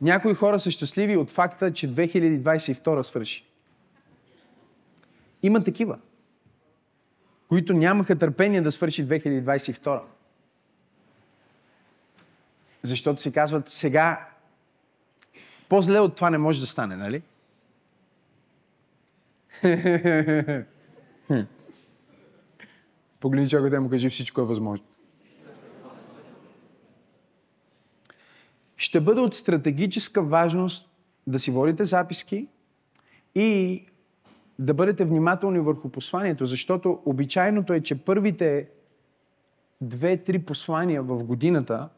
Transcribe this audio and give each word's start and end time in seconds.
Някои 0.00 0.34
хора 0.34 0.60
са 0.60 0.70
щастливи 0.70 1.16
от 1.16 1.30
факта, 1.30 1.72
че 1.72 1.94
2022 1.94 3.02
свърши. 3.02 3.44
Има 5.42 5.64
такива, 5.64 5.98
които 7.48 7.72
нямаха 7.72 8.18
търпение 8.18 8.60
да 8.60 8.72
свърши 8.72 9.08
2022. 9.08 10.00
Защото 12.82 13.22
си 13.22 13.32
казват, 13.32 13.68
сега 13.68 14.28
по-зле 15.68 16.00
от 16.00 16.16
това 16.16 16.30
не 16.30 16.38
може 16.38 16.60
да 16.60 16.66
стане, 16.66 16.96
нали? 16.96 17.22
Погледни 23.20 23.48
човекът 23.48 23.76
и 23.76 23.80
му 23.80 23.90
кажи, 23.90 24.10
всичко 24.10 24.40
е 24.40 24.44
възможно. 24.44 24.84
Ще 28.76 29.00
бъде 29.00 29.20
от 29.20 29.34
стратегическа 29.34 30.22
важност 30.22 30.90
да 31.26 31.38
си 31.38 31.50
водите 31.50 31.84
записки 31.84 32.48
и 33.34 33.82
да 34.58 34.74
бъдете 34.74 35.04
внимателни 35.04 35.60
върху 35.60 35.88
посланието, 35.88 36.46
защото 36.46 36.98
обичайното 37.04 37.72
е, 37.72 37.80
че 37.80 38.04
първите 38.04 38.68
две-три 39.80 40.38
послания 40.38 41.02
в 41.02 41.24
годината, 41.24 41.88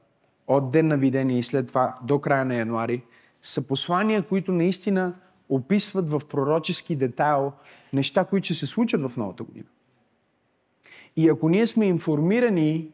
от 0.46 0.70
ден 0.70 0.88
на 0.88 0.96
видение 0.96 1.38
и 1.38 1.42
след 1.42 1.68
това 1.68 1.98
до 2.02 2.18
края 2.18 2.44
на 2.44 2.54
януари, 2.54 3.02
са 3.42 3.62
послания, 3.62 4.22
които 4.22 4.52
наистина 4.52 5.14
описват 5.48 6.10
в 6.10 6.20
пророчески 6.28 6.96
детайл 6.96 7.52
неща, 7.92 8.24
които 8.24 8.44
ще 8.44 8.54
се 8.54 8.66
случат 8.66 9.02
в 9.02 9.16
новата 9.16 9.44
година. 9.44 9.66
И 11.16 11.28
ако 11.28 11.48
ние 11.48 11.66
сме 11.66 11.86
информирани, 11.86 12.90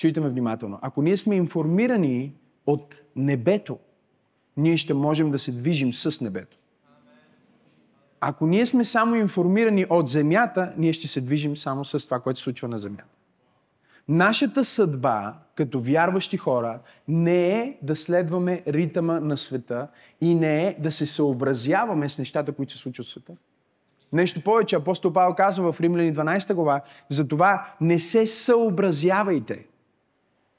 чуйте 0.00 0.20
ме 0.20 0.28
внимателно, 0.28 0.78
ако 0.82 1.02
ние 1.02 1.16
сме 1.16 1.36
информирани 1.36 2.32
от 2.66 2.94
небето, 3.16 3.78
ние 4.56 4.76
ще 4.76 4.94
можем 4.94 5.30
да 5.30 5.38
се 5.38 5.52
движим 5.52 5.92
с 5.92 6.20
небето. 6.20 6.56
Ако 8.20 8.46
ние 8.46 8.66
сме 8.66 8.84
само 8.84 9.16
информирани 9.16 9.86
от 9.90 10.08
земята, 10.08 10.72
ние 10.76 10.92
ще 10.92 11.08
се 11.08 11.20
движим 11.20 11.56
само 11.56 11.84
с 11.84 12.04
това, 12.04 12.20
което 12.20 12.38
се 12.38 12.42
случва 12.42 12.68
на 12.68 12.78
земята. 12.78 13.04
Нашата 14.08 14.64
съдба, 14.64 15.34
като 15.54 15.80
вярващи 15.80 16.36
хора, 16.36 16.80
не 17.08 17.58
е 17.58 17.78
да 17.82 17.96
следваме 17.96 18.62
ритъма 18.66 19.20
на 19.20 19.36
света 19.36 19.88
и 20.20 20.34
не 20.34 20.66
е 20.66 20.76
да 20.78 20.92
се 20.92 21.06
съобразяваме 21.06 22.08
с 22.08 22.18
нещата, 22.18 22.52
които 22.52 22.72
се 22.72 22.78
случват 22.78 23.06
в 23.06 23.10
света. 23.10 23.32
Нещо 24.12 24.44
повече, 24.44 24.76
апостол 24.76 25.12
Павел 25.12 25.34
казва 25.34 25.72
в 25.72 25.80
Римляни 25.80 26.14
12 26.14 26.54
глава, 26.54 26.80
затова 27.08 27.66
не 27.80 27.98
се 27.98 28.26
съобразявайте 28.26 29.66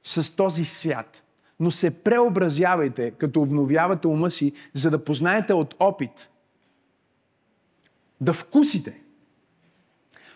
с 0.04 0.36
този 0.36 0.66
свят, 0.66 1.24
но 1.60 1.72
се 1.72 2.04
преобразявайте, 2.04 3.12
като 3.12 3.42
обновявате 3.42 4.08
ума 4.08 4.32
си, 4.32 4.54
за 4.74 4.90
да 4.90 5.04
познаете 5.04 5.54
от 5.54 5.76
опит, 5.80 6.30
да 8.22 8.34
вкусите 8.34 9.02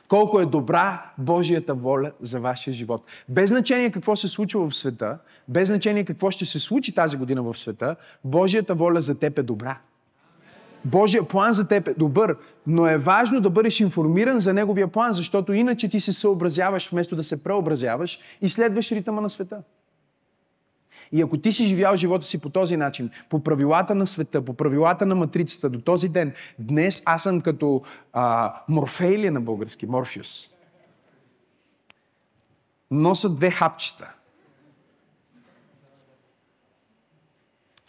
колко 0.08 0.40
е 0.40 0.46
добра 0.46 1.12
Божията 1.18 1.74
воля 1.74 2.12
за 2.22 2.40
вашия 2.40 2.74
живот. 2.74 3.06
Без 3.30 3.50
значение 3.50 3.92
какво 3.92 4.16
се 4.16 4.28
случва 4.28 4.70
в 4.70 4.76
света, 4.76 5.18
без 5.48 5.68
значение 5.68 6.06
какво 6.06 6.32
ще 6.32 6.46
се 6.46 6.60
случи 6.60 6.94
тази 6.94 7.18
година 7.18 7.44
в 7.44 7.58
света, 7.58 7.96
Божията 8.24 8.76
воля 8.76 9.02
за 9.02 9.20
теб 9.20 9.40
е 9.40 9.44
добра. 9.44 9.78
Божия 10.86 11.28
план 11.28 11.54
за 11.54 11.68
теб 11.68 11.88
е 11.88 11.94
добър, 11.94 12.38
но 12.68 12.88
е 12.88 12.98
важно 12.98 13.42
да 13.42 13.50
бъдеш 13.50 13.80
информиран 13.80 14.40
за 14.40 14.54
Неговия 14.54 14.88
план, 14.88 15.14
защото 15.14 15.54
иначе 15.54 15.90
ти 15.90 16.00
се 16.00 16.14
съобразяваш 16.14 16.90
вместо 16.92 17.16
да 17.16 17.24
се 17.24 17.44
преобразяваш 17.44 18.20
и 18.42 18.50
следваш 18.50 18.92
ритъма 18.92 19.22
на 19.22 19.30
света. 19.30 19.62
И 21.12 21.22
ако 21.22 21.38
ти 21.38 21.52
си 21.52 21.66
живял 21.66 21.96
живота 21.96 22.26
си 22.26 22.38
по 22.38 22.50
този 22.50 22.78
начин, 22.78 23.10
по 23.30 23.44
правилата 23.44 23.96
на 23.96 24.08
света, 24.08 24.46
по 24.46 24.54
правилата 24.54 25.06
на 25.06 25.16
матрицата 25.16 25.70
до 25.70 25.82
този 25.82 26.10
ден, 26.10 26.34
днес 26.60 27.04
аз 27.06 27.24
съм 27.24 27.42
като 27.42 27.82
а, 28.14 28.54
Морфейлия 28.70 29.32
на 29.32 29.42
български, 29.42 29.86
Морфиус. 29.86 30.48
Носа 32.92 33.30
две 33.30 33.52
хапчета. 33.52 34.14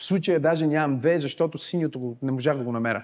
Случая 0.06 0.41
даже 0.41 0.67
нямам 0.67 0.99
две, 0.99 1.21
защото 1.21 1.59
синьото 1.59 2.17
не 2.22 2.33
можах 2.33 2.56
да 2.56 2.65
го 2.65 2.72
намеря. 2.72 3.03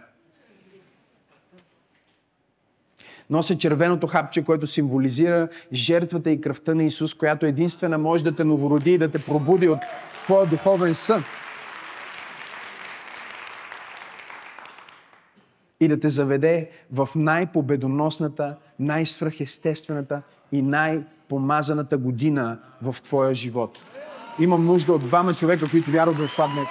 Нося 3.31 3.59
червеното 3.59 4.07
хапче, 4.07 4.45
което 4.45 4.67
символизира 4.67 5.49
жертвата 5.73 6.31
и 6.31 6.41
кръвта 6.41 6.75
на 6.75 6.85
Исус, 6.85 7.15
която 7.15 7.47
единствена 7.47 7.99
може 7.99 8.25
да 8.25 8.37
те 8.37 8.45
новороди 8.45 8.93
и 8.93 8.99
да 8.99 9.11
те 9.11 9.25
пробуди 9.25 9.69
от 9.69 9.79
твоя 10.25 10.47
духовен 10.47 10.95
сън. 10.95 11.25
И 15.81 15.89
да 15.89 16.01
те 16.01 16.09
заведе 16.09 16.71
в 16.93 17.09
най-победоносната, 17.15 18.57
най-свръхестествената 18.79 20.23
и 20.53 20.63
най-помазаната 20.63 21.99
година 21.99 22.59
в 22.83 22.97
твоя 23.05 23.35
живот. 23.35 23.79
Имам 24.39 24.67
нужда 24.67 24.93
от 24.93 25.03
двама 25.03 25.35
човека, 25.35 25.71
които 25.71 25.91
вярват 25.91 26.17
в 26.17 26.33
това 26.33 26.47
днес. 26.47 26.69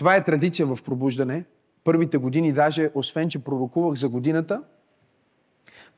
Това 0.00 0.16
е 0.16 0.24
традиция 0.24 0.66
в 0.66 0.78
пробуждане. 0.84 1.44
Първите 1.84 2.18
години, 2.18 2.52
даже 2.52 2.90
освен, 2.94 3.28
че 3.28 3.38
пророкувах 3.38 3.94
за 3.94 4.08
годината, 4.08 4.62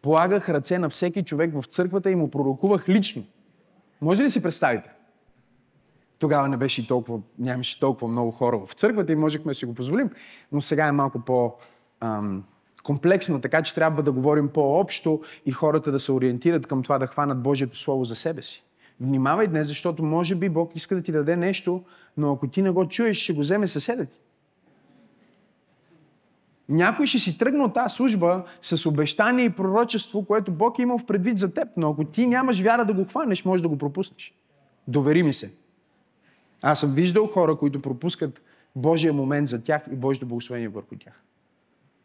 полагах 0.03 0.49
ръце 0.49 0.79
на 0.79 0.91
всеки 0.91 1.25
човек 1.25 1.55
в 1.55 1.65
църквата 1.67 2.11
и 2.11 2.15
му 2.15 2.31
пророкувах 2.31 2.89
лично. 2.89 3.25
Може 4.01 4.23
ли 4.23 4.31
си 4.31 4.43
представите? 4.43 4.91
Тогава 6.19 6.49
не 6.49 6.57
беше 6.57 6.89
толкова, 6.89 7.21
нямаше 7.39 7.81
толкова 7.81 8.09
много 8.09 8.31
хора 8.31 8.59
в 8.67 8.73
църквата 8.73 9.13
и 9.13 9.17
можехме 9.17 9.51
да 9.51 9.55
си 9.55 9.67
го 9.67 9.75
позволим, 9.75 10.11
но 10.53 10.61
сега 10.61 10.87
е 10.87 10.93
малко 10.93 11.25
по 11.25 11.55
ам, 12.01 12.45
комплексно, 12.83 13.41
така 13.41 13.63
че 13.63 13.75
трябва 13.75 14.03
да 14.03 14.13
говорим 14.13 14.49
по-общо 14.49 15.21
и 15.47 15.53
хората 15.53 15.93
да 15.93 16.01
се 16.01 16.13
ориентират 16.13 16.67
към 16.67 16.83
това 16.83 16.99
да 16.99 17.07
хванат 17.07 17.43
Божието 17.43 17.79
Слово 17.79 18.05
за 18.05 18.17
себе 18.17 18.43
си. 18.43 18.65
Внимавай 19.01 19.47
днес, 19.47 19.69
защото 19.69 20.03
може 20.03 20.35
би 20.35 20.49
Бог 20.49 20.77
иска 20.77 20.95
да 20.95 21.03
ти 21.03 21.13
даде 21.13 21.37
нещо, 21.37 21.85
но 22.17 22.33
ако 22.33 22.49
ти 22.49 22.63
не 22.63 22.71
го 22.71 22.89
чуеш, 22.89 23.17
ще 23.17 23.33
го 23.33 23.41
вземе 23.41 23.67
съседа 23.67 24.07
ти. 24.07 24.19
Някой 26.69 27.07
ще 27.07 27.19
си 27.19 27.39
тръгне 27.39 27.65
от 27.65 27.75
тази 27.75 27.95
служба 27.95 28.45
с 28.63 28.87
обещание 28.87 29.45
и 29.45 29.51
пророчество, 29.51 30.25
което 30.25 30.53
Бог 30.53 30.79
е 30.79 30.83
имал 30.83 30.99
в 30.99 31.07
предвид 31.07 31.39
за 31.39 31.55
теб, 31.55 31.69
но 31.77 31.91
ако 31.91 32.05
ти 32.05 32.27
нямаш 32.27 32.61
вяра 32.61 32.85
да 32.85 32.93
го 32.93 33.05
хванеш, 33.05 33.45
може 33.45 33.63
да 33.63 33.69
го 33.69 33.79
пропуснеш. 33.79 34.35
Довери 34.89 35.23
ми 35.23 35.33
се. 35.33 35.53
Аз 36.63 36.81
съм 36.81 36.95
виждал 36.95 37.27
хора, 37.27 37.57
които 37.57 37.83
пропускат 37.83 38.43
Божия 38.77 39.13
момент 39.13 39.49
за 39.49 39.63
тях 39.63 39.83
и 39.93 39.95
Божието 39.95 40.27
благословение 40.27 40.69
върху 40.69 40.97
тях. 40.97 41.23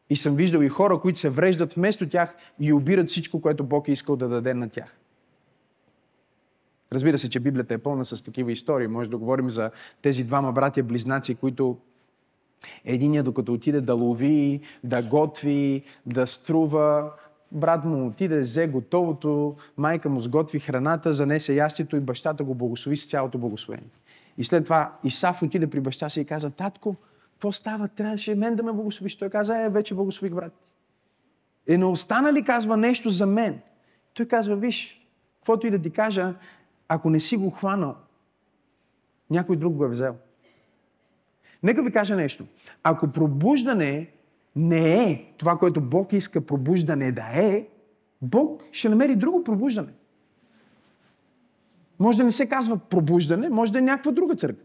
И 0.10 0.16
съм 0.16 0.36
виждал 0.36 0.62
и 0.62 0.70
хора, 0.70 1.00
които 1.00 1.20
се 1.20 1.30
вреждат 1.30 1.74
вместо 1.74 2.10
тях 2.10 2.36
и 2.60 2.74
обират 2.74 3.10
всичко, 3.10 3.42
което 3.42 3.64
Бог 3.64 3.88
е 3.88 3.92
искал 3.92 4.16
да 4.16 4.28
даде 4.28 4.54
на 4.54 4.70
тях. 4.70 4.98
Разбира 6.94 7.18
се, 7.18 7.30
че 7.30 7.40
Библията 7.40 7.74
е 7.74 7.78
пълна 7.78 8.06
с 8.06 8.24
такива 8.24 8.52
истории. 8.52 8.88
Може 8.88 9.10
да 9.10 9.18
говорим 9.18 9.50
за 9.50 9.72
тези 10.02 10.24
двама 10.24 10.52
братя 10.52 10.84
близнаци, 10.84 11.36
които 11.36 11.78
единия 12.86 13.24
докато 13.24 13.54
отиде 13.54 13.82
да 13.82 13.94
лови, 13.94 14.62
да 14.84 15.04
готви, 15.04 15.84
да 16.06 16.28
струва, 16.28 17.12
брат 17.52 17.86
му 17.86 18.08
отиде, 18.08 18.40
взе 18.40 18.68
готовото, 18.68 19.56
майка 19.78 20.10
му 20.10 20.20
сготви 20.20 20.60
храната, 20.60 21.14
занесе 21.14 21.54
ястието 21.54 21.96
и 21.96 22.00
бащата 22.00 22.44
го 22.44 22.56
благослови 22.56 22.98
с 22.98 23.10
цялото 23.10 23.38
благословение. 23.38 23.90
И 24.38 24.44
след 24.44 24.64
това 24.64 24.94
Исаф 25.04 25.42
отиде 25.42 25.68
при 25.68 25.80
баща 25.80 26.10
си 26.10 26.22
и 26.22 26.26
каза, 26.26 26.50
татко, 26.50 26.96
какво 27.34 27.52
става? 27.52 27.88
Трябваше 27.88 28.36
мен 28.36 28.56
да 28.56 28.64
ме 28.64 28.72
благословиш. 28.72 29.16
Той 29.16 29.30
каза, 29.30 29.58
е, 29.58 29.70
вече 29.70 29.96
благослових 29.96 30.36
брат. 30.36 30.54
Е, 31.68 31.78
не 31.78 31.86
остана 31.86 32.34
ли, 32.34 32.44
казва, 32.44 32.78
нещо 32.78 33.10
за 33.10 33.26
мен? 33.26 33.60
Той 34.14 34.26
казва, 34.26 34.56
виж, 34.56 35.08
каквото 35.40 35.68
и 35.68 35.72
да 35.72 35.80
ти 35.80 35.90
кажа, 35.90 36.36
ако 36.88 37.10
не 37.10 37.20
си 37.20 37.38
го 37.38 37.50
хванал, 37.50 37.96
някой 39.30 39.56
друг 39.56 39.74
го 39.74 39.86
е 39.86 39.90
взел. 39.90 40.16
Нека 41.64 41.84
ви 41.84 41.92
кажа 41.92 42.16
нещо. 42.16 42.46
Ако 42.84 43.08
пробуждане 43.08 44.12
не 44.56 45.04
е 45.04 45.34
това, 45.38 45.58
което 45.58 45.82
Бог 45.82 46.14
иска 46.14 46.46
пробуждане 46.46 47.12
да 47.12 47.26
е, 47.34 47.68
Бог 48.22 48.64
ще 48.72 48.90
намери 48.90 49.16
друго 49.16 49.44
пробуждане. 49.44 49.94
Може 52.00 52.18
да 52.18 52.24
не 52.24 52.32
се 52.32 52.50
казва 52.50 52.78
пробуждане, 52.78 53.50
може 53.50 53.72
да 53.72 53.78
е 53.78 53.82
някаква 53.82 54.12
друга 54.12 54.36
църква. 54.36 54.64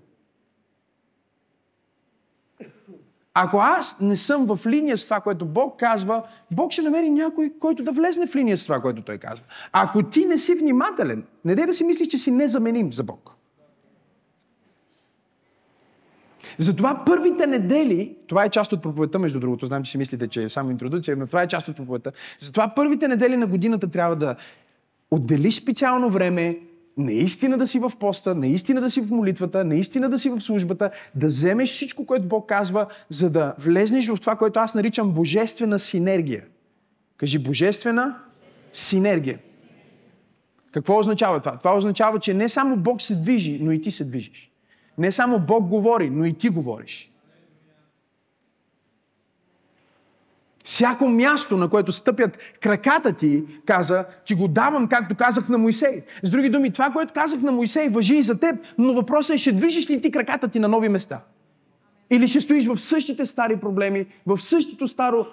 Ако 3.35 3.59
аз 3.59 3.97
не 4.01 4.17
съм 4.17 4.47
в 4.47 4.67
линия 4.67 4.99
с 4.99 5.05
това, 5.05 5.21
което 5.21 5.45
Бог 5.45 5.79
казва, 5.79 6.23
Бог 6.51 6.73
ще 6.73 6.83
намери 6.83 7.11
някой, 7.11 7.53
който 7.61 7.83
да 7.85 7.93
влезне 7.93 8.27
в 8.27 8.37
линия 8.37 8.57
с 8.57 8.65
това, 8.65 8.81
което 8.81 9.03
Той 9.03 9.19
казва. 9.19 9.45
Ако 9.73 10.03
ти 10.03 10.25
не 10.27 10.39
си 10.39 10.55
внимателен, 10.55 11.25
не 11.45 11.55
дай 11.55 11.67
да 11.67 11.75
си 11.75 11.85
мислиш, 11.85 12.09
че 12.09 12.19
си 12.19 12.31
незаменим 12.31 12.93
за 12.93 13.03
Бог. 13.03 13.31
Затова 16.59 17.03
първите 17.07 17.47
недели, 17.47 18.17
това 18.27 18.45
е 18.45 18.51
част 18.51 18.73
от 18.73 18.83
проповедта, 18.83 19.19
между 19.19 19.41
другото, 19.41 19.67
знам, 19.67 19.83
че 19.83 19.91
си 19.91 19.99
мислите, 19.99 20.29
че 20.29 20.43
е 20.43 20.49
само 20.49 20.71
интродукция, 20.71 21.17
но 21.17 21.27
това 21.27 21.43
е 21.43 21.49
част 21.49 21.69
от 21.69 21.77
проповедта. 21.77 22.13
Затова 22.41 22.73
първите 22.77 23.09
недели 23.09 23.37
на 23.37 23.47
годината 23.47 23.91
трябва 23.91 24.17
да 24.17 24.37
отделиш 25.11 25.55
специално 25.55 26.11
време, 26.11 26.59
наистина 26.97 27.59
да 27.59 27.67
си 27.67 27.79
в 27.79 27.93
поста, 28.01 28.35
наистина 28.35 28.81
да 28.81 28.91
си 28.91 29.01
в 29.01 29.11
молитвата, 29.11 29.65
наистина 29.65 30.11
да 30.11 30.19
си 30.19 30.31
в 30.31 30.41
службата, 30.41 30.91
да 31.15 31.27
вземеш 31.27 31.71
всичко, 31.71 32.07
което 32.07 32.29
Бог 32.29 32.49
казва, 32.49 32.87
за 33.09 33.31
да 33.31 33.55
влезнеш 33.59 34.09
в 34.09 34.17
това, 34.17 34.37
което 34.37 34.61
аз 34.61 34.75
наричам 34.75 35.13
божествена 35.13 35.79
синергия. 35.79 36.45
Кажи 37.17 37.39
божествена 37.39 38.17
синергия. 38.73 39.39
Какво 40.73 40.99
означава 40.99 41.41
това? 41.41 41.59
Това 41.59 41.77
означава, 41.77 42.21
че 42.21 42.35
не 42.35 42.49
само 42.49 42.77
Бог 42.77 43.03
се 43.03 43.15
движи, 43.15 43.59
но 43.63 43.73
и 43.73 43.81
ти 43.81 43.91
се 43.91 44.05
движиш. 44.05 44.51
Не 44.99 45.13
само 45.13 45.39
Бог 45.39 45.69
говори, 45.69 46.11
но 46.11 46.25
и 46.25 46.35
ти 46.35 46.49
говориш. 46.49 47.12
Всяко 50.65 51.09
място, 51.09 51.57
на 51.57 51.69
което 51.69 51.93
стъпят 51.93 52.39
краката 52.61 53.13
ти, 53.13 53.45
каза, 53.67 54.05
ти 54.27 54.35
го 54.35 54.49
давам, 54.49 54.89
както 54.89 55.15
казах 55.15 55.49
на 55.49 55.59
Моисей. 55.59 56.03
С 56.23 56.31
други 56.31 56.49
думи, 56.49 56.73
това, 56.73 56.91
което 56.91 57.13
казах 57.13 57.41
на 57.41 57.53
Моисей, 57.53 57.89
въжи 57.89 58.15
и 58.15 58.23
за 58.23 58.41
теб, 58.41 58.57
но 58.79 58.95
въпросът 58.95 59.35
е, 59.35 59.39
ще 59.39 59.53
движиш 59.53 59.91
ли 59.91 60.01
ти 60.01 60.11
краката 60.11 60.49
ти 60.49 60.61
на 60.61 60.69
нови 60.69 60.89
места? 60.89 61.21
Или 62.11 62.29
ще 62.29 62.41
стоиш 62.41 62.67
в 62.67 62.79
същите 62.79 63.27
стари 63.27 63.57
проблеми, 63.57 64.07
в 64.27 64.41
същото 64.41 64.89
старо 64.89 65.27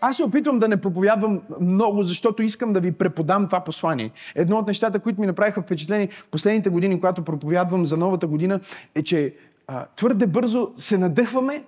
аз 0.00 0.16
се 0.16 0.24
опитвам 0.24 0.58
да 0.58 0.68
не 0.68 0.80
проповядвам 0.80 1.40
много, 1.60 2.02
защото 2.02 2.42
искам 2.42 2.72
да 2.72 2.80
ви 2.80 2.92
преподам 2.92 3.46
това 3.46 3.60
послание. 3.60 4.10
Едно 4.34 4.58
от 4.58 4.66
нещата, 4.66 4.98
които 4.98 5.20
ми 5.20 5.26
направиха 5.26 5.62
впечатление 5.62 6.08
последните 6.30 6.70
години, 6.70 7.00
когато 7.00 7.22
проповядвам 7.22 7.86
за 7.86 7.96
новата 7.96 8.26
година, 8.26 8.60
е, 8.94 9.02
че 9.02 9.34
а, 9.66 9.86
твърде 9.96 10.26
бързо 10.26 10.72
се 10.76 10.98
надъхваме 10.98 11.64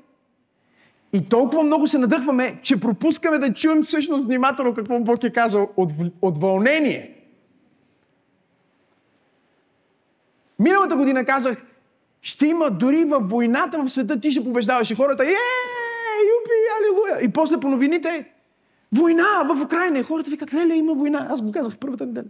и 1.12 1.28
толкова 1.28 1.62
много 1.62 1.86
се 1.86 1.98
надъхваме, 1.98 2.60
че 2.62 2.80
пропускаме 2.80 3.38
да 3.38 3.54
чуем 3.54 3.82
всъщност 3.82 4.24
внимателно 4.24 4.74
какво 4.74 5.00
Бог 5.00 5.24
е 5.24 5.32
казал 5.32 5.68
от, 5.76 5.90
от 6.22 6.40
вълнение. 6.40 7.16
Миналата 10.58 10.96
година 10.96 11.24
казах, 11.24 11.62
ще 12.22 12.46
има 12.46 12.70
дори 12.70 13.04
във 13.04 13.30
войната 13.30 13.82
в 13.82 13.88
света, 13.88 14.20
ти 14.20 14.30
ще 14.30 14.44
побеждаваш 14.44 14.90
и 14.90 14.94
хората, 14.94 15.24
е, 15.24 15.26
юпи, 15.26 16.50
алилуя. 16.80 17.24
И 17.24 17.28
после 17.32 17.60
по 17.60 17.68
новините, 17.68 18.32
война 18.92 19.42
в 19.48 19.62
Украина. 19.62 19.98
И 19.98 20.02
хората 20.02 20.30
викат, 20.30 20.54
леле, 20.54 20.74
има 20.74 20.94
война. 20.94 21.26
Аз 21.30 21.42
го 21.42 21.52
казах 21.52 21.72
в 21.72 21.78
първата 21.78 22.06
неделя. 22.06 22.24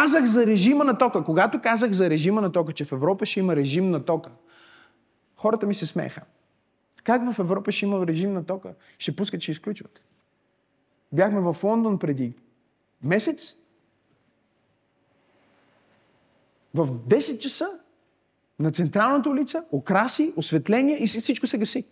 Казах 0.00 0.24
за 0.24 0.46
режима 0.46 0.84
на 0.84 0.98
тока. 0.98 1.24
Когато 1.24 1.60
казах 1.60 1.90
за 1.90 2.10
режима 2.10 2.40
на 2.40 2.52
тока, 2.52 2.72
че 2.72 2.84
в 2.84 2.92
Европа 2.92 3.26
ще 3.26 3.40
има 3.40 3.56
режим 3.56 3.90
на 3.90 4.04
тока, 4.04 4.30
хората 5.36 5.66
ми 5.66 5.74
се 5.74 5.86
смеха. 5.86 6.22
Как 7.04 7.32
в 7.32 7.38
Европа 7.38 7.72
ще 7.72 7.84
има 7.84 8.06
режим 8.06 8.32
на 8.32 8.44
тока? 8.44 8.74
Ще 8.98 9.16
пускат, 9.16 9.42
ще 9.42 9.50
изключват. 9.50 10.00
Бяхме 11.12 11.40
в 11.40 11.56
Лондон 11.62 11.98
преди 11.98 12.34
месец 13.02 13.54
в 16.74 16.88
10 16.88 17.38
часа 17.38 17.68
на 18.58 18.72
централната 18.72 19.30
улица, 19.30 19.64
окраси, 19.72 20.32
осветление 20.36 21.02
и 21.02 21.06
всичко 21.06 21.46
се 21.46 21.58
гаси. 21.58 21.84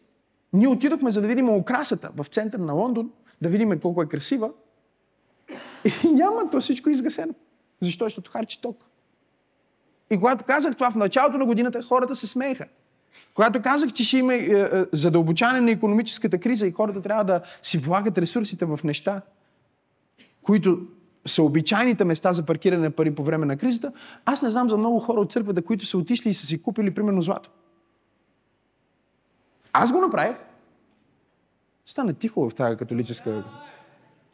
Ние 0.53 0.69
отидохме 0.69 1.11
за 1.11 1.21
да 1.21 1.29
видим 1.29 1.51
окрасата 1.51 2.11
в 2.17 2.27
центъра 2.27 2.63
на 2.63 2.73
Лондон, 2.73 3.11
да 3.43 3.49
видим 3.49 3.81
колко 3.81 4.03
е 4.03 4.09
красива. 4.09 4.51
И 5.85 6.09
няма, 6.09 6.51
то 6.51 6.61
всичко 6.61 6.89
е 6.89 6.93
изгасено. 6.93 7.35
Защо? 7.81 8.05
Защото 8.05 8.31
харчи 8.31 8.61
ток. 8.61 8.85
И 10.11 10.17
когато 10.17 10.45
казах 10.45 10.75
това 10.75 10.91
в 10.91 10.97
началото 10.97 11.39
на 11.39 11.47
годината, 11.47 11.83
хората 11.83 12.17
се 12.17 12.27
смееха. 12.27 12.67
Когато 13.35 13.63
казах, 13.63 13.93
че 13.93 14.05
ще 14.05 14.19
има 14.19 14.35
е, 14.35 14.39
е, 14.39 14.69
задълбочане 14.93 15.61
на 15.61 15.71
економическата 15.71 16.39
криза 16.39 16.67
и 16.67 16.73
хората 16.73 17.03
трябва 17.03 17.25
да 17.25 17.41
си 17.63 17.79
влагат 17.79 18.19
ресурсите 18.19 18.65
в 18.65 18.81
неща, 18.85 19.23
които 20.43 20.87
са 21.27 21.43
обичайните 21.43 22.05
места 22.05 22.33
за 22.33 22.47
паркиране 22.47 22.83
на 22.83 22.91
пари 22.91 23.15
по 23.15 23.25
време 23.25 23.47
на 23.47 23.57
кризата, 23.57 23.93
аз 24.25 24.43
не 24.43 24.51
знам 24.51 24.69
за 24.69 24.77
много 24.77 25.01
хора 25.01 25.21
от 25.21 25.33
църквата, 25.33 25.63
които 25.63 25.87
са 25.87 25.99
отишли 25.99 26.31
и 26.31 26.35
са 26.35 26.47
си 26.47 26.63
купили, 26.63 26.95
примерно, 26.95 27.23
злато. 27.23 27.51
Аз 29.73 29.93
го 29.93 30.01
направих. 30.01 30.37
Стана 31.87 32.15
тихо 32.15 32.51
в 32.51 32.55
тази 32.55 32.77
католическа... 32.77 33.45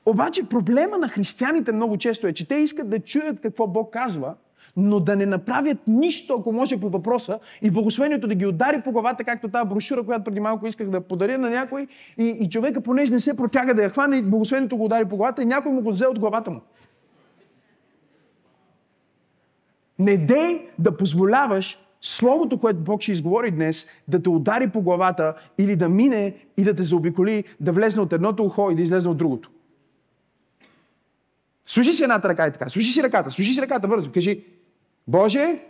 Обаче 0.07 0.49
проблема 0.49 0.99
на 0.99 1.09
християните 1.09 1.73
много 1.73 1.97
често 1.97 2.27
е, 2.27 2.33
че 2.33 2.49
те 2.49 2.55
искат 2.55 2.91
да 2.91 3.01
чуят 3.01 3.41
какво 3.41 3.67
Бог 3.67 3.93
казва, 3.93 4.35
но 4.77 5.01
да 5.01 5.17
не 5.17 5.27
направят 5.27 5.79
нищо, 5.87 6.37
ако 6.41 6.53
може 6.53 6.81
по 6.81 6.89
въпроса 6.89 7.39
и 7.63 7.71
благословението 7.71 8.29
да 8.29 8.35
ги 8.35 8.47
удари 8.47 8.81
по 8.81 8.93
главата, 8.93 9.25
както 9.25 9.49
тази 9.49 9.69
брошура, 9.69 10.03
която 10.03 10.25
преди 10.25 10.41
малко 10.41 10.67
исках 10.67 10.91
да 10.91 11.01
подаря 11.01 11.39
на 11.39 11.51
някой 11.51 11.87
и, 12.19 12.25
и 12.25 12.49
човека, 12.51 12.81
понеже 12.81 13.13
не 13.13 13.21
се 13.21 13.37
протяга 13.37 13.75
да 13.75 13.83
я 13.83 13.91
хване, 13.91 14.23
благословението 14.23 14.77
го 14.77 14.85
удари 14.85 15.05
по 15.05 15.17
главата 15.17 15.43
и 15.43 15.47
някой 15.47 15.73
му 15.73 15.83
го 15.83 15.93
взе 15.93 16.07
от 16.07 16.19
главата 16.19 16.51
му. 16.51 16.61
Не 19.99 20.17
дей 20.17 20.69
да 20.79 20.97
позволяваш 20.97 21.79
Словото, 22.07 22.59
което 22.59 22.81
Бог 22.81 23.03
ще 23.03 23.13
изговори 23.13 23.51
днес, 23.51 23.87
да 24.09 24.23
те 24.23 24.29
удари 24.29 24.71
по 24.71 24.83
главата 24.83 25.35
или 25.59 25.77
да 25.77 25.89
мине 25.89 26.35
и 26.57 26.65
да 26.65 26.75
те 26.75 26.83
заобиколи, 26.83 27.45
да 27.61 27.73
влезне 27.73 28.03
от 28.03 28.13
едното 28.13 28.45
ухо 28.45 28.71
и 28.71 28.75
да 28.75 28.83
излезне 28.83 29.11
от 29.11 29.17
другото. 29.17 29.51
Служи 31.67 31.93
си 31.93 32.03
едната 32.03 32.29
ръка 32.29 32.47
и 32.47 32.53
така. 32.53 32.69
Служи 32.69 32.93
си 32.93 33.03
ръката, 33.03 33.31
служи 33.31 33.55
си 33.55 33.63
ръката 33.63 33.89
бързо. 33.89 34.13
Кажи, 34.13 34.45
Боже, 35.09 35.63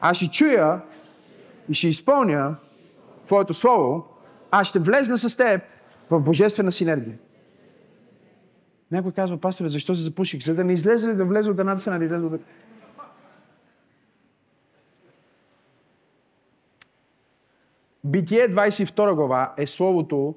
аз 0.00 0.16
ще 0.16 0.30
чуя 0.30 0.80
и 1.68 1.74
ще 1.74 1.88
изпълня 1.88 2.56
Твоето 3.26 3.54
Слово, 3.54 4.06
аз 4.50 4.68
ще 4.68 4.78
влезна 4.78 5.18
с 5.18 5.36
Теб 5.36 5.62
в 6.10 6.20
божествена 6.20 6.72
синергия. 6.72 7.18
Някой 8.90 9.12
казва, 9.12 9.36
пасторе, 9.36 9.68
защо 9.68 9.94
се 9.94 10.02
запуших? 10.02 10.44
За 10.44 10.54
да 10.54 10.64
не 10.64 10.72
излезе 10.72 11.08
ли 11.08 11.14
да 11.14 11.24
влезе 11.24 11.50
от 11.50 11.58
едната 11.58 11.80
страна, 11.80 11.98
да 11.98 12.04
излезе 12.04 12.24
от 12.24 12.40
Битие 18.04 18.48
22 18.48 19.14
глава 19.14 19.54
е 19.56 19.66
словото, 19.66 20.34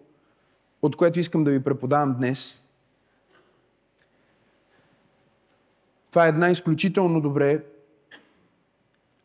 от 0.81 0.95
което 0.95 1.19
искам 1.19 1.43
да 1.43 1.51
ви 1.51 1.63
преподавам 1.63 2.15
днес. 2.17 2.62
Това 6.13 6.25
е 6.25 6.29
една 6.29 6.49
изключително 6.49 7.21
добре 7.21 7.63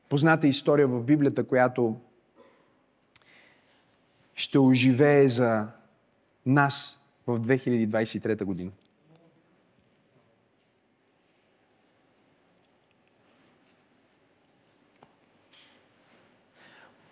позната 0.09 0.47
история 0.47 0.89
в 0.89 1.03
Библията, 1.03 1.45
която 1.45 2.01
ще 4.35 4.59
оживее 4.59 5.29
за 5.29 5.67
нас 6.47 7.03
в 7.27 7.41
2023 7.41 8.45
година. 8.45 8.71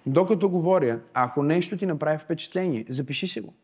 Докато 0.07 0.49
говоря, 0.49 1.01
ако 1.15 1.43
нещо 1.43 1.77
ти 1.77 1.87
направи 1.87 2.19
впечатление, 2.19 2.87
запиши 2.89 3.29
си 3.29 3.41
го. 3.41 3.55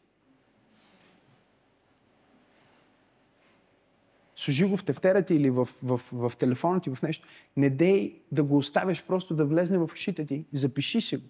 Служи 4.42 4.64
го 4.64 4.76
в 4.76 4.84
тефтера 4.84 5.24
или 5.30 5.50
в, 5.50 5.68
в, 5.82 6.00
в, 6.12 6.32
телефона 6.38 6.80
ти, 6.80 6.90
в 6.90 7.02
нещо. 7.02 7.28
Не 7.56 7.70
дей 7.70 8.20
да 8.32 8.42
го 8.42 8.56
оставяш 8.56 9.04
просто 9.06 9.34
да 9.34 9.44
влезне 9.44 9.78
в 9.78 9.84
ушите 9.92 10.26
ти. 10.26 10.44
Запиши 10.52 11.00
си 11.00 11.16
го. 11.16 11.22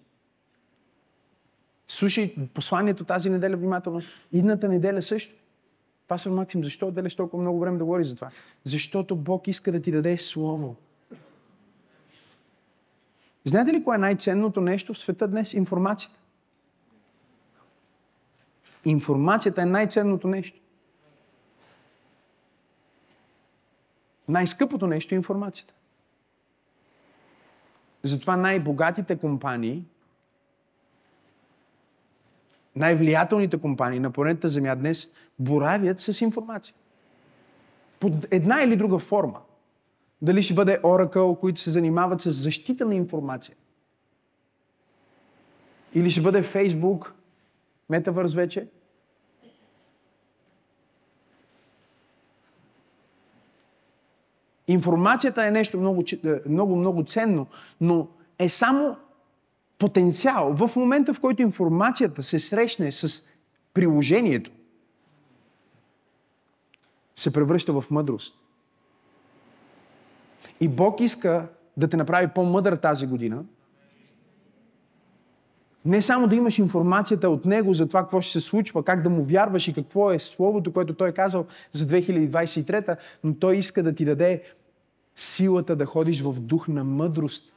Слушай 1.87 2.35
посланието 2.53 3.03
тази 3.03 3.29
неделя 3.29 3.57
внимателно. 3.57 4.01
Идната 4.31 4.67
неделя 4.67 5.01
също. 5.01 5.35
Пасор 6.07 6.31
Максим, 6.31 6.63
защо 6.63 6.87
отделяш 6.87 7.15
толкова 7.15 7.41
много 7.41 7.59
време 7.59 7.77
да 7.77 7.85
говори 7.85 8.03
за 8.03 8.15
това? 8.15 8.31
Защото 8.63 9.15
Бог 9.15 9.47
иска 9.47 9.71
да 9.71 9.81
ти 9.81 9.91
даде 9.91 10.17
Слово. 10.17 10.75
Знаете 13.45 13.73
ли 13.73 13.83
кое 13.83 13.95
е 13.95 13.99
най-ценното 13.99 14.61
нещо 14.61 14.93
в 14.93 14.99
света 14.99 15.27
днес? 15.27 15.53
Информацията. 15.53 16.19
Информацията 18.85 19.61
е 19.61 19.65
най-ценното 19.65 20.27
нещо. 20.27 20.62
Най-скъпото 24.27 24.87
нещо 24.87 25.15
е 25.15 25.17
информацията. 25.17 25.73
Затова 28.03 28.37
най-богатите 28.37 29.17
компании, 29.17 29.83
най-влиятелните 32.75 33.57
компании 33.61 33.99
на 33.99 34.11
планетата 34.11 34.49
Земя 34.49 34.75
днес 34.75 35.11
боравят 35.39 36.01
с 36.01 36.21
информация. 36.21 36.75
Под 37.99 38.13
една 38.31 38.63
или 38.63 38.75
друга 38.75 38.99
форма. 38.99 39.39
Дали 40.21 40.43
ще 40.43 40.53
бъде 40.53 40.81
Oracle, 40.81 41.39
които 41.39 41.61
се 41.61 41.71
занимават 41.71 42.21
с 42.21 42.31
защита 42.31 42.85
на 42.85 42.95
информация. 42.95 43.55
Или 45.93 46.11
ще 46.11 46.21
бъде 46.21 46.43
Facebook, 46.43 47.11
Metaverse 47.91 48.35
вече. 48.35 48.67
Информацията 54.67 55.45
е 55.45 55.51
нещо 55.51 55.77
много, 55.77 56.03
е, 56.25 56.49
много, 56.49 56.75
много 56.75 57.03
ценно, 57.03 57.47
но 57.81 58.07
е 58.39 58.49
само 58.49 58.97
потенциал. 59.79 60.53
В 60.53 60.75
момента, 60.75 61.13
в 61.13 61.19
който 61.19 61.41
информацията 61.41 62.23
се 62.23 62.39
срещне 62.39 62.91
с 62.91 63.23
приложението, 63.73 64.51
се 67.15 67.33
превръща 67.33 67.81
в 67.81 67.91
мъдрост. 67.91 68.39
И 70.59 70.67
Бог 70.67 70.99
иска 70.99 71.47
да 71.77 71.87
те 71.87 71.97
направи 71.97 72.27
по-мъдър 72.27 72.75
тази 72.75 73.07
година. 73.07 73.43
Не 75.85 76.01
само 76.01 76.27
да 76.27 76.35
имаш 76.35 76.59
информацията 76.59 77.29
от 77.29 77.45
Него 77.45 77.73
за 77.73 77.87
това 77.87 78.01
какво 78.01 78.21
ще 78.21 78.31
се 78.31 78.45
случва, 78.45 78.83
как 78.83 79.03
да 79.03 79.09
му 79.09 79.23
вярваш 79.23 79.67
и 79.67 79.73
какво 79.73 80.11
е 80.11 80.19
Словото, 80.19 80.73
което 80.73 80.93
Той 80.93 81.09
е 81.09 81.13
казал 81.13 81.45
за 81.71 81.87
2023, 81.87 82.97
но 83.23 83.33
Той 83.33 83.57
иска 83.57 83.83
да 83.83 83.95
ти 83.95 84.05
даде 84.05 84.41
силата 85.15 85.75
да 85.75 85.85
ходиш 85.85 86.21
в 86.21 86.39
дух 86.39 86.67
на 86.67 86.83
мъдрост. 86.83 87.53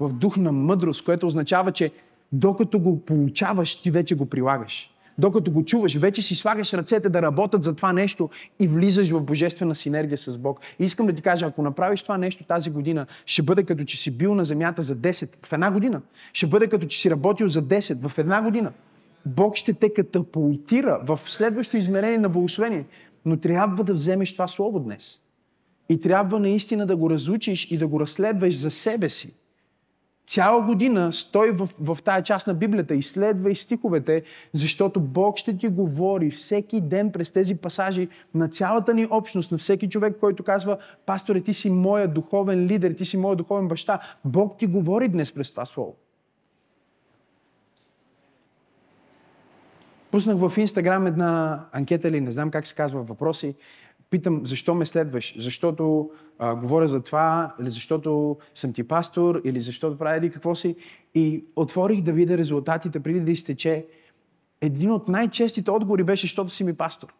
В 0.00 0.12
дух 0.12 0.36
на 0.36 0.52
мъдрост, 0.52 1.04
което 1.04 1.26
означава, 1.26 1.72
че 1.72 1.92
докато 2.32 2.78
го 2.78 3.00
получаваш, 3.00 3.82
ти 3.82 3.90
вече 3.90 4.14
го 4.14 4.26
прилагаш 4.26 4.92
докато 5.22 5.50
го 5.50 5.64
чуваш, 5.64 5.96
вече 5.96 6.22
си 6.22 6.34
слагаш 6.34 6.72
ръцете 6.72 7.08
да 7.08 7.22
работят 7.22 7.64
за 7.64 7.74
това 7.74 7.92
нещо 7.92 8.30
и 8.60 8.68
влизаш 8.68 9.10
в 9.10 9.20
божествена 9.20 9.74
синергия 9.74 10.18
с 10.18 10.38
Бог. 10.38 10.60
И 10.78 10.84
искам 10.84 11.06
да 11.06 11.12
ти 11.12 11.22
кажа, 11.22 11.46
ако 11.46 11.62
направиш 11.62 12.02
това 12.02 12.18
нещо 12.18 12.44
тази 12.44 12.70
година, 12.70 13.06
ще 13.26 13.42
бъде 13.42 13.62
като 13.62 13.84
че 13.84 13.96
си 13.96 14.10
бил 14.10 14.34
на 14.34 14.44
земята 14.44 14.82
за 14.82 14.96
10 14.96 15.46
в 15.46 15.52
една 15.52 15.70
година. 15.70 16.02
Ще 16.32 16.46
бъде 16.46 16.66
като 16.66 16.86
че 16.86 17.00
си 17.00 17.10
работил 17.10 17.48
за 17.48 17.62
10 17.62 18.08
в 18.08 18.18
една 18.18 18.42
година. 18.42 18.72
Бог 19.26 19.56
ще 19.56 19.72
те 19.72 19.94
катапултира 19.94 21.00
в 21.04 21.20
следващото 21.26 21.76
измерение 21.76 22.18
на 22.18 22.28
благословение. 22.28 22.84
Но 23.24 23.36
трябва 23.36 23.84
да 23.84 23.94
вземеш 23.94 24.32
това 24.32 24.48
слово 24.48 24.80
днес. 24.80 25.18
И 25.88 26.00
трябва 26.00 26.40
наистина 26.40 26.86
да 26.86 26.96
го 26.96 27.10
разучиш 27.10 27.70
и 27.70 27.78
да 27.78 27.86
го 27.86 28.00
разследваш 28.00 28.56
за 28.56 28.70
себе 28.70 29.08
си. 29.08 29.34
Цяла 30.28 30.62
година 30.62 31.12
стой 31.12 31.50
в, 31.50 31.68
в 31.80 31.98
тая 32.04 32.22
част 32.22 32.46
на 32.46 32.54
Библията, 32.54 32.94
изследвай 32.94 33.54
стиховете, 33.54 34.22
защото 34.52 35.00
Бог 35.00 35.36
ще 35.36 35.56
ти 35.56 35.68
говори 35.68 36.30
всеки 36.30 36.80
ден 36.80 37.12
през 37.12 37.30
тези 37.30 37.54
пасажи 37.54 38.08
на 38.34 38.48
цялата 38.48 38.94
ни 38.94 39.06
общност, 39.10 39.52
на 39.52 39.58
всеки 39.58 39.88
човек, 39.88 40.16
който 40.20 40.44
казва, 40.44 40.78
пасторе, 41.06 41.40
ти 41.40 41.54
си 41.54 41.70
моя 41.70 42.08
духовен 42.08 42.66
лидер, 42.66 42.92
ти 42.92 43.04
си 43.04 43.16
моя 43.16 43.36
духовен 43.36 43.68
баща. 43.68 44.00
Бог 44.24 44.58
ти 44.58 44.66
говори 44.66 45.08
днес 45.08 45.32
през 45.32 45.50
това 45.50 45.64
слово. 45.64 45.96
Пуснах 50.10 50.36
в 50.36 50.58
Инстаграм 50.58 51.06
една 51.06 51.60
анкета 51.72 52.08
или 52.08 52.20
не 52.20 52.30
знам 52.30 52.50
как 52.50 52.66
се 52.66 52.74
казва 52.74 53.02
въпроси 53.02 53.54
питам, 54.12 54.46
защо 54.46 54.74
ме 54.74 54.86
следваш? 54.86 55.34
Защото 55.38 56.10
а, 56.38 56.54
говоря 56.54 56.88
за 56.88 57.02
това, 57.02 57.54
или 57.60 57.70
защото 57.70 58.36
съм 58.54 58.72
ти 58.72 58.88
пастор, 58.88 59.40
или 59.44 59.60
защото 59.60 59.98
правя 59.98 60.20
ли 60.20 60.30
какво 60.30 60.54
си. 60.54 60.76
И 61.14 61.44
отворих 61.56 62.00
да 62.00 62.12
видя 62.12 62.38
резултатите 62.38 63.00
преди 63.00 63.20
да 63.20 63.30
изтече. 63.30 63.86
Един 64.60 64.90
от 64.90 65.08
най-честите 65.08 65.70
отговори 65.70 66.04
беше, 66.04 66.26
защото 66.26 66.50
си 66.50 66.64
ми 66.64 66.74
пастор. 66.74 67.14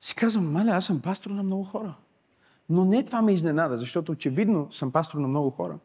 Си 0.00 0.14
казвам, 0.14 0.52
маля, 0.52 0.70
аз 0.70 0.86
съм 0.86 1.02
пастор 1.02 1.30
на 1.30 1.42
много 1.42 1.64
хора. 1.64 1.94
Но 2.68 2.84
не 2.84 3.04
това 3.04 3.22
ме 3.22 3.32
изненада, 3.32 3.78
защото 3.78 4.12
очевидно 4.12 4.72
съм 4.72 4.92
пастор 4.92 5.18
на 5.18 5.28
много 5.28 5.50
хора. 5.50 5.78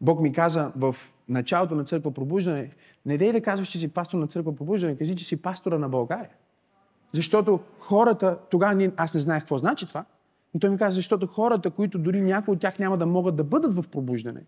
Бог 0.00 0.20
ми 0.20 0.32
каза 0.32 0.72
в 0.76 0.96
началото 1.28 1.74
на 1.74 1.84
църква 1.84 2.14
пробуждане, 2.14 2.70
не 3.06 3.18
дей 3.18 3.32
да 3.32 3.42
казваш, 3.42 3.68
че 3.68 3.78
си 3.78 3.88
пастор 3.88 4.18
на 4.18 4.26
църква 4.26 4.56
пробуждане, 4.56 4.96
кажи, 4.96 5.16
че 5.16 5.24
си 5.24 5.42
пастора 5.42 5.78
на 5.78 5.88
България. 5.88 6.30
Защото 7.12 7.60
хората, 7.78 8.38
тогава 8.50 8.92
аз 8.96 9.14
не 9.14 9.20
знаех 9.20 9.42
какво 9.42 9.58
значи 9.58 9.88
това, 9.88 10.04
но 10.54 10.60
той 10.60 10.70
ми 10.70 10.78
каза, 10.78 10.94
защото 10.94 11.26
хората, 11.26 11.70
които 11.70 11.98
дори 11.98 12.20
някои 12.20 12.54
от 12.54 12.60
тях 12.60 12.78
няма 12.78 12.98
да 12.98 13.06
могат 13.06 13.36
да 13.36 13.44
бъдат 13.44 13.74
в 13.74 13.84
пробуждане, 13.88 14.42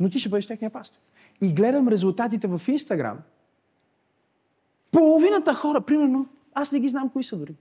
но 0.00 0.10
ти 0.10 0.18
ще 0.18 0.28
бъдеш 0.28 0.46
техния 0.46 0.70
пастор. 0.70 0.98
И 1.40 1.52
гледам 1.52 1.88
резултатите 1.88 2.46
в 2.46 2.60
Инстаграм. 2.68 3.18
Половината 4.92 5.54
хора, 5.54 5.80
примерно, 5.80 6.28
аз 6.54 6.72
не 6.72 6.80
ги 6.80 6.88
знам 6.88 7.10
кои 7.10 7.24
са 7.24 7.36
дори. 7.36 7.54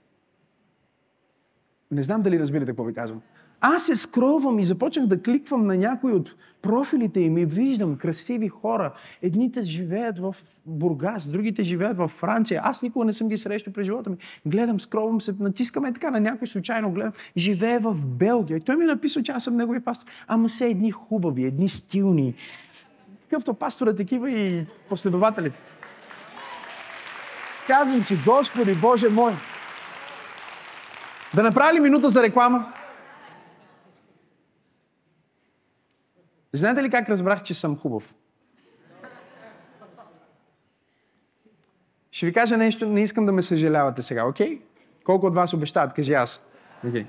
Не 1.92 2.04
знам 2.04 2.22
дали 2.22 2.40
разбирате 2.40 2.72
какво 2.72 2.84
ви 2.84 2.94
казвам. 2.94 3.22
Аз 3.66 3.86
се 3.86 3.96
скровам 3.96 4.60
и 4.60 4.66
започнах 4.66 5.06
да 5.06 5.22
кликвам 5.22 5.66
на 5.66 5.78
някои 5.78 6.14
от 6.14 6.36
профилите 6.62 7.20
им 7.20 7.38
и 7.38 7.46
виждам 7.46 7.98
красиви 7.98 8.48
хора. 8.48 8.94
Едните 9.22 9.62
живеят 9.62 10.20
в 10.20 10.36
Бургас, 10.66 11.28
другите 11.28 11.64
живеят 11.64 11.98
в 11.98 12.08
Франция. 12.08 12.62
Аз 12.64 12.82
никога 12.82 13.06
не 13.06 13.14
съм 13.14 13.30
ги 13.30 13.38
срещал 13.38 13.74
през 13.74 13.86
живота 13.86 14.10
ми. 14.10 14.18
Гледам, 14.46 14.80
скровам 14.80 15.22
се, 15.22 15.36
натискаме 15.40 15.94
така 15.94 16.12
на 16.12 16.20
някой 16.20 16.48
случайно, 16.48 16.92
гледам. 16.92 17.14
Живее 17.38 17.80
в 17.80 18.06
Белгия. 18.06 18.58
И 18.58 18.62
той 18.62 18.76
ми 18.76 18.86
написал, 18.86 19.24
че 19.24 19.32
аз 19.32 19.44
съм 19.44 19.56
негови 19.56 19.80
пастор. 19.80 20.08
Ама 20.28 20.50
са 20.50 20.66
едни 20.66 20.92
хубави, 20.92 21.44
едни 21.44 21.70
стилни. 21.70 22.34
Какъвто 23.24 23.54
пастора 23.54 23.96
такива 23.96 24.32
и 24.32 24.66
последователи. 24.90 25.52
Казвам 27.68 28.04
си, 28.04 28.18
Господи, 28.26 28.76
Боже 28.76 29.10
мой, 29.10 29.34
да 31.36 31.44
направи 31.44 31.76
ли 31.76 31.80
минута 31.80 32.10
за 32.10 32.24
реклама? 32.24 32.74
Знаете 36.54 36.84
ли 36.84 36.90
как 36.90 37.10
разбрах, 37.10 37.44
че 37.44 37.54
съм 37.54 37.78
хубав? 37.78 38.14
Ще 42.12 42.26
ви 42.26 42.34
кажа 42.34 42.58
нещо, 42.58 42.90
не 42.90 43.02
искам 43.02 43.26
да 43.26 43.32
ме 43.32 43.42
съжалявате 43.42 44.02
сега, 44.02 44.26
окей? 44.26 44.48
Okay? 44.48 44.62
Колко 45.04 45.26
от 45.26 45.36
вас 45.36 45.54
обещават, 45.54 45.94
кажи 45.94 46.14
аз. 46.14 46.46
Okay. 46.86 47.06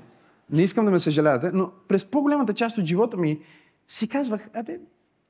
Не 0.49 0.63
искам 0.63 0.85
да 0.85 0.91
ме 0.91 0.99
съжалявате, 0.99 1.51
но 1.53 1.71
през 1.87 2.05
по-голямата 2.05 2.53
част 2.53 2.77
от 2.77 2.85
живота 2.85 3.17
ми 3.17 3.39
си 3.87 4.09
казвах, 4.09 4.49
абе, 4.53 4.79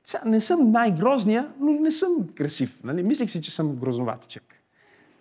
сега 0.05 0.23
не 0.25 0.41
съм 0.41 0.71
най-грозния, 0.71 1.53
но 1.59 1.71
не 1.71 1.91
съм 1.91 2.09
красив. 2.35 2.83
Нали? 2.83 3.03
Мислих 3.03 3.29
си, 3.29 3.41
че 3.41 3.51
съм 3.51 3.75
грозноватичък. 3.75 4.43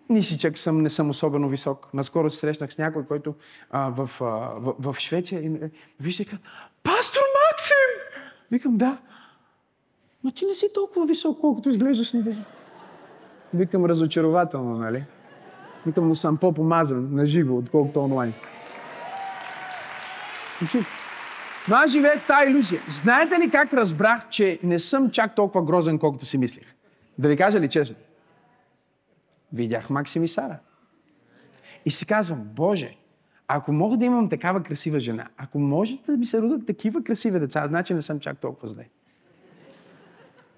Нисичък 0.08 0.58
съм, 0.58 0.82
не 0.82 0.90
съм 0.90 1.10
особено 1.10 1.48
висок. 1.48 1.94
Наскоро 1.94 2.30
се 2.30 2.38
срещнах 2.38 2.72
с 2.72 2.78
някой, 2.78 3.06
който 3.06 3.34
а, 3.70 3.88
в, 3.90 4.10
а, 4.20 4.24
в, 4.58 4.74
в 4.78 4.96
Швеция 4.98 5.40
и 5.40 5.50
вижте, 6.00 6.24
пастор 6.82 7.22
Максим! 7.50 8.03
Викам, 8.50 8.76
да. 8.76 8.98
Но 10.24 10.30
ти 10.30 10.46
не 10.46 10.54
си 10.54 10.66
толкова 10.74 11.06
висок, 11.06 11.40
колкото 11.40 11.68
изглеждаш 11.68 12.12
на 12.12 12.20
видео. 12.20 12.42
Викам, 13.54 13.84
разочарователно, 13.84 14.78
нали? 14.78 15.04
Викам, 15.86 16.08
но 16.08 16.14
съм 16.14 16.36
по-помазан 16.36 17.14
на 17.14 17.26
живо, 17.26 17.56
отколкото 17.56 18.00
онлайн. 18.00 18.32
Значи, 20.58 20.78
но 21.68 21.76
аз 21.76 21.90
живея 21.90 22.18
в 22.18 22.26
тази 22.26 22.50
иллюзия. 22.50 22.80
Знаете 22.88 23.38
ли 23.40 23.50
как 23.50 23.72
разбрах, 23.72 24.28
че 24.28 24.58
не 24.62 24.78
съм 24.78 25.10
чак 25.10 25.34
толкова 25.34 25.64
грозен, 25.64 25.98
колкото 25.98 26.26
си 26.26 26.38
мислих? 26.38 26.74
Да 27.18 27.28
ви 27.28 27.36
кажа 27.36 27.60
ли 27.60 27.68
честно? 27.68 27.96
Видях 29.52 29.90
Максим 29.90 30.24
и 30.24 30.28
Сара. 30.28 30.58
И 31.84 31.90
си 31.90 32.06
казвам, 32.06 32.40
Боже, 32.44 32.96
ако 33.48 33.72
мога 33.72 33.96
да 33.96 34.04
имам 34.04 34.28
такава 34.28 34.62
красива 34.62 35.00
жена, 35.00 35.28
ако 35.36 35.58
може 35.58 35.98
да 36.06 36.16
ми 36.16 36.26
се 36.26 36.42
родят 36.42 36.66
такива 36.66 37.04
красиви 37.04 37.40
деца, 37.40 37.64
значи 37.68 37.94
не 37.94 38.02
съм 38.02 38.20
чак 38.20 38.38
толкова 38.38 38.68
зле. 38.68 38.88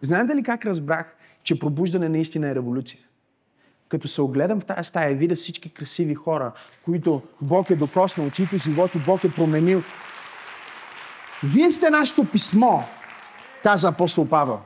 Знаете 0.03 0.37
ли 0.37 0.43
как 0.43 0.67
разбрах, 0.67 1.17
че 1.43 1.59
пробуждане 1.59 2.09
наистина 2.09 2.49
е 2.49 2.55
революция? 2.55 3.01
Като 3.89 4.09
се 4.09 4.23
огледам 4.23 4.61
в 4.61 4.65
тази 4.65 4.89
стая, 4.89 5.17
видя 5.17 5.35
всички 5.37 5.71
красиви 5.71 6.15
хора, 6.15 6.53
които 6.85 7.23
Бог 7.41 7.71
е 7.71 7.77
докоснал, 7.77 8.31
чието 8.31 8.59
животи 8.59 8.99
Бог 9.07 9.25
е 9.25 9.35
променил. 9.35 9.83
Вие 11.45 11.71
сте 11.71 11.91
нашето 11.91 12.31
писмо, 12.31 12.81
каза 13.63 13.89
апостол 13.89 14.29
Павел. 14.29 14.61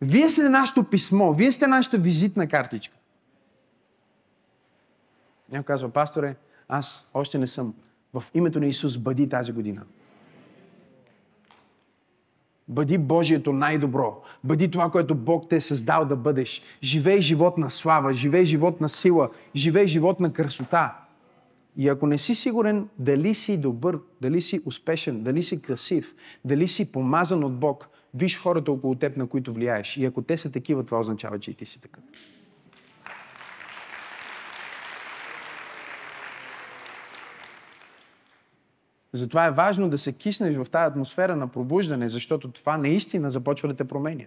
Вие 0.00 0.30
сте 0.30 0.48
нашето 0.48 0.84
писмо, 0.84 1.32
вие 1.32 1.52
сте 1.52 1.66
нашата 1.66 1.98
визитна 1.98 2.48
картичка. 2.48 2.94
Някой 5.52 5.64
казва, 5.64 5.88
пасторе, 5.88 6.36
аз 6.68 7.08
още 7.14 7.38
не 7.38 7.46
съм. 7.46 7.74
В 8.12 8.24
името 8.34 8.60
на 8.60 8.66
Исус 8.66 8.98
бъди 8.98 9.28
тази 9.28 9.52
година. 9.52 9.82
Бъди 12.68 12.98
Божието 12.98 13.52
най-добро. 13.52 14.22
Бъди 14.44 14.70
това, 14.70 14.90
което 14.90 15.14
Бог 15.14 15.48
те 15.48 15.56
е 15.56 15.60
създал 15.60 16.04
да 16.04 16.16
бъдеш. 16.16 16.62
Живей 16.82 17.20
живот 17.20 17.58
на 17.58 17.70
слава, 17.70 18.12
живей 18.12 18.44
живот 18.44 18.80
на 18.80 18.88
сила, 18.88 19.30
живей 19.56 19.86
живот 19.86 20.20
на 20.20 20.32
красота. 20.32 20.94
И 21.76 21.88
ако 21.88 22.06
не 22.06 22.18
си 22.18 22.34
сигурен 22.34 22.88
дали 22.98 23.34
си 23.34 23.56
добър, 23.56 23.98
дали 24.20 24.40
си 24.40 24.60
успешен, 24.64 25.22
дали 25.22 25.42
си 25.42 25.62
красив, 25.62 26.14
дали 26.44 26.68
си 26.68 26.92
помазан 26.92 27.44
от 27.44 27.58
Бог, 27.58 27.88
виж 28.14 28.38
хората 28.38 28.72
около 28.72 28.94
теб, 28.94 29.16
на 29.16 29.26
които 29.26 29.52
влияеш. 29.52 29.96
И 29.96 30.04
ако 30.04 30.22
те 30.22 30.36
са 30.36 30.52
такива, 30.52 30.84
това 30.84 31.00
означава, 31.00 31.38
че 31.38 31.50
и 31.50 31.54
ти 31.54 31.66
си 31.66 31.82
такъв. 31.82 32.04
Затова 39.12 39.46
е 39.46 39.50
важно 39.50 39.88
да 39.88 39.98
се 39.98 40.12
киснеш 40.12 40.56
в 40.56 40.70
тази 40.70 40.84
атмосфера 40.84 41.36
на 41.36 41.48
пробуждане, 41.48 42.08
защото 42.08 42.50
това 42.50 42.76
наистина 42.76 43.30
започва 43.30 43.68
да 43.68 43.76
те 43.76 43.88
променя. 43.88 44.24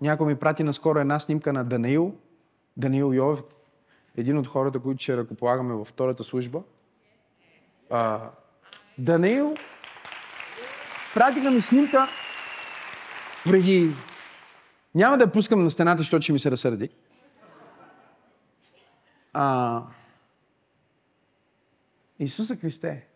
Някой 0.00 0.26
ми 0.26 0.36
прати 0.36 0.62
наскоро 0.62 0.98
една 0.98 1.18
снимка 1.18 1.52
на 1.52 1.64
Даниил, 1.64 2.14
Даниил 2.76 3.14
Йов, 3.14 3.42
един 4.16 4.38
от 4.38 4.46
хората, 4.46 4.80
които 4.80 5.02
ще 5.02 5.16
ръкополагаме 5.16 5.74
във 5.74 5.88
втората 5.88 6.24
служба. 6.24 6.62
А, 7.90 8.30
Даниил 8.98 9.54
пратиха 11.14 11.50
ми 11.50 11.62
снимка 11.62 12.08
преди... 13.44 13.94
Няма 14.94 15.18
да 15.18 15.24
я 15.24 15.32
пускам 15.32 15.64
на 15.64 15.70
стената, 15.70 15.98
защото 15.98 16.22
ще 16.22 16.32
ми 16.32 16.38
се 16.38 16.50
разсърди. 16.50 16.88
А, 19.32 19.82
Исуса 22.18 22.56
Христе. 22.56 23.06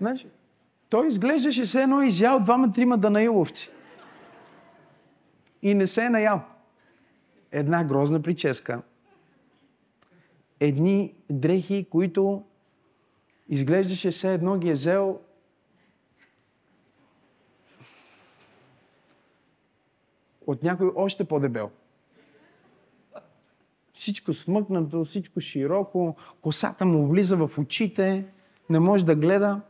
Значи, 0.00 0.26
той 0.88 1.08
изглеждаше 1.08 1.66
се 1.66 1.82
едно 1.82 2.02
изял 2.02 2.40
двама-трима 2.40 2.98
Данаиловци. 2.98 3.70
И 5.62 5.74
не 5.74 5.86
се 5.86 6.04
е 6.04 6.10
наял. 6.10 6.42
Една 7.52 7.84
грозна 7.84 8.22
прическа. 8.22 8.82
Едни 10.60 11.14
дрехи, 11.30 11.86
които 11.90 12.44
изглеждаше 13.48 14.12
се 14.12 14.34
едно 14.34 14.58
ги 14.58 14.68
е 14.68 14.72
взел 14.72 15.20
от 20.46 20.62
някой 20.62 20.90
още 20.96 21.24
по-дебел. 21.24 21.70
Всичко 23.94 24.32
смъкнато, 24.32 25.04
всичко 25.04 25.40
широко, 25.40 26.16
косата 26.40 26.86
му 26.86 27.08
влиза 27.08 27.36
в 27.36 27.58
очите, 27.58 28.26
не 28.70 28.78
може 28.78 29.04
да 29.04 29.14
гледа. 29.14 29.60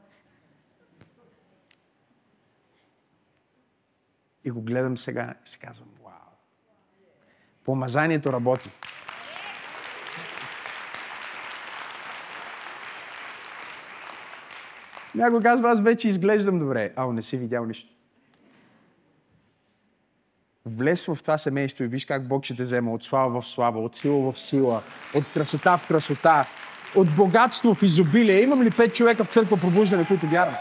И 4.51 4.53
го 4.53 4.61
гледам 4.61 4.99
сега 4.99 5.35
и 5.47 5.49
се 5.49 5.59
казвам, 5.59 5.89
вау. 6.05 6.13
Помазанието 7.65 8.33
работи. 8.33 8.71
Някой 15.15 15.43
казва, 15.43 15.71
аз 15.71 15.81
вече 15.81 16.09
изглеждам 16.09 16.59
добре. 16.59 16.93
Ало, 16.97 17.13
не 17.13 17.23
си 17.23 17.37
видял 17.37 17.67
нищо. 17.67 17.89
Влез 20.67 21.05
в 21.05 21.19
това 21.21 21.39
семейство 21.39 21.85
и 21.85 21.87
виж 21.87 22.05
как 22.05 22.29
Бог 22.29 22.45
ще 22.45 22.57
те 22.57 22.63
взема 22.63 22.93
от 22.93 23.05
слава 23.05 23.41
в 23.41 23.49
слава, 23.49 23.81
от 23.81 23.97
сила 23.97 24.33
в 24.33 24.39
сила, 24.39 24.83
от 25.15 25.25
красота 25.35 25.79
в 25.79 25.89
красота, 25.89 26.47
от 26.95 27.17
богатство 27.17 27.75
в 27.75 27.83
изобилие. 27.83 28.43
Имам 28.43 28.63
ли 28.63 28.71
пет 28.71 28.95
човека 28.95 29.25
в 29.25 29.29
църква 29.29 29.57
пробуждане, 29.57 30.07
които 30.07 30.27
вярват? 30.27 30.59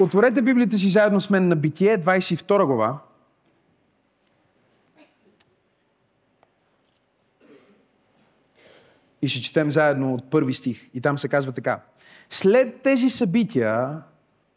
Отворете 0.00 0.42
Библията 0.42 0.78
си 0.78 0.88
заедно 0.88 1.20
с 1.20 1.30
мен 1.30 1.48
на 1.48 1.56
Битие, 1.56 1.98
22 1.98 2.66
глава. 2.66 2.98
И 9.22 9.28
ще 9.28 9.42
четем 9.42 9.72
заедно 9.72 10.14
от 10.14 10.30
първи 10.30 10.54
стих. 10.54 10.90
И 10.94 11.00
там 11.00 11.18
се 11.18 11.28
казва 11.28 11.52
така. 11.52 11.82
След 12.30 12.82
тези 12.82 13.10
събития 13.10 14.02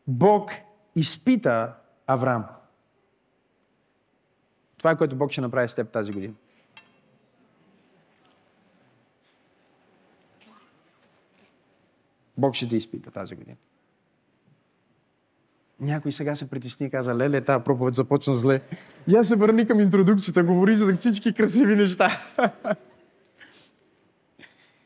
Бог 0.07 0.51
изпита 0.95 1.73
Авраам. 2.07 2.45
Това 4.77 4.91
е 4.91 4.97
което 4.97 5.15
Бог 5.15 5.31
ще 5.31 5.41
направи 5.41 5.69
с 5.69 5.75
теб 5.75 5.89
тази 5.89 6.11
година. 6.11 6.33
Бог 12.37 12.55
ще 12.55 12.69
те 12.69 12.75
изпита 12.75 13.11
тази 13.11 13.35
година. 13.35 13.57
Някой 15.79 16.11
сега 16.11 16.35
се 16.35 16.49
притесни 16.49 16.85
и 16.85 16.89
каза, 16.89 17.15
леле, 17.15 17.41
тази 17.41 17.63
проповед 17.63 17.95
започна 17.95 18.35
зле. 18.35 18.61
Я 19.07 19.23
се 19.23 19.35
върни 19.35 19.67
към 19.67 19.79
интродукцията, 19.79 20.43
говори 20.43 20.75
за 20.75 20.97
всички 20.99 21.33
красиви 21.33 21.75
неща. 21.75 22.21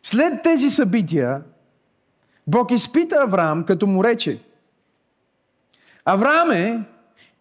След 0.03 0.43
тези 0.43 0.69
събития, 0.69 1.43
Бог 2.47 2.71
изпита 2.71 3.15
Авраам, 3.15 3.63
като 3.63 3.87
му 3.87 4.03
рече, 4.03 4.43
Авраам 6.05 6.51
е, 6.51 6.83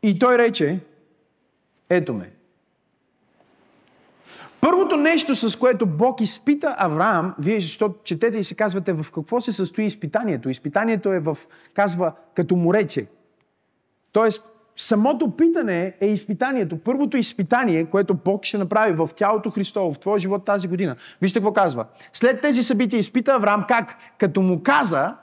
и 0.02 0.18
той 0.18 0.38
рече, 0.38 0.80
ето 1.90 2.14
ме. 2.14 2.30
Първото 4.60 4.96
нещо, 4.96 5.36
с 5.36 5.58
което 5.58 5.86
Бог 5.86 6.20
изпита 6.20 6.74
Авраам, 6.78 7.34
вие 7.38 7.60
защото 7.60 7.94
четете 8.04 8.38
и 8.38 8.44
се 8.44 8.54
казвате 8.54 8.92
в 8.92 9.06
какво 9.14 9.40
се 9.40 9.52
състои 9.52 9.84
изпитанието. 9.84 10.50
Изпитанието 10.50 11.12
е 11.12 11.20
в, 11.20 11.38
казва, 11.74 12.12
като 12.34 12.56
му 12.56 12.74
рече. 12.74 13.06
Тоест, 14.12 14.48
самото 14.76 15.36
питане 15.36 15.94
е 16.00 16.06
изпитанието. 16.06 16.78
Първото 16.78 17.16
изпитание, 17.16 17.84
което 17.84 18.14
Бог 18.14 18.44
ще 18.44 18.58
направи 18.58 18.92
в 18.92 19.10
тялото 19.16 19.50
Христово, 19.50 19.94
в 19.94 19.98
твоя 19.98 20.18
живот 20.18 20.44
тази 20.44 20.68
година. 20.68 20.96
Вижте 21.22 21.38
какво 21.38 21.52
казва. 21.52 21.86
След 22.12 22.40
тези 22.40 22.62
събития 22.62 22.98
изпита 22.98 23.32
Авраам 23.32 23.64
как? 23.68 23.96
Като 24.18 24.42
му 24.42 24.62
каза, 24.62 25.16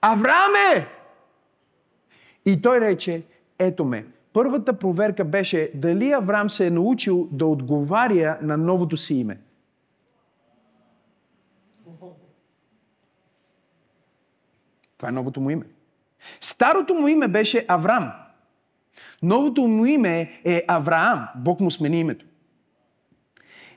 Аврааме! 0.00 0.86
И 2.46 2.62
той 2.62 2.80
рече, 2.80 3.22
ето 3.58 3.84
ме. 3.84 4.06
Първата 4.32 4.78
проверка 4.78 5.24
беше 5.24 5.70
дали 5.74 6.12
Авраам 6.12 6.50
се 6.50 6.66
е 6.66 6.70
научил 6.70 7.28
да 7.32 7.46
отговаря 7.46 8.38
на 8.42 8.56
новото 8.56 8.96
си 8.96 9.14
име. 9.14 9.40
Това 14.96 15.08
е 15.08 15.12
новото 15.12 15.40
му 15.40 15.50
име. 15.50 15.66
Старото 16.40 16.94
му 16.94 17.08
име 17.08 17.28
беше 17.28 17.64
Авраам. 17.68 18.23
Новото 19.24 19.62
му 19.62 19.86
име 19.86 20.30
е 20.44 20.64
Авраам. 20.68 21.28
Бог 21.36 21.60
му 21.60 21.70
смени 21.70 22.00
името. 22.00 22.26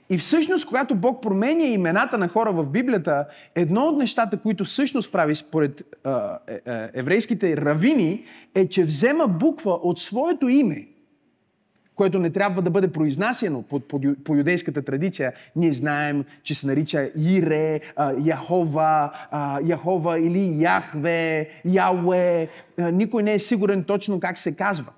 И 0.10 0.18
всъщност, 0.18 0.68
когато 0.68 0.96
Бог 0.96 1.22
променя 1.22 1.64
имената 1.64 2.18
на 2.18 2.28
хора 2.28 2.52
в 2.52 2.70
Библията, 2.70 3.26
едно 3.56 3.82
от 3.82 3.98
нещата, 3.98 4.38
които 4.38 4.64
всъщност 4.64 5.12
прави 5.12 5.36
според 5.36 5.84
а, 6.04 6.38
е, 6.48 6.54
е, 6.54 6.90
еврейските 6.94 7.58
равини, 7.58 8.24
е, 8.56 8.68
че 8.68 8.84
взема 8.84 9.28
буква 9.28 9.72
от 9.72 10.00
своето 10.00 10.48
име, 10.48 10.88
което 11.96 12.20
не 12.20 12.30
трябва 12.30 12.62
да 12.62 12.70
бъде 12.70 12.92
произнасяно 12.92 13.62
по, 13.62 13.80
по, 13.80 14.02
по 14.26 14.36
юдейската 14.36 14.82
традиция. 14.82 15.34
Ние 15.56 15.74
знаем, 15.74 16.24
че 16.44 16.56
се 16.56 16.68
нарича 16.68 17.10
Ире, 17.16 17.80
а, 17.96 18.14
Яхова, 18.24 19.12
а, 19.32 19.60
Яхова 19.66 20.20
или 20.20 20.64
Яхве, 20.64 21.50
Яуе. 21.66 22.48
А, 22.78 22.92
никой 22.92 23.24
не 23.24 23.34
е 23.34 23.40
сигурен 23.40 23.84
точно 23.84 24.20
как 24.20 24.38
се 24.38 24.52
казва. 24.52 24.92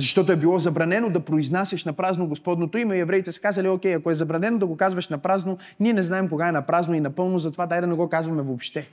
Защото 0.00 0.32
е 0.32 0.36
било 0.36 0.58
забранено 0.58 1.10
да 1.10 1.20
произнасяш 1.20 1.84
на 1.84 1.92
празно 1.92 2.26
Господното 2.26 2.78
име 2.78 2.96
и 2.96 3.00
евреите 3.00 3.32
са 3.32 3.40
казали, 3.40 3.68
окей, 3.68 3.94
ако 3.94 4.10
е 4.10 4.14
забранено 4.14 4.58
да 4.58 4.66
го 4.66 4.76
казваш 4.76 5.08
на 5.08 5.18
празно, 5.18 5.58
ние 5.80 5.92
не 5.92 6.02
знаем 6.02 6.28
кога 6.28 6.48
е 6.48 6.52
на 6.52 6.66
празно 6.66 6.94
и 6.94 7.00
напълно, 7.00 7.38
затова 7.38 7.66
дай 7.66 7.80
да 7.80 7.86
не 7.86 7.94
го 7.94 8.08
казваме 8.08 8.42
въобще. 8.42 8.88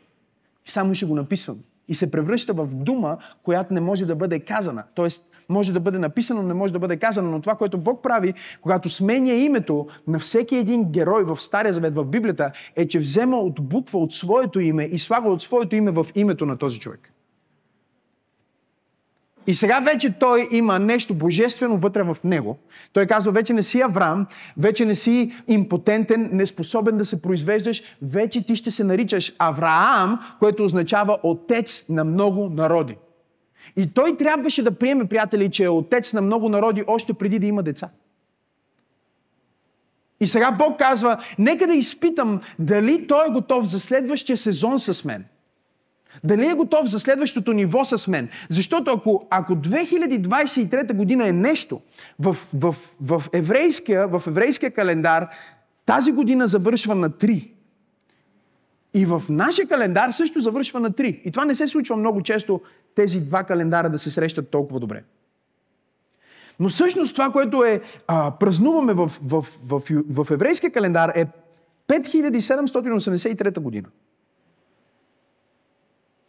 И 0.65 0.69
само 0.69 0.95
ще 0.95 1.05
го 1.05 1.15
написвам. 1.15 1.57
И 1.87 1.95
се 1.95 2.11
превръща 2.11 2.53
в 2.53 2.67
дума, 2.67 3.17
която 3.43 3.73
не 3.73 3.79
може 3.79 4.05
да 4.05 4.15
бъде 4.15 4.39
казана. 4.39 4.83
Тоест, 4.95 5.23
може 5.49 5.73
да 5.73 5.79
бъде 5.79 5.99
написано, 5.99 6.43
не 6.43 6.53
може 6.53 6.73
да 6.73 6.79
бъде 6.79 6.97
казано, 6.97 7.31
но 7.31 7.41
това, 7.41 7.55
което 7.55 7.77
Бог 7.77 8.03
прави, 8.03 8.33
когато 8.61 8.89
сменя 8.89 9.33
името 9.33 9.87
на 10.07 10.19
всеки 10.19 10.55
един 10.55 10.91
герой 10.91 11.23
в 11.23 11.37
Стария 11.41 11.73
Завет, 11.73 11.95
в 11.95 12.05
Библията, 12.05 12.51
е, 12.75 12.87
че 12.87 12.99
взема 12.99 13.37
от 13.37 13.61
буква 13.61 13.99
от 13.99 14.13
своето 14.13 14.59
име 14.59 14.83
и 14.83 14.99
слага 14.99 15.29
от 15.29 15.41
своето 15.41 15.75
име 15.75 15.91
в 15.91 16.05
името 16.15 16.45
на 16.45 16.57
този 16.57 16.79
човек. 16.79 17.13
И 19.47 19.53
сега 19.53 19.79
вече 19.79 20.13
той 20.19 20.47
има 20.51 20.79
нещо 20.79 21.13
божествено 21.13 21.77
вътре 21.77 22.03
в 22.03 22.17
него. 22.23 22.57
Той 22.93 23.05
казва, 23.05 23.31
вече 23.31 23.53
не 23.53 23.63
си 23.63 23.81
Авраам, 23.81 24.27
вече 24.57 24.85
не 24.85 24.95
си 24.95 25.33
импотентен, 25.47 26.29
неспособен 26.33 26.97
да 26.97 27.05
се 27.05 27.21
произвеждаш, 27.21 27.83
вече 28.01 28.45
ти 28.45 28.55
ще 28.55 28.71
се 28.71 28.83
наричаш 28.83 29.33
Авраам, 29.39 30.19
което 30.39 30.63
означава 30.63 31.19
отец 31.23 31.85
на 31.89 32.03
много 32.03 32.49
народи. 32.49 32.95
И 33.75 33.93
той 33.93 34.17
трябваше 34.17 34.63
да 34.63 34.71
приеме, 34.71 35.07
приятели, 35.07 35.51
че 35.51 35.63
е 35.63 35.69
отец 35.69 36.13
на 36.13 36.21
много 36.21 36.49
народи 36.49 36.83
още 36.87 37.13
преди 37.13 37.39
да 37.39 37.45
има 37.45 37.63
деца. 37.63 37.89
И 40.19 40.27
сега 40.27 40.51
Бог 40.51 40.79
казва, 40.79 41.17
нека 41.39 41.67
да 41.67 41.73
изпитам 41.73 42.41
дали 42.59 43.07
той 43.07 43.27
е 43.27 43.31
готов 43.31 43.65
за 43.65 43.79
следващия 43.79 44.37
сезон 44.37 44.79
с 44.79 45.05
мен– 45.05 45.25
дали 46.23 46.47
е 46.47 46.53
готов 46.53 46.87
за 46.87 46.99
следващото 46.99 47.53
ниво 47.53 47.85
с 47.85 48.07
мен? 48.07 48.29
Защото 48.49 48.91
ако, 48.91 49.27
ако 49.29 49.53
2023 49.53 50.93
година 50.93 51.27
е 51.27 51.31
нещо 51.31 51.81
в, 52.19 52.37
в, 52.53 52.75
в, 53.01 53.23
еврейския, 53.33 54.07
в 54.07 54.23
еврейския 54.27 54.71
календар, 54.71 55.27
тази 55.85 56.11
година 56.11 56.47
завършва 56.47 56.95
на 56.95 57.09
3. 57.09 57.51
И 58.93 59.05
в 59.05 59.23
нашия 59.29 59.67
календар 59.67 60.11
също 60.11 60.41
завършва 60.41 60.79
на 60.79 60.91
3. 60.91 61.21
И 61.25 61.31
това 61.31 61.45
не 61.45 61.55
се 61.55 61.67
случва 61.67 61.95
много 61.95 62.21
често 62.21 62.61
тези 62.95 63.21
два 63.21 63.43
календара 63.43 63.89
да 63.89 63.99
се 63.99 64.11
срещат 64.11 64.49
толкова 64.49 64.79
добре. 64.79 65.03
Но 66.59 66.69
всъщност 66.69 67.15
това, 67.15 67.31
което 67.31 67.63
е, 67.63 67.81
а, 68.07 68.31
празнуваме 68.31 68.93
в, 68.93 69.11
в, 69.23 69.41
в, 69.63 69.79
в, 69.79 69.81
в 70.23 70.31
еврейския 70.31 70.71
календар 70.71 71.11
е 71.15 71.25
5783 71.87 73.59
година. 73.59 73.87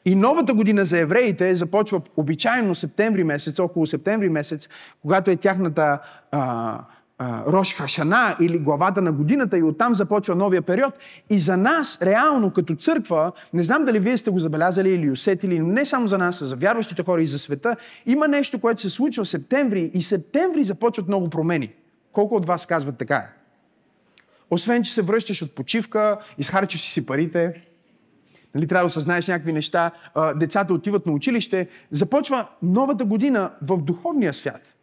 И 0.09 0.15
новата 0.15 0.55
година 0.55 0.85
за 0.85 0.99
евреите 0.99 1.55
започва 1.55 2.01
обичайно 2.17 2.75
септември 2.75 3.25
месец, 3.25 3.59
около 3.59 3.87
септември 3.87 4.29
месец, 4.29 4.69
когато 5.03 5.31
е 5.31 5.37
тяхната 5.37 5.99
а, 6.31 6.81
Рош 7.47 7.75
Хашана 7.75 8.37
или 8.41 8.59
главата 8.59 9.03
на 9.03 9.13
годината 9.13 9.59
и 9.59 9.63
оттам 9.63 9.95
започва 9.95 10.35
новия 10.35 10.63
период. 10.63 10.95
И 11.31 11.39
за 11.39 11.57
нас, 11.57 11.99
реално, 12.03 12.51
като 12.51 12.75
църква, 12.77 13.33
не 13.53 13.63
знам 13.63 13.85
дали 13.85 13.99
вие 13.99 14.17
сте 14.17 14.31
го 14.31 14.39
забелязали 14.39 14.91
или 14.91 15.11
усетили, 15.11 15.59
но 15.59 15.67
не 15.67 15.85
само 15.85 16.07
за 16.07 16.19
нас, 16.19 16.43
а 16.43 16.47
за 16.47 16.57
вярващите 16.57 17.03
хора 17.03 17.23
и 17.23 17.27
за 17.27 17.39
света, 17.39 17.77
има 18.07 18.29
нещо, 18.29 18.61
което 18.61 18.81
се 18.81 18.91
случва 18.91 19.25
в 19.25 19.29
септември 19.29 19.91
и 19.95 20.03
септември 20.03 20.65
започват 20.65 21.09
много 21.09 21.31
промени. 21.31 21.73
Колко 22.13 22.35
от 22.35 22.47
вас 22.47 22.67
казват 22.67 22.99
така? 22.99 23.29
Освен, 24.51 24.83
че 24.83 24.95
се 24.95 25.03
връщаш 25.03 25.43
от 25.43 25.55
почивка, 25.55 26.19
изхарчиш 26.39 26.81
си 26.81 27.07
парите, 27.07 27.63
нали, 28.59 28.69
трябва 28.69 28.83
да 28.83 28.87
осъзнаеш 28.87 29.29
някакви 29.29 29.53
неща, 29.53 29.91
децата 30.37 30.75
отиват 30.75 31.07
на 31.07 31.13
училище, 31.13 31.69
започва 31.91 32.47
новата 32.63 33.05
година 33.05 33.51
в 33.63 33.83
духовния 33.83 34.35
свят– 34.35 34.63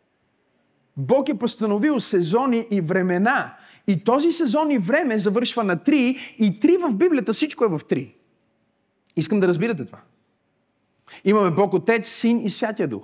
Бог 0.97 1.29
е 1.29 1.37
постановил 1.37 1.99
сезони 1.99 2.67
и 2.71 2.81
времена. 2.81 3.57
И 3.87 4.03
този 4.03 4.31
сезон 4.31 4.71
и 4.71 4.77
време 4.77 5.19
завършва 5.19 5.63
на 5.63 5.83
три. 5.83 6.17
И 6.39 6.59
три 6.59 6.77
в 6.77 6.93
Библията, 6.93 7.33
всичко 7.33 7.65
е 7.65 7.67
в 7.67 7.81
три. 7.89 8.15
Искам 9.15 9.39
да 9.39 9.47
разбирате 9.47 9.85
това. 9.85 9.99
Имаме 11.23 11.51
Бог 11.51 11.73
Отец, 11.73 12.09
Син 12.09 12.45
и 12.45 12.49
Святия 12.49 12.87
Дух. 12.87 13.03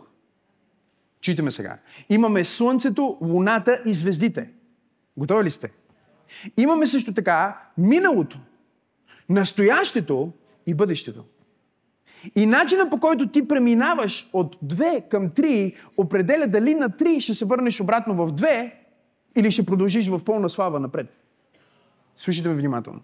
Чуйте 1.22 1.52
сега. 1.52 1.78
Имаме 2.10 2.46
Слънцето, 2.46 3.18
Луната 3.22 3.82
и 3.86 3.94
звездите. 3.94 4.50
Готови 5.18 5.44
ли 5.44 5.50
сте? 5.50 5.72
Имаме 6.58 6.88
също 6.88 7.14
така 7.14 7.62
миналото, 7.78 8.40
настоящето 9.30 10.32
и 10.66 10.74
бъдещето. 10.74 11.24
И 12.36 12.46
начина 12.46 12.90
по 12.90 13.00
който 13.00 13.28
ти 13.28 13.48
преминаваш 13.48 14.30
от 14.34 14.56
2 14.56 15.10
към 15.10 15.30
3 15.30 15.76
определя 15.98 16.48
дали 16.48 16.76
на 16.76 16.90
3 16.90 17.20
ще 17.20 17.34
се 17.34 17.46
върнеш 17.46 17.82
обратно 17.82 18.16
в 18.16 18.34
2 18.34 18.72
или 19.36 19.52
ще 19.52 19.66
продължиш 19.66 20.08
в 20.08 20.24
пълна 20.26 20.50
слава 20.50 20.80
напред. 20.80 21.14
Слушайте 22.16 22.50
ме 22.50 22.56
внимателно. 22.56 23.02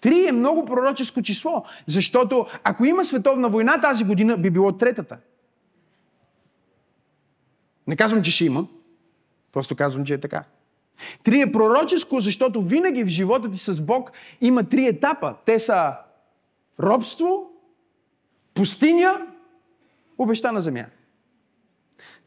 Три 0.00 0.26
е 0.26 0.32
много 0.32 0.64
пророческо 0.64 1.22
число, 1.22 1.64
защото 1.86 2.46
ако 2.64 2.84
има 2.84 3.04
световна 3.04 3.48
война 3.48 3.80
тази 3.80 4.04
година, 4.04 4.36
би 4.36 4.50
било 4.50 4.72
третата. 4.72 5.18
Не 7.86 7.96
казвам, 7.96 8.22
че 8.22 8.30
ще 8.30 8.44
има, 8.44 8.66
просто 9.52 9.76
казвам, 9.76 10.04
че 10.04 10.14
е 10.14 10.20
така. 10.20 10.44
Три 11.24 11.40
е 11.40 11.52
пророческо, 11.52 12.20
защото 12.20 12.62
винаги 12.62 13.04
в 13.04 13.08
живота 13.08 13.50
ти 13.50 13.58
с 13.58 13.80
Бог 13.80 14.12
има 14.40 14.64
три 14.64 14.86
етапа. 14.86 15.34
Те 15.46 15.58
са 15.58 15.92
робство, 16.80 17.50
пустиня, 18.54 19.26
обещана 20.18 20.60
земя. 20.60 20.84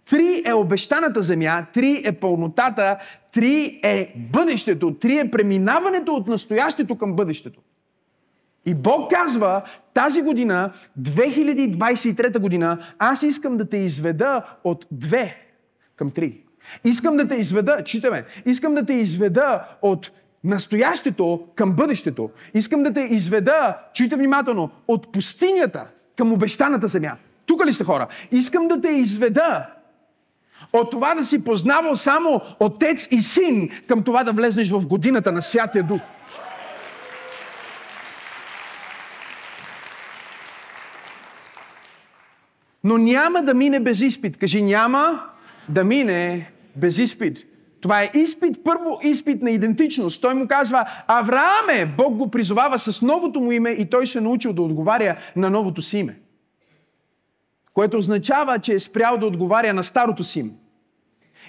Три 0.09 0.43
е 0.45 0.53
обещаната 0.53 1.21
земя, 1.21 1.65
три 1.73 2.01
е 2.05 2.12
пълнотата, 2.12 2.97
три 3.31 3.79
е 3.83 4.13
бъдещето, 4.15 4.93
три 4.93 5.17
е 5.19 5.31
преминаването 5.31 6.13
от 6.13 6.27
настоящето 6.27 6.97
към 6.97 7.15
бъдещето. 7.15 7.59
И 8.65 8.73
Бог 8.73 9.12
казва, 9.12 9.62
тази 9.93 10.21
година, 10.21 10.73
2023 10.99 12.39
година, 12.39 12.93
аз 12.99 13.23
искам 13.23 13.57
да 13.57 13.69
те 13.69 13.77
изведа 13.77 14.43
от 14.63 14.86
две 14.91 15.38
към 15.95 16.12
три. 16.12 16.41
Искам 16.84 17.17
да 17.17 17.28
те 17.28 17.36
изведа, 17.36 17.84
читаме, 17.84 18.26
искам 18.45 18.76
да 18.76 18.86
те 18.86 18.93
изведа 18.93 19.63
от 19.82 20.12
настоящето 20.43 21.47
към 21.56 21.71
бъдещето. 21.71 22.30
Искам 22.54 22.84
да 22.84 22.93
те 22.93 23.02
изведа, 23.02 23.78
чуйте 23.93 24.15
внимателно, 24.15 24.69
от 24.88 25.12
пустинята 25.12 25.88
към 26.17 26.34
обещаната 26.34 26.88
земя. 26.88 27.15
Тук 27.45 27.65
ли 27.65 27.73
сте 27.73 27.84
хора? 27.84 28.08
Искам 28.32 28.67
да 28.67 28.82
те 28.82 28.89
изведа 28.89 29.65
от 30.73 30.91
това 30.91 31.15
да 31.15 31.26
си 31.26 31.43
познавал 31.43 31.95
само 31.95 32.41
отец 32.60 33.08
и 33.12 33.21
син 33.21 33.69
към 33.88 34.04
това 34.04 34.23
да 34.23 34.32
влезнеш 34.32 34.69
в 34.69 34.88
годината 34.88 35.32
на 35.32 35.41
Святия 35.41 35.84
Дух. 35.84 36.02
Но 42.84 42.97
няма 42.97 43.43
да 43.43 43.54
мине 43.54 43.80
без 43.80 44.02
изпит. 44.02 44.38
Кажи, 44.38 44.62
няма 44.62 45.23
да 45.69 45.84
мине 45.84 46.52
без 46.75 46.97
изпит. 46.97 47.38
Това 47.81 48.03
е 48.03 48.12
изпит, 48.13 48.63
първо 48.63 48.99
изпит 49.03 49.41
на 49.41 49.51
идентичност. 49.51 50.21
Той 50.21 50.33
му 50.33 50.47
казва, 50.47 50.86
Аврааме, 51.07 51.86
Бог 51.97 52.15
го 52.15 52.31
призовава 52.31 52.79
с 52.79 53.01
новото 53.01 53.41
му 53.41 53.51
име 53.51 53.69
и 53.69 53.89
той 53.89 54.07
се 54.07 54.17
е 54.17 54.21
научил 54.21 54.53
да 54.53 54.62
отговаря 54.62 55.17
на 55.36 55.49
новото 55.49 55.81
си 55.81 55.97
име. 55.97 56.19
Което 57.73 57.97
означава, 57.97 58.59
че 58.59 58.73
е 58.73 58.79
спрял 58.79 59.17
да 59.17 59.25
отговаря 59.25 59.73
на 59.73 59.83
старото 59.83 60.23
си 60.23 60.39
име. 60.39 60.51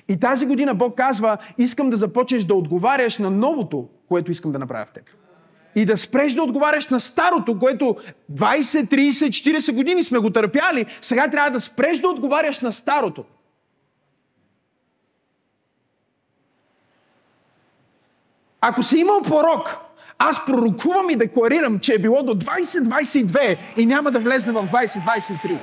И 0.08 0.20
тази 0.20 0.46
година 0.46 0.74
Бог 0.74 0.96
казва, 0.96 1.38
искам 1.58 1.90
да 1.90 1.96
започнеш 1.96 2.44
да 2.44 2.54
отговаряш 2.54 3.18
на 3.18 3.30
новото, 3.30 3.88
което 4.08 4.30
искам 4.30 4.52
да 4.52 4.58
направя 4.58 4.86
в 4.86 4.92
теб. 4.92 5.04
И 5.74 5.84
да 5.84 5.98
спреш 5.98 6.34
да 6.34 6.42
отговаряш 6.42 6.88
на 6.88 7.00
старото, 7.00 7.58
което 7.58 7.96
20, 8.32 8.90
30, 8.90 9.58
40 9.58 9.74
години 9.74 10.04
сме 10.04 10.18
го 10.18 10.30
търпяли. 10.30 10.86
Сега 11.00 11.30
трябва 11.30 11.50
да 11.50 11.60
спреш 11.60 11.98
да 11.98 12.08
отговаряш 12.08 12.60
на 12.60 12.72
старото. 12.72 13.24
Ако 18.66 18.82
си 18.82 18.98
имал 18.98 19.22
порок, 19.22 19.76
аз 20.18 20.46
пророкувам 20.46 21.10
и 21.10 21.16
декларирам, 21.16 21.78
че 21.78 21.94
е 21.94 21.98
било 21.98 22.22
до 22.22 22.34
2022 22.34 23.56
и 23.76 23.86
няма 23.86 24.10
да 24.10 24.18
влезне 24.18 24.52
в 24.52 24.68
2023. 24.72 25.58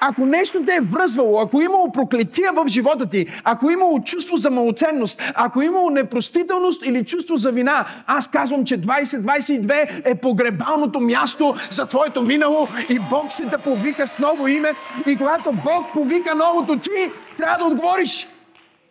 Ако 0.00 0.26
нещо 0.26 0.64
те 0.66 0.74
е 0.74 0.80
връзвало, 0.80 1.40
ако 1.40 1.60
е 1.60 1.64
имало 1.64 1.92
проклетия 1.92 2.52
в 2.52 2.68
живота 2.68 3.06
ти, 3.06 3.26
ако 3.44 3.70
е 3.70 3.72
имало 3.72 4.00
чувство 4.00 4.36
за 4.36 4.50
малоценност, 4.50 5.22
ако 5.34 5.62
е 5.62 5.64
имало 5.64 5.90
непростителност 5.90 6.86
или 6.86 7.04
чувство 7.04 7.36
за 7.36 7.52
вина, 7.52 7.86
аз 8.06 8.28
казвам, 8.28 8.64
че 8.64 8.80
2022 8.80 10.02
е 10.04 10.14
погребалното 10.14 11.00
място 11.00 11.54
за 11.70 11.86
твоето 11.86 12.22
минало 12.22 12.68
и 12.88 12.98
Бог 13.10 13.32
се 13.32 13.44
да 13.44 13.58
повика 13.58 14.06
с 14.06 14.18
ново 14.18 14.48
име. 14.48 14.72
И 15.06 15.16
когато 15.16 15.52
Бог 15.52 15.92
повика 15.92 16.34
новото 16.34 16.78
ти, 16.78 17.12
трябва 17.36 17.58
да 17.58 17.64
отговориш. 17.64 18.28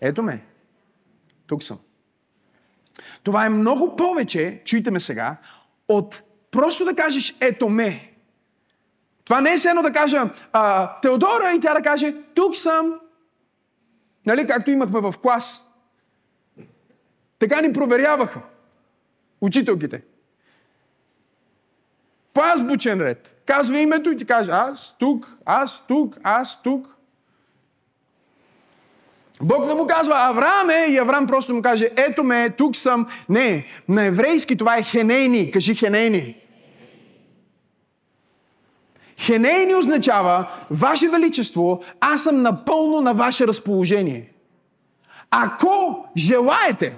Ето 0.02 0.24
ме. 0.24 0.42
Тук 1.48 1.63
съм. 1.63 1.78
Това 3.23 3.45
е 3.45 3.49
много 3.49 3.95
повече, 3.95 4.62
чуйте 4.65 4.91
ме 4.91 4.99
сега, 4.99 5.38
от 5.88 6.21
просто 6.51 6.86
да 6.86 6.95
кажеш 6.95 7.36
ето 7.41 7.69
ме. 7.69 8.13
Това 9.25 9.41
не 9.41 9.49
е 9.49 9.69
едно 9.69 9.82
да 9.82 9.91
кажа 9.91 10.29
а, 10.53 10.93
Теодора 11.01 11.53
и 11.55 11.60
тя 11.60 11.73
да 11.73 11.82
каже 11.82 12.15
тук 12.34 12.55
съм. 12.55 12.99
Нали, 14.25 14.47
както 14.47 14.71
имахме 14.71 14.99
в 14.99 15.13
клас. 15.21 15.65
Така 17.39 17.62
ни 17.62 17.73
проверяваха 17.73 18.41
учителките. 19.41 20.01
По 22.34 22.41
азбучен 22.41 23.01
ред. 23.01 23.41
Казва 23.45 23.79
името 23.79 24.12
и 24.12 24.17
ти 24.17 24.25
каже 24.25 24.51
аз, 24.51 24.95
тук, 24.99 25.38
аз, 25.45 25.88
тук, 25.88 26.17
аз, 26.23 26.63
тук. 26.63 26.95
Бог 29.41 29.65
не 29.65 29.73
му 29.73 29.88
казва 29.88 30.15
Авраам 30.17 30.69
е 30.69 30.86
и 30.89 30.97
Авраам 30.97 31.28
просто 31.28 31.56
му 31.56 31.62
каже 31.62 31.89
ето 31.95 32.23
ме, 32.23 32.49
тук 32.49 32.75
съм. 32.75 33.08
Не, 33.30 33.65
на 33.89 34.04
еврейски 34.04 34.58
това 34.58 34.78
е 34.78 34.84
хенейни. 34.84 35.52
Кажи 35.52 35.75
хенейни. 35.75 36.36
Хенейни 39.19 39.75
означава 39.75 40.47
Ваше 40.71 41.08
Величество, 41.08 41.84
аз 41.99 42.23
съм 42.23 42.41
напълно 42.41 43.02
на 43.02 43.13
Ваше 43.13 43.47
разположение. 43.47 44.32
Ако 45.32 46.06
желаете, 46.17 46.93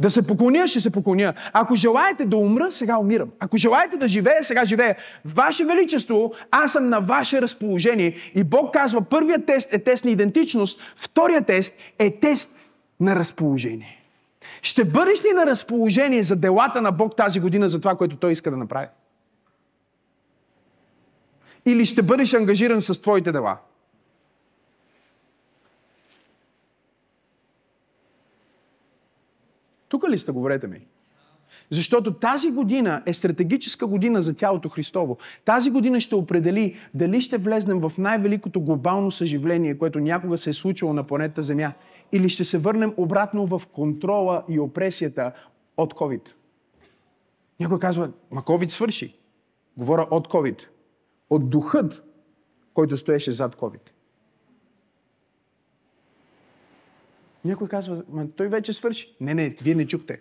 да 0.00 0.10
се 0.10 0.26
поклоня, 0.26 0.68
ще 0.68 0.80
се 0.80 0.90
поклоня. 0.90 1.34
Ако 1.52 1.74
желаете 1.74 2.24
да 2.24 2.36
умра, 2.36 2.72
сега 2.72 2.98
умирам. 2.98 3.30
Ако 3.40 3.56
желаете 3.56 3.96
да 3.96 4.08
живея, 4.08 4.44
сега 4.44 4.64
живея. 4.64 4.96
Ваше 5.24 5.64
Величество, 5.64 6.32
аз 6.50 6.72
съм 6.72 6.88
на 6.88 7.00
ваше 7.00 7.42
разположение. 7.42 8.16
И 8.34 8.44
Бог 8.44 8.72
казва, 8.72 9.02
първият 9.02 9.46
тест 9.46 9.72
е 9.72 9.78
тест 9.78 10.04
на 10.04 10.10
идентичност, 10.10 10.80
вторият 10.96 11.46
тест 11.46 11.74
е 11.98 12.10
тест 12.10 12.56
на 13.00 13.16
разположение. 13.16 14.02
Ще 14.62 14.84
бъдеш 14.84 15.24
ли 15.24 15.32
на 15.34 15.46
разположение 15.46 16.22
за 16.22 16.36
делата 16.36 16.82
на 16.82 16.92
Бог 16.92 17.16
тази 17.16 17.40
година, 17.40 17.68
за 17.68 17.80
това, 17.80 17.96
което 17.96 18.16
Той 18.16 18.32
иска 18.32 18.50
да 18.50 18.56
направи? 18.56 18.86
Или 21.66 21.86
ще 21.86 22.02
бъдеш 22.02 22.34
ангажиран 22.34 22.82
с 22.82 23.02
твоите 23.02 23.32
дела? 23.32 23.56
Тук 29.88 30.08
ли 30.08 30.18
сте, 30.18 30.32
говорете 30.32 30.66
ми? 30.66 30.86
Защото 31.70 32.14
тази 32.14 32.50
година 32.50 33.02
е 33.06 33.12
стратегическа 33.12 33.86
година 33.86 34.22
за 34.22 34.34
тялото 34.34 34.68
Христово. 34.68 35.18
Тази 35.44 35.70
година 35.70 36.00
ще 36.00 36.14
определи 36.14 36.76
дали 36.94 37.20
ще 37.20 37.38
влезнем 37.38 37.80
в 37.80 37.92
най-великото 37.98 38.60
глобално 38.60 39.10
съживление, 39.10 39.78
което 39.78 40.00
някога 40.00 40.38
се 40.38 40.50
е 40.50 40.52
случило 40.52 40.92
на 40.92 41.04
планета 41.04 41.42
Земя, 41.42 41.72
или 42.12 42.28
ще 42.28 42.44
се 42.44 42.58
върнем 42.58 42.94
обратно 42.96 43.46
в 43.46 43.62
контрола 43.72 44.44
и 44.48 44.60
опресията 44.60 45.32
от 45.76 45.94
COVID. 45.94 46.22
Някой 47.60 47.78
казва, 47.78 48.10
ма 48.30 48.42
COVID 48.42 48.68
свърши. 48.68 49.18
Говоря 49.76 50.06
от 50.10 50.28
COVID. 50.28 50.62
От 51.30 51.50
духът 51.50 52.02
който 52.76 52.96
стоеше 52.96 53.32
зад 53.32 53.56
COVID. 53.56 53.80
Някой 57.46 57.68
казва, 57.68 58.02
Ма, 58.08 58.26
той 58.36 58.48
вече 58.48 58.72
свърши. 58.72 59.16
Не, 59.20 59.34
не, 59.34 59.56
вие 59.62 59.74
не 59.74 59.86
чухте. 59.86 60.20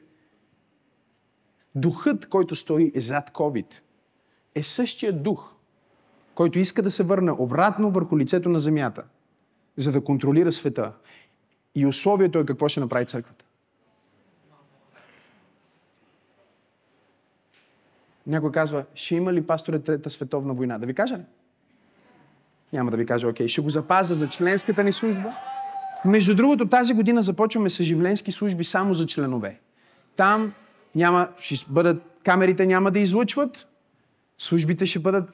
Духът, 1.76 2.30
който 2.30 2.56
стои 2.56 2.92
зад 2.96 3.30
COVID, 3.30 3.66
е 4.56 4.64
същия 4.64 5.14
дух, 5.14 5.54
който 6.36 6.60
иска 6.60 6.82
да 6.82 6.92
се 6.92 7.04
върне 7.04 7.32
обратно 7.32 7.92
върху 7.92 8.18
лицето 8.18 8.50
на 8.50 8.60
земята, 8.60 9.04
за 9.78 9.92
да 9.92 10.04
контролира 10.04 10.52
света. 10.52 10.94
И 11.76 11.86
условието 11.86 12.40
е 12.40 12.46
какво 12.46 12.68
ще 12.68 12.80
направи 12.80 13.06
църквата. 13.06 13.46
Някой 18.28 18.52
казва, 18.52 18.86
ще 18.96 19.16
има 19.16 19.34
ли 19.34 19.48
пасторе 19.48 19.80
Трета 19.80 20.10
световна 20.10 20.54
война? 20.54 20.78
Да 20.78 20.86
ви 20.86 20.94
кажа 20.94 21.18
ли? 21.18 21.24
Няма 22.74 22.92
да 22.92 22.98
ви 22.98 23.06
кажа, 23.06 23.28
окей, 23.28 23.48
ще 23.48 23.62
го 23.62 23.70
запазя 23.70 24.16
за 24.16 24.30
членската 24.30 24.84
ни 24.84 24.94
служба. 24.94 25.55
Между 26.06 26.36
другото, 26.36 26.68
тази 26.68 26.94
година 26.94 27.22
започваме 27.22 27.70
съживленски 27.70 28.32
служби 28.32 28.63
само 28.63 28.94
за 28.94 29.06
членове. 29.06 29.60
Там 30.15 30.54
няма, 30.96 31.28
ще 31.39 31.65
бъдат, 31.70 32.04
камерите 32.24 32.65
няма 32.65 32.91
да 32.91 33.00
излъчват, 33.00 33.68
службите 34.38 34.86
ще 34.86 35.00
бъдат 35.00 35.30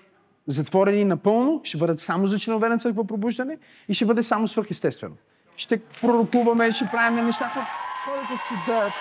затворени 0.47 1.05
напълно, 1.05 1.61
ще 1.63 1.77
бъдат 1.77 2.01
само 2.01 2.27
за 2.27 2.39
членове 2.39 2.69
на 2.69 2.79
църква 2.79 3.07
пробуждане 3.07 3.57
и 3.89 3.93
ще 3.93 4.05
бъде 4.05 4.23
само 4.23 4.47
свърхестествено. 4.47 5.15
Ще 5.57 5.81
пророкуваме, 6.01 6.71
ще 6.71 6.85
правим 6.91 7.25
нещата. 7.25 7.67
Хората 8.05 8.43
ще 8.45 8.71
дадат. 8.71 8.93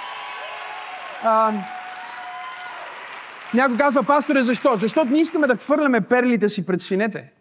Някой 3.55 3.77
казва, 3.77 4.03
пасторе, 4.03 4.45
защо? 4.45 4.77
Защото 4.77 5.11
не 5.11 5.21
искаме 5.21 5.47
да 5.47 5.57
хвърляме 5.57 6.01
перлите 6.01 6.49
си 6.49 6.67
пред 6.67 6.83
свинете. 6.83 7.33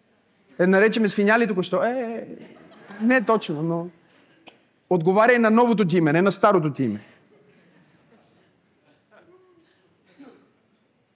Е, 0.59 0.67
наречеме 0.67 1.07
свиняли 1.07 1.47
току-що. 1.47 1.83
Е, 1.83 1.89
е, 1.89 2.25
не 3.01 3.15
е 3.15 3.21
точно, 3.21 3.63
но 3.63 3.87
отговаря 4.89 5.33
и 5.33 5.39
на 5.39 5.49
новото 5.49 5.87
ти 5.87 5.97
име, 5.97 6.13
не 6.13 6.21
на 6.21 6.31
старото 6.31 6.73
ти 6.73 6.83
име. 6.83 7.01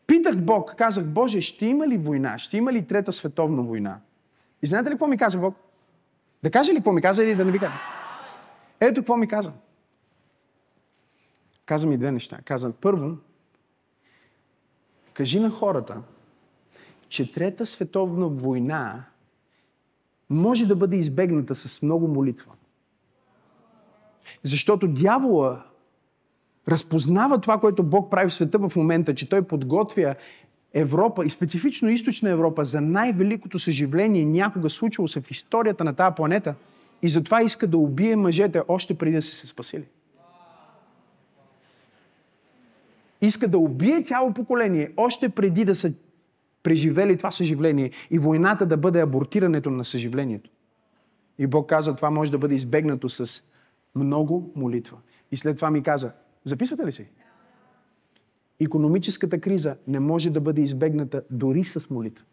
Питах 0.08 0.38
Бог, 0.38 0.76
казах, 0.78 1.06
Боже, 1.06 1.42
ще 1.42 1.66
има 1.66 1.88
ли 1.88 1.98
война? 1.98 2.38
Ще 2.38 2.58
има 2.58 2.74
ли 2.74 2.88
трета 2.88 3.14
световна 3.14 3.62
война? 3.62 4.00
И 4.62 4.68
знаете 4.68 4.90
ли 4.90 4.94
какво 4.94 5.08
ми 5.08 5.18
каза 5.18 5.38
Бог? 5.38 5.56
Да 6.44 6.52
каже 6.52 6.72
ли 6.72 6.76
какво 6.76 6.92
ми 6.92 7.02
каза 7.02 7.24
или 7.24 7.36
да 7.36 7.46
не 7.46 7.52
ви 7.52 7.60
кажа? 7.60 7.74
Ето 8.80 9.02
какво 9.02 9.18
ми 9.18 9.28
каза. 9.28 9.52
Каза 11.66 11.88
ми 11.88 11.98
две 11.98 12.12
неща. 12.12 12.40
Каза, 12.46 12.74
първо, 12.82 13.18
кажи 15.14 15.40
на 15.40 15.50
хората, 15.50 16.02
че 17.10 17.34
Трета 17.34 17.66
световна 17.66 18.28
война 18.28 19.06
може 20.30 20.66
да 20.66 20.76
бъде 20.76 20.96
избегната 20.96 21.56
с 21.56 21.82
много 21.82 22.08
молитва. 22.08 22.52
Защото 24.44 24.88
дявола 24.88 25.64
разпознава 26.68 27.42
това, 27.42 27.60
което 27.60 27.84
Бог 27.84 28.12
прави 28.12 28.30
в 28.30 28.34
света 28.34 28.58
в 28.58 28.76
момента, 28.76 29.16
че 29.16 29.30
Той 29.30 29.42
подготвя 29.42 30.16
Европа 30.74 31.26
и 31.26 31.30
специфично 31.30 31.90
източна 31.90 32.30
Европа 32.30 32.66
за 32.66 32.82
най-великото 32.82 33.60
съживление 33.60 34.26
някога 34.26 34.70
случило 34.70 35.08
се 35.08 35.22
в 35.22 35.32
историята 35.32 35.84
на 35.84 35.94
тази 35.94 36.16
планета 36.16 36.56
и 37.02 37.10
затова 37.10 37.42
иска 37.42 37.68
да 37.68 37.78
убие 37.78 38.16
мъжете 38.16 38.62
още 38.68 38.98
преди 38.98 39.16
да 39.16 39.22
са 39.22 39.36
се 39.36 39.48
спасили. 39.48 39.86
Иска 43.22 43.48
да 43.48 43.58
убие 43.58 44.04
цяло 44.04 44.34
поколение 44.34 44.92
още 44.98 45.30
преди 45.30 45.66
да 45.66 45.76
са 45.76 45.94
преживели 46.64 47.18
това 47.18 47.32
съживление 47.32 47.92
и 48.12 48.20
войната 48.20 48.66
да 48.66 48.78
бъде 48.78 49.02
абортирането 49.02 49.70
на 49.70 49.86
съживлението. 49.86 50.50
И 51.40 51.48
Бог 51.48 51.70
каза, 51.70 51.96
това 51.96 52.10
може 52.10 52.32
да 52.32 52.38
бъде 52.38 52.56
избегнато 52.56 53.10
с 53.10 53.42
много 53.96 54.52
молитва. 54.56 54.98
И 55.32 55.38
след 55.38 55.56
това 55.56 55.72
ми 55.72 55.84
каза, 55.84 56.12
записвате 56.46 56.86
ли 56.86 56.92
си? 56.92 57.08
Економическата 58.60 59.42
криза 59.42 59.76
не 59.88 60.00
може 60.00 60.30
да 60.30 60.42
бъде 60.42 60.62
избегната 60.62 61.22
дори 61.32 61.64
с 61.64 61.90
молитва. 61.90 62.26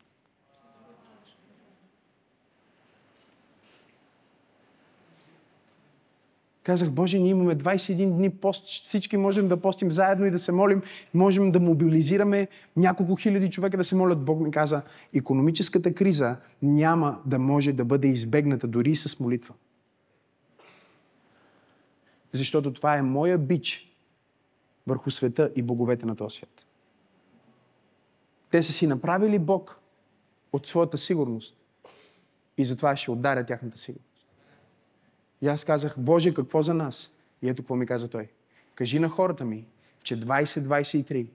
Казах, 6.63 6.91
Боже, 6.91 7.19
ние 7.19 7.31
имаме 7.31 7.57
21 7.57 8.11
дни 8.11 8.31
пост, 8.31 8.67
всички 8.67 9.17
можем 9.17 9.49
да 9.49 9.57
постим 9.57 9.91
заедно 9.91 10.27
и 10.27 10.31
да 10.31 10.39
се 10.39 10.53
молим, 10.53 10.83
можем 11.15 11.53
да 11.53 11.61
мобилизираме 11.61 12.49
няколко 12.77 13.17
хиляди 13.17 13.51
човека 13.51 13.77
да 13.77 13.85
се 13.85 13.95
молят. 13.95 14.25
Бог 14.25 14.41
ми 14.41 14.51
каза, 14.51 14.83
економическата 15.15 15.95
криза 15.95 16.37
няма 16.63 17.19
да 17.27 17.39
може 17.39 17.73
да 17.73 17.85
бъде 17.85 18.09
избегната 18.09 18.67
дори 18.67 18.97
с 18.97 19.21
молитва. 19.21 19.55
Защото 22.33 22.73
това 22.73 22.97
е 22.97 23.03
моя 23.03 23.39
бич 23.39 23.97
върху 24.87 25.11
света 25.11 25.53
и 25.57 25.63
боговете 25.63 26.07
на 26.07 26.17
този 26.17 26.37
свят. 26.37 26.67
Те 28.51 28.63
са 28.63 28.73
си 28.73 28.87
направили 28.87 29.39
Бог 29.39 29.81
от 30.53 30.67
своята 30.67 30.99
сигурност 30.99 31.57
и 32.59 32.65
затова 32.65 32.97
ще 32.97 33.11
ударя 33.11 33.47
тяхната 33.47 33.79
сигурност. 33.79 34.27
И 35.43 35.49
аз 35.49 35.65
казах, 35.65 35.95
Боже, 35.99 36.35
какво 36.35 36.63
за 36.63 36.75
нас? 36.75 37.11
И 37.43 37.49
ето 37.49 37.63
какво 37.63 37.77
ми 37.77 37.87
каза 37.87 38.09
той. 38.09 38.29
Кажи 38.75 38.99
на 38.99 39.09
хората 39.09 39.45
ми, 39.45 39.67
че 40.03 40.21
2023 40.21 41.27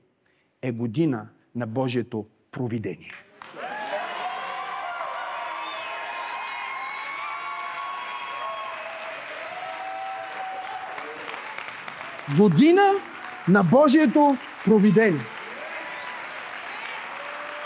е 0.62 0.72
година 0.72 1.28
на 1.56 1.68
Божието 1.68 2.26
провидение. 2.52 3.12
Година 12.38 12.92
на 13.48 13.64
Божието 13.64 14.38
провидение. 14.66 15.26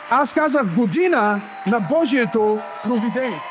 Аз 0.10 0.34
казах 0.34 0.76
година 0.76 1.42
на 1.68 1.80
Божието 1.80 2.60
провидение. 2.84 3.42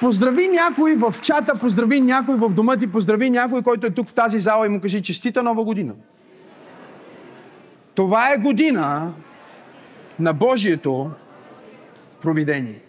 Поздрави 0.00 0.48
някой 0.48 0.94
в 0.94 1.14
чата, 1.20 1.58
поздрави 1.58 2.00
някой 2.00 2.36
в 2.36 2.48
дома 2.48 2.76
ти, 2.76 2.92
поздрави 2.92 3.30
някой, 3.30 3.62
който 3.62 3.86
е 3.86 3.90
тук 3.90 4.08
в 4.08 4.12
тази 4.12 4.38
зала 4.38 4.66
и 4.66 4.68
му 4.68 4.80
кажи 4.80 5.02
честита 5.02 5.42
нова 5.42 5.64
година. 5.64 5.92
Това 7.94 8.32
е 8.32 8.36
година 8.36 9.12
на 10.18 10.32
Божието 10.32 11.10
провидение. 12.22 12.80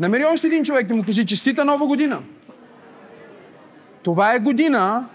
Намери 0.00 0.24
още 0.24 0.46
един 0.46 0.64
човек 0.64 0.86
да 0.86 0.94
му 0.94 1.04
кажи 1.04 1.26
честита 1.26 1.64
нова 1.64 1.86
година. 1.86 2.22
Това 4.02 4.34
е 4.34 4.38
година 4.38 5.08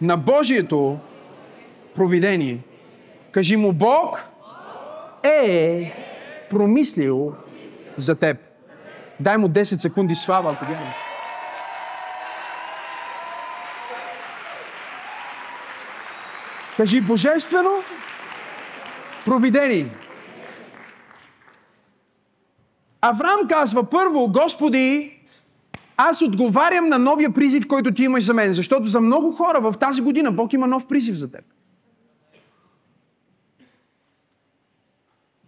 на 0.00 0.16
Божието 0.16 0.98
провидение. 1.94 2.58
Кажи 3.32 3.56
му, 3.56 3.72
Бог 3.72 4.24
е 5.22 5.92
промислил 6.50 7.34
за 7.96 8.18
теб. 8.18 8.36
Дай 9.20 9.36
му 9.36 9.48
10 9.48 9.62
секунди 9.62 10.14
слава, 10.14 10.52
ако 10.52 10.64
вярвам. 10.64 10.92
Кажи 16.76 17.00
божествено 17.00 17.70
провидение. 19.24 19.88
Авраам 23.00 23.48
казва 23.48 23.90
първо, 23.90 24.28
Господи, 24.28 25.15
аз 25.96 26.22
отговарям 26.22 26.88
на 26.88 26.98
новия 26.98 27.30
призив, 27.30 27.68
който 27.68 27.94
ти 27.94 28.04
имаш 28.04 28.24
за 28.24 28.34
мен, 28.34 28.52
защото 28.52 28.86
за 28.86 29.00
много 29.00 29.32
хора 29.32 29.60
в 29.60 29.74
тази 29.80 30.00
година 30.02 30.32
Бог 30.32 30.52
има 30.52 30.66
нов 30.66 30.86
призив 30.86 31.14
за 31.14 31.30
теб. 31.30 31.40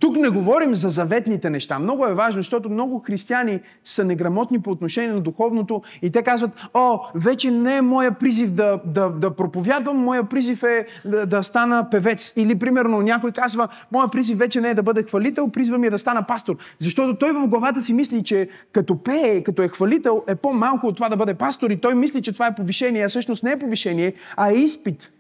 Тук 0.09 0.17
не 0.17 0.29
говорим 0.29 0.75
за 0.75 0.89
заветните 0.89 1.51
неща. 1.51 1.79
Много 1.79 2.07
е 2.07 2.15
важно, 2.15 2.39
защото 2.43 2.71
много 2.71 2.99
християни 2.99 3.61
са 3.85 4.05
неграмотни 4.05 4.63
по 4.63 4.71
отношение 4.71 5.13
на 5.13 5.21
духовното 5.21 5.83
и 6.03 6.11
те 6.11 6.23
казват, 6.23 6.51
о, 6.75 6.99
вече 7.15 7.51
не 7.51 7.77
е 7.77 7.83
моя 7.83 8.13
призив 8.13 8.51
да, 8.51 8.81
да, 8.85 9.09
да 9.09 9.31
проповядвам, 9.31 9.97
моя 9.97 10.25
призив 10.25 10.63
е 10.63 10.87
да, 11.05 11.27
да 11.27 11.43
стана 11.43 11.91
певец. 11.91 12.33
Или, 12.37 12.59
примерно, 12.59 13.01
някой 13.01 13.33
казва, 13.33 13.69
моя 13.93 14.09
призив 14.09 14.39
вече 14.39 14.61
не 14.61 14.71
е 14.71 14.75
да 14.75 14.83
бъда 14.83 15.03
хвалител, 15.03 15.49
призва 15.49 15.79
ми 15.79 15.87
е 15.87 15.91
да 15.91 15.99
стана 15.99 16.27
пастор. 16.27 16.57
Защото 16.79 17.19
той 17.19 17.33
в 17.33 17.47
главата 17.47 17.81
си 17.81 17.93
мисли, 17.93 18.25
че 18.25 18.49
като 18.73 19.03
пее, 19.03 19.43
като 19.43 19.63
е 19.63 19.69
хвалител, 19.69 20.25
е 20.29 20.35
по-малко 20.35 20.87
от 20.87 20.97
това 20.97 21.09
да 21.09 21.17
бъде 21.17 21.35
пастор 21.35 21.71
и 21.71 21.81
той 21.81 21.95
мисли, 21.95 22.23
че 22.23 22.33
това 22.33 22.47
е 22.47 22.55
повишение, 22.55 23.05
а 23.05 23.09
всъщност 23.09 23.43
не 23.43 23.51
е 23.51 23.59
повишение, 23.59 24.15
а 24.37 24.51
е 24.51 24.55
изпит. 24.55 25.11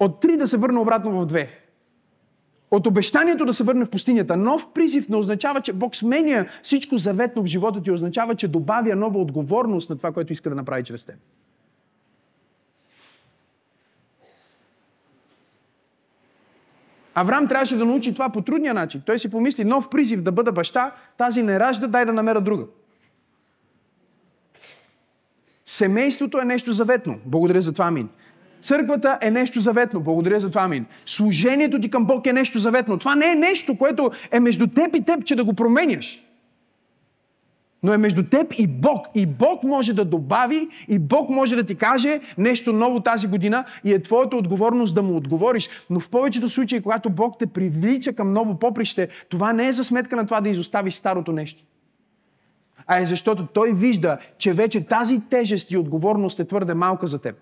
От 0.00 0.20
три 0.20 0.36
да 0.36 0.48
се 0.48 0.56
върне 0.56 0.78
обратно 0.78 1.10
в 1.10 1.26
две. 1.26 1.67
От 2.70 2.86
обещанието 2.86 3.44
да 3.44 3.54
се 3.54 3.64
върне 3.64 3.84
в 3.84 3.90
пустинята. 3.90 4.36
Нов 4.36 4.72
призив 4.74 5.08
не 5.08 5.16
означава, 5.16 5.60
че 5.60 5.72
Бог 5.72 5.96
сменя 5.96 6.46
всичко 6.62 6.98
заветно 6.98 7.42
в 7.42 7.46
живота 7.46 7.82
ти, 7.82 7.90
означава, 7.90 8.34
че 8.34 8.48
добавя 8.48 8.96
нова 8.96 9.18
отговорност 9.18 9.90
на 9.90 9.96
това, 9.96 10.12
което 10.12 10.32
иска 10.32 10.50
да 10.50 10.56
направи 10.56 10.84
чрез 10.84 11.04
теб. 11.04 11.16
Авраам 17.14 17.48
трябваше 17.48 17.76
да 17.76 17.84
научи 17.84 18.12
това 18.12 18.30
по 18.30 18.42
трудния 18.42 18.74
начин. 18.74 19.02
Той 19.06 19.18
си 19.18 19.30
помисли, 19.30 19.64
нов 19.64 19.88
призив 19.90 20.22
да 20.22 20.32
бъда 20.32 20.52
баща, 20.52 20.92
тази 21.16 21.42
не 21.42 21.60
ражда, 21.60 21.86
дай 21.86 22.04
да 22.04 22.12
намеря 22.12 22.40
друга. 22.40 22.64
Семейството 25.66 26.38
е 26.38 26.44
нещо 26.44 26.72
заветно. 26.72 27.18
Благодаря 27.24 27.60
за 27.60 27.72
това, 27.72 27.84
амин. 27.86 28.08
Църквата 28.62 29.18
е 29.20 29.30
нещо 29.30 29.60
заветно. 29.60 30.00
Благодаря 30.00 30.40
за 30.40 30.48
това, 30.48 30.62
амин. 30.62 30.86
Служението 31.06 31.80
ти 31.80 31.90
към 31.90 32.04
Бог 32.04 32.26
е 32.26 32.32
нещо 32.32 32.58
заветно. 32.58 32.98
Това 32.98 33.14
не 33.14 33.32
е 33.32 33.34
нещо, 33.34 33.78
което 33.78 34.10
е 34.32 34.40
между 34.40 34.66
теб 34.66 34.94
и 34.94 35.04
теб, 35.04 35.24
че 35.24 35.36
да 35.36 35.44
го 35.44 35.54
променяш. 35.54 36.24
Но 37.82 37.92
е 37.92 37.98
между 37.98 38.22
теб 38.22 38.54
и 38.58 38.66
Бог. 38.66 39.06
И 39.14 39.26
Бог 39.26 39.62
може 39.62 39.92
да 39.92 40.04
добави, 40.04 40.68
и 40.88 40.98
Бог 40.98 41.30
може 41.30 41.56
да 41.56 41.64
ти 41.64 41.74
каже 41.74 42.20
нещо 42.38 42.72
ново 42.72 43.00
тази 43.00 43.26
година 43.26 43.64
и 43.84 43.92
е 43.92 44.02
твоята 44.02 44.36
отговорност 44.36 44.94
да 44.94 45.02
му 45.02 45.16
отговориш. 45.16 45.68
Но 45.90 46.00
в 46.00 46.08
повечето 46.08 46.48
случаи, 46.48 46.82
когато 46.82 47.10
Бог 47.10 47.38
те 47.38 47.46
привлича 47.46 48.12
към 48.12 48.32
ново 48.32 48.58
поприще, 48.58 49.08
това 49.28 49.52
не 49.52 49.68
е 49.68 49.72
за 49.72 49.84
сметка 49.84 50.16
на 50.16 50.26
това 50.26 50.40
да 50.40 50.48
изоставиш 50.48 50.94
старото 50.94 51.32
нещо. 51.32 51.62
А 52.86 53.00
е 53.00 53.06
защото 53.06 53.46
Той 53.46 53.72
вижда, 53.72 54.18
че 54.38 54.52
вече 54.52 54.86
тази 54.86 55.20
тежест 55.30 55.70
и 55.70 55.76
отговорност 55.76 56.40
е 56.40 56.44
твърде 56.44 56.74
малка 56.74 57.06
за 57.06 57.18
теб. 57.18 57.36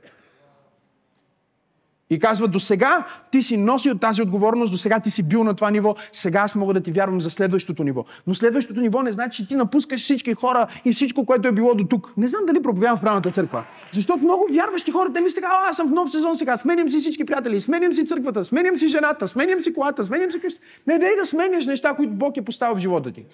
И 2.10 2.18
казва, 2.18 2.48
до 2.48 2.60
сега 2.60 3.06
ти 3.30 3.42
си 3.42 3.56
носил 3.56 3.98
тази 3.98 4.22
отговорност, 4.22 4.72
до 4.72 4.78
сега 4.78 5.00
ти 5.00 5.10
си 5.10 5.22
бил 5.22 5.44
на 5.44 5.54
това 5.54 5.70
ниво, 5.70 5.96
сега 6.12 6.38
аз 6.38 6.54
мога 6.54 6.74
да 6.74 6.80
ти 6.80 6.92
вярвам 6.92 7.20
за 7.20 7.30
следващото 7.30 7.84
ниво. 7.84 8.04
Но 8.26 8.34
следващото 8.34 8.80
ниво 8.80 9.02
не 9.02 9.12
значи, 9.12 9.42
че 9.42 9.48
ти 9.48 9.54
напускаш 9.54 10.00
всички 10.00 10.34
хора 10.34 10.66
и 10.84 10.92
всичко, 10.92 11.26
което 11.26 11.48
е 11.48 11.52
било 11.52 11.74
до 11.74 11.84
тук. 11.84 12.12
Не 12.16 12.28
знам 12.28 12.42
дали 12.46 12.62
проповядвам 12.62 12.98
в 12.98 13.00
правната 13.00 13.30
църква. 13.30 13.64
Защото 13.92 14.24
много 14.24 14.46
вярващи 14.52 14.90
хора, 14.90 15.12
те 15.14 15.20
мислят, 15.20 15.44
а, 15.44 15.70
аз 15.70 15.76
съм 15.76 15.88
в 15.88 15.90
нов 15.90 16.10
сезон 16.10 16.38
сега, 16.38 16.56
сменям 16.56 16.90
си 16.90 17.00
всички 17.00 17.26
приятели, 17.26 17.60
сменям 17.60 17.94
си 17.94 18.06
църквата, 18.06 18.44
сменям 18.44 18.76
си 18.76 18.88
жената, 18.88 19.28
сменям 19.28 19.62
си 19.62 19.74
колата, 19.74 20.04
сменям 20.04 20.32
си 20.32 20.40
къща. 20.40 20.60
Не 20.86 20.98
дай 20.98 21.16
да 21.16 21.26
сменяш 21.26 21.66
неща, 21.66 21.94
които 21.94 22.12
Бог 22.12 22.36
е 22.36 22.44
поставил 22.44 22.76
в 22.76 22.78
живота 22.78 23.12
ти. 23.12 23.24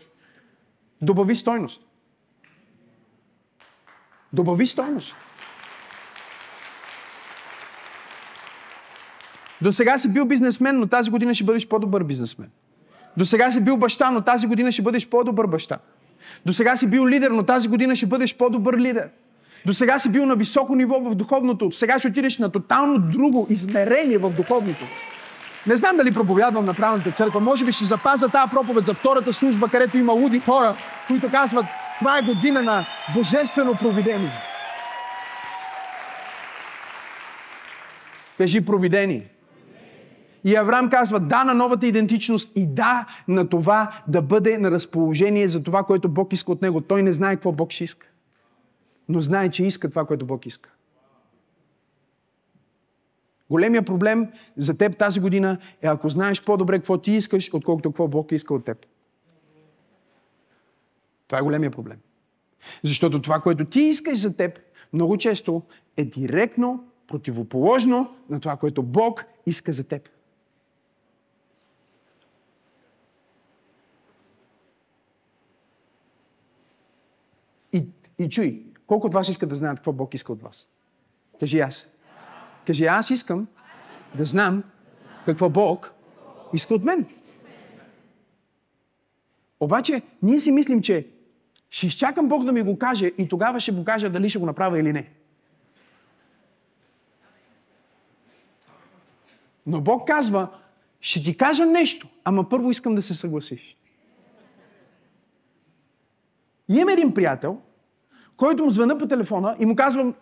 Добави 1.02 1.36
стойност. 1.36 1.80
Добави 4.32 4.66
стойност. 4.66 5.14
До 9.62 9.72
сега 9.72 9.98
си 9.98 10.12
бил 10.12 10.24
бизнесмен, 10.24 10.78
но 10.78 10.86
тази 10.86 11.10
година 11.10 11.34
ще 11.34 11.44
бъдеш 11.44 11.68
по-добър 11.68 12.04
бизнесмен. 12.04 12.48
До 13.16 13.24
сега 13.24 13.50
си 13.50 13.60
бил 13.60 13.76
баща, 13.76 14.10
но 14.10 14.20
тази 14.20 14.46
година 14.46 14.72
ще 14.72 14.82
бъдеш 14.82 15.08
по-добър 15.08 15.46
баща. 15.46 15.78
До 16.46 16.52
сега 16.52 16.76
си 16.76 16.86
бил 16.86 17.08
лидер, 17.08 17.30
но 17.30 17.42
тази 17.42 17.68
година 17.68 17.96
ще 17.96 18.06
бъдеш 18.06 18.36
по-добър 18.36 18.78
лидер. 18.78 19.08
До 19.66 19.74
сега 19.74 19.98
си 19.98 20.08
бил 20.08 20.26
на 20.26 20.36
високо 20.36 20.74
ниво 20.74 21.00
в 21.00 21.14
духовното, 21.14 21.72
сега 21.72 21.98
ще 21.98 22.08
отидеш 22.08 22.38
на 22.38 22.50
тотално 22.50 22.98
друго 22.98 23.46
измерение 23.50 24.18
в 24.18 24.30
духовното. 24.30 24.84
Не 25.66 25.76
знам 25.76 25.96
дали 25.96 26.14
проповядвам 26.14 26.64
на 26.64 26.74
правилната 26.74 27.12
църква. 27.12 27.40
Може 27.40 27.64
би 27.64 27.72
ще 27.72 27.84
запазя 27.84 28.28
тази 28.28 28.50
проповед 28.50 28.86
за 28.86 28.94
втората 28.94 29.32
служба, 29.32 29.68
където 29.68 29.98
има 29.98 30.12
луди 30.12 30.40
хора, 30.40 30.76
които 31.06 31.30
казват, 31.30 31.66
това 31.98 32.18
е 32.18 32.22
година 32.22 32.62
на 32.62 32.86
божествено 33.14 33.74
провидение. 33.74 34.32
Кажи 38.38 38.64
провидение. 38.64 39.31
И 40.44 40.56
Авраам 40.56 40.90
казва 40.90 41.20
да 41.20 41.44
на 41.44 41.54
новата 41.54 41.86
идентичност 41.86 42.52
и 42.56 42.66
да 42.66 43.06
на 43.28 43.48
това 43.48 44.02
да 44.08 44.22
бъде 44.22 44.58
на 44.58 44.70
разположение 44.70 45.48
за 45.48 45.62
това, 45.62 45.82
което 45.82 46.08
Бог 46.08 46.32
иска 46.32 46.52
от 46.52 46.62
него. 46.62 46.80
Той 46.80 47.02
не 47.02 47.12
знае 47.12 47.34
какво 47.34 47.52
Бог 47.52 47.70
ще 47.70 47.84
иска. 47.84 48.06
Но 49.08 49.20
знае, 49.20 49.50
че 49.50 49.64
иска 49.64 49.90
това, 49.90 50.04
което 50.04 50.26
Бог 50.26 50.46
иска. 50.46 50.72
Големия 53.50 53.82
проблем 53.82 54.28
за 54.56 54.78
теб 54.78 54.96
тази 54.98 55.20
година 55.20 55.58
е 55.82 55.86
ако 55.86 56.08
знаеш 56.08 56.44
по-добре 56.44 56.78
какво 56.78 56.98
ти 56.98 57.12
искаш, 57.12 57.50
отколкото 57.52 57.90
какво 57.90 58.08
Бог 58.08 58.32
иска 58.32 58.54
от 58.54 58.64
теб. 58.64 58.86
Това 61.26 61.38
е 61.38 61.42
големия 61.42 61.70
проблем. 61.70 61.98
Защото 62.82 63.22
това, 63.22 63.40
което 63.40 63.64
ти 63.64 63.80
искаш 63.80 64.18
за 64.18 64.36
теб, 64.36 64.58
много 64.92 65.16
често 65.16 65.62
е 65.96 66.04
директно 66.04 66.84
противоположно 67.06 68.14
на 68.30 68.40
това, 68.40 68.56
което 68.56 68.82
Бог 68.82 69.24
иска 69.46 69.72
за 69.72 69.84
теб. 69.84 70.08
И, 78.22 78.28
чуй, 78.28 78.62
колко 78.86 79.06
от 79.06 79.12
вас 79.12 79.28
искат 79.28 79.48
да 79.48 79.54
знаят 79.54 79.78
какво 79.78 79.92
Бог 79.92 80.14
иска 80.14 80.32
от 80.32 80.42
вас? 80.42 80.66
Кажи 81.40 81.60
аз. 81.60 81.88
Кажи 82.66 82.84
аз 82.84 83.10
искам 83.10 83.48
да 84.14 84.24
знам 84.24 84.64
какво 85.26 85.50
Бог 85.50 85.92
иска 86.54 86.74
от 86.74 86.84
мен. 86.84 87.06
Обаче, 89.60 90.02
ние 90.22 90.40
си 90.40 90.50
мислим, 90.50 90.82
че 90.82 91.08
ще 91.70 91.86
изчакам 91.86 92.28
Бог 92.28 92.44
да 92.44 92.52
ми 92.52 92.62
го 92.62 92.78
каже 92.78 93.06
и 93.18 93.28
тогава 93.28 93.60
ще 93.60 93.72
го 93.72 93.84
кажа 93.84 94.10
дали 94.10 94.28
ще 94.28 94.38
го 94.38 94.46
направя 94.46 94.78
или 94.80 94.92
не. 94.92 95.10
Но 99.66 99.80
Бог 99.80 100.06
казва, 100.06 100.48
ще 101.00 101.22
ти 101.22 101.36
кажа 101.36 101.66
нещо, 101.66 102.08
ама 102.24 102.48
първо 102.48 102.70
искам 102.70 102.94
да 102.94 103.02
се 103.02 103.14
съгласиш. 103.14 103.76
И 106.68 106.74
имам 106.74 106.88
един 106.88 107.14
приятел, 107.14 107.60
който 108.36 108.64
му 108.64 108.70
звъна 108.70 108.98
по 108.98 109.06
телефона 109.06 109.56
и 109.58 109.66
му 109.66 109.76
казвам, 109.76 110.14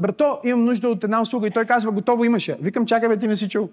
брато, 0.00 0.40
имам 0.44 0.64
нужда 0.64 0.88
от 0.88 1.04
една 1.04 1.20
услуга 1.20 1.46
и 1.46 1.50
той 1.50 1.64
казва, 1.64 1.92
готово 1.92 2.24
имаше. 2.24 2.56
Викам, 2.60 2.86
чакай 2.86 3.08
бе, 3.08 3.18
ти 3.18 3.28
не 3.28 3.36
си 3.36 3.48
чул. 3.48 3.68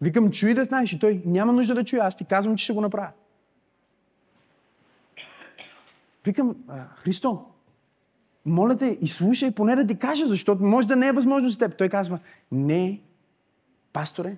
Викам, 0.00 0.30
чуй 0.30 0.54
да 0.54 0.64
знаеш 0.64 0.92
и 0.92 0.98
той 0.98 1.22
няма 1.26 1.52
нужда 1.52 1.74
да 1.74 1.84
чуя, 1.84 2.02
аз 2.04 2.16
ти 2.16 2.24
казвам, 2.24 2.56
че 2.56 2.64
ще 2.64 2.72
го 2.72 2.80
направя. 2.80 3.10
Викам, 6.24 6.56
Христо, 6.96 7.44
моля 8.46 8.76
те, 8.76 8.98
изслушай 9.00 9.50
поне 9.50 9.76
да 9.76 9.86
ти 9.86 9.98
кажа, 9.98 10.26
защото 10.26 10.62
може 10.62 10.86
да 10.86 10.96
не 10.96 11.08
е 11.08 11.12
възможно 11.12 11.48
за 11.48 11.58
теб. 11.58 11.76
Той 11.76 11.88
казва, 11.88 12.18
не, 12.52 13.00
пасторе, 13.92 14.36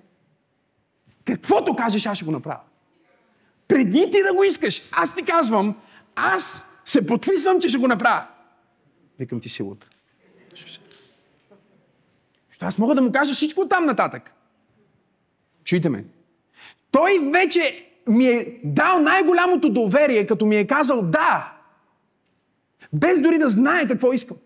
каквото 1.25 1.75
кажеш, 1.75 2.05
аз 2.05 2.17
ще 2.17 2.25
го 2.25 2.31
направя. 2.31 2.59
Преди 3.67 4.11
ти 4.11 4.23
да 4.23 4.33
го 4.33 4.43
искаш, 4.43 4.81
аз 4.91 5.15
ти 5.15 5.23
казвам, 5.23 5.75
аз 6.15 6.65
се 6.87 7.07
подписвам, 7.07 7.61
че 7.61 7.69
ще 7.69 7.77
го 7.77 7.87
направя. 7.87 8.25
Викам 9.19 9.39
ти 9.39 9.49
силата. 9.49 9.87
Аз 12.59 12.77
мога 12.77 12.95
да 12.95 13.01
му 13.01 13.11
кажа 13.11 13.33
всичко 13.33 13.67
там 13.67 13.85
нататък. 13.85 14.31
Чуйте 15.63 15.89
ме. 15.89 16.05
Той 16.91 17.19
вече 17.33 17.89
ми 18.07 18.27
е 18.27 18.59
дал 18.63 18.99
най-голямото 18.99 19.69
доверие, 19.69 20.27
като 20.27 20.45
ми 20.45 20.55
е 20.55 20.67
казал 20.67 21.01
да. 21.01 21.53
Без 22.93 23.21
дори 23.21 23.37
да 23.37 23.49
знае 23.49 23.87
какво 23.87 24.13
искам. 24.13 24.37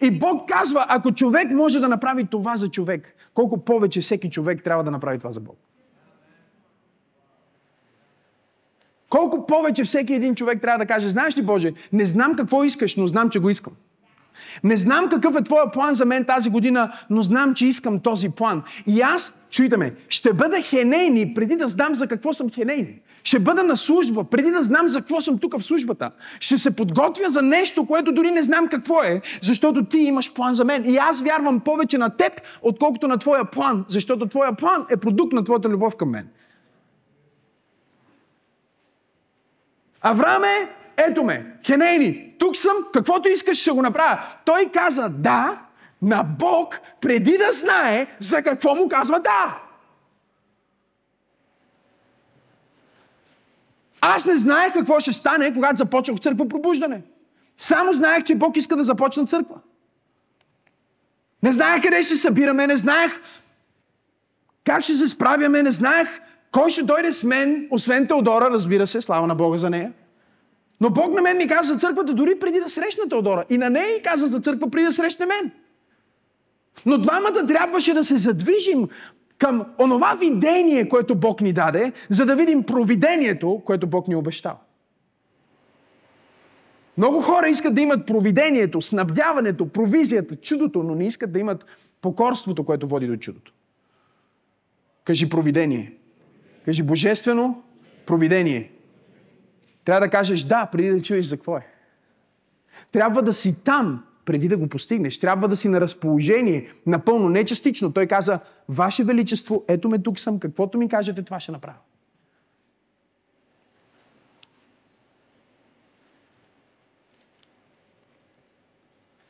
И 0.00 0.18
Бог 0.18 0.48
казва, 0.48 0.86
ако 0.88 1.12
човек 1.12 1.50
може 1.50 1.80
да 1.80 1.88
направи 1.88 2.26
това 2.26 2.56
за 2.56 2.70
човек, 2.70 3.14
колко 3.34 3.64
повече 3.64 4.00
всеки 4.00 4.30
човек 4.30 4.64
трябва 4.64 4.84
да 4.84 4.90
направи 4.90 5.18
това 5.18 5.32
за 5.32 5.40
Бог. 5.40 5.58
Колко 9.14 9.46
повече 9.46 9.84
всеки 9.84 10.14
един 10.14 10.34
човек 10.34 10.60
трябва 10.60 10.78
да 10.78 10.86
каже, 10.86 11.08
знаеш 11.08 11.36
ли 11.36 11.42
Боже, 11.42 11.72
не 11.92 12.06
знам 12.06 12.36
какво 12.36 12.64
искаш, 12.64 12.96
но 12.96 13.06
знам, 13.06 13.30
че 13.30 13.38
го 13.38 13.50
искам. 13.50 13.72
Не 14.64 14.76
знам 14.76 15.08
какъв 15.08 15.36
е 15.36 15.42
твоя 15.42 15.70
план 15.70 15.94
за 15.94 16.04
мен 16.04 16.24
тази 16.24 16.50
година, 16.50 16.92
но 17.10 17.22
знам, 17.22 17.54
че 17.54 17.66
искам 17.66 17.98
този 17.98 18.28
план. 18.28 18.62
И 18.86 19.00
аз, 19.00 19.32
чуйте 19.50 19.76
ме, 19.76 19.94
ще 20.08 20.32
бъда 20.32 20.62
хенейни 20.62 21.34
преди 21.34 21.56
да 21.56 21.68
знам 21.68 21.94
за 21.94 22.06
какво 22.06 22.32
съм 22.32 22.50
хенейни. 22.50 23.00
Ще 23.24 23.38
бъда 23.38 23.62
на 23.62 23.76
служба, 23.76 24.24
преди 24.24 24.50
да 24.50 24.62
знам 24.62 24.88
за 24.88 24.98
какво 24.98 25.20
съм 25.20 25.38
тук 25.38 25.58
в 25.58 25.64
службата. 25.64 26.10
Ще 26.40 26.58
се 26.58 26.70
подготвя 26.70 27.30
за 27.30 27.42
нещо, 27.42 27.86
което 27.86 28.12
дори 28.12 28.30
не 28.30 28.42
знам 28.42 28.68
какво 28.68 29.02
е, 29.02 29.20
защото 29.42 29.84
ти 29.84 29.98
имаш 29.98 30.34
план 30.34 30.54
за 30.54 30.64
мен. 30.64 30.90
И 30.90 30.96
аз 30.96 31.22
вярвам 31.22 31.60
повече 31.60 31.98
на 31.98 32.10
теб, 32.10 32.32
отколкото 32.62 33.08
на 33.08 33.18
твоя 33.18 33.44
план, 33.44 33.84
защото 33.88 34.26
твоя 34.26 34.56
план 34.56 34.86
е 34.90 34.96
продукт 34.96 35.32
на 35.32 35.44
твоята 35.44 35.68
любов 35.68 35.96
към 35.96 36.10
мен. 36.10 36.28
Авраам 40.06 40.44
е, 40.44 40.68
ето 40.96 41.24
ме, 41.24 41.56
Хенейни, 41.66 42.34
тук 42.38 42.56
съм, 42.56 42.76
каквото 42.92 43.28
искаш 43.28 43.58
ще 43.58 43.70
го 43.70 43.82
направя. 43.82 44.18
Той 44.44 44.70
каза 44.74 45.08
да 45.08 45.60
на 46.02 46.22
Бог, 46.22 46.78
преди 47.00 47.38
да 47.38 47.52
знае 47.52 48.06
за 48.20 48.42
какво 48.42 48.74
му 48.74 48.88
казва 48.88 49.20
да. 49.20 49.58
Аз 54.00 54.26
не 54.26 54.36
знаех 54.36 54.72
какво 54.72 55.00
ще 55.00 55.12
стане, 55.12 55.54
когато 55.54 55.76
започнах 55.76 56.20
църква 56.20 56.48
пробуждане. 56.48 57.02
Само 57.58 57.92
знаех, 57.92 58.24
че 58.24 58.34
Бог 58.34 58.56
иска 58.56 58.76
да 58.76 58.82
започна 58.82 59.26
църква. 59.26 59.56
Не 61.42 61.52
знаех 61.52 61.82
къде 61.82 62.02
ще 62.02 62.16
събираме, 62.16 62.66
не 62.66 62.76
знаех 62.76 63.20
как 64.64 64.82
ще 64.82 64.94
се 64.94 65.08
справяме, 65.08 65.62
не 65.62 65.70
знаех 65.70 66.08
кой 66.54 66.70
ще 66.70 66.82
дойде 66.82 67.12
с 67.12 67.22
мен, 67.22 67.68
освен 67.70 68.06
Теодора, 68.06 68.50
разбира 68.50 68.86
се, 68.86 69.00
слава 69.00 69.26
на 69.26 69.34
Бога 69.34 69.56
за 69.56 69.70
нея. 69.70 69.92
Но 70.80 70.90
Бог 70.90 71.14
на 71.14 71.22
мен 71.22 71.36
ми 71.36 71.48
каза 71.48 71.72
за 71.72 71.78
църквата 71.78 72.14
дори 72.14 72.38
преди 72.40 72.60
да 72.60 72.68
срещна 72.68 73.08
Теодора. 73.08 73.44
И 73.50 73.58
на 73.58 73.70
нея 73.70 73.96
и 73.96 74.02
каза 74.02 74.26
за 74.26 74.40
църква 74.40 74.70
преди 74.70 74.86
да 74.86 74.92
срещне 74.92 75.26
мен. 75.26 75.50
Но 76.86 76.98
двамата 76.98 77.46
трябваше 77.46 77.94
да 77.94 78.04
се 78.04 78.16
задвижим 78.16 78.88
към 79.38 79.66
онова 79.78 80.14
видение, 80.14 80.88
което 80.88 81.14
Бог 81.14 81.40
ни 81.40 81.52
даде, 81.52 81.92
за 82.10 82.26
да 82.26 82.36
видим 82.36 82.62
провидението, 82.62 83.62
което 83.64 83.86
Бог 83.86 84.08
ни 84.08 84.16
обещал. 84.16 84.58
Много 86.98 87.20
хора 87.20 87.48
искат 87.48 87.74
да 87.74 87.80
имат 87.80 88.06
провидението, 88.06 88.82
снабдяването, 88.82 89.68
провизията, 89.68 90.36
чудото, 90.36 90.82
но 90.82 90.94
не 90.94 91.06
искат 91.06 91.32
да 91.32 91.38
имат 91.38 91.64
покорството, 92.00 92.64
което 92.64 92.88
води 92.88 93.06
до 93.06 93.16
чудото. 93.16 93.52
Кажи 95.04 95.28
провидение. 95.28 95.92
Кажи 96.64 96.82
божествено 96.82 97.62
провидение. 98.06 98.70
Трябва 99.84 100.00
да 100.00 100.10
кажеш 100.10 100.42
да, 100.42 100.66
преди 100.72 100.90
да 100.90 101.02
чуеш 101.02 101.26
за 101.26 101.36
какво 101.36 101.56
е. 101.56 101.66
Трябва 102.92 103.22
да 103.22 103.32
си 103.32 103.64
там, 103.64 104.04
преди 104.24 104.48
да 104.48 104.56
го 104.56 104.68
постигнеш. 104.68 105.18
Трябва 105.18 105.48
да 105.48 105.56
си 105.56 105.68
на 105.68 105.80
разположение, 105.80 106.72
напълно, 106.86 107.28
не 107.28 107.44
частично. 107.44 107.92
Той 107.92 108.06
каза, 108.06 108.40
Ваше 108.68 109.04
Величество, 109.04 109.64
ето 109.68 109.88
ме 109.88 109.98
тук 109.98 110.20
съм, 110.20 110.40
каквото 110.40 110.78
ми 110.78 110.88
кажете, 110.88 111.22
това 111.22 111.40
ще 111.40 111.52
направя. 111.52 111.78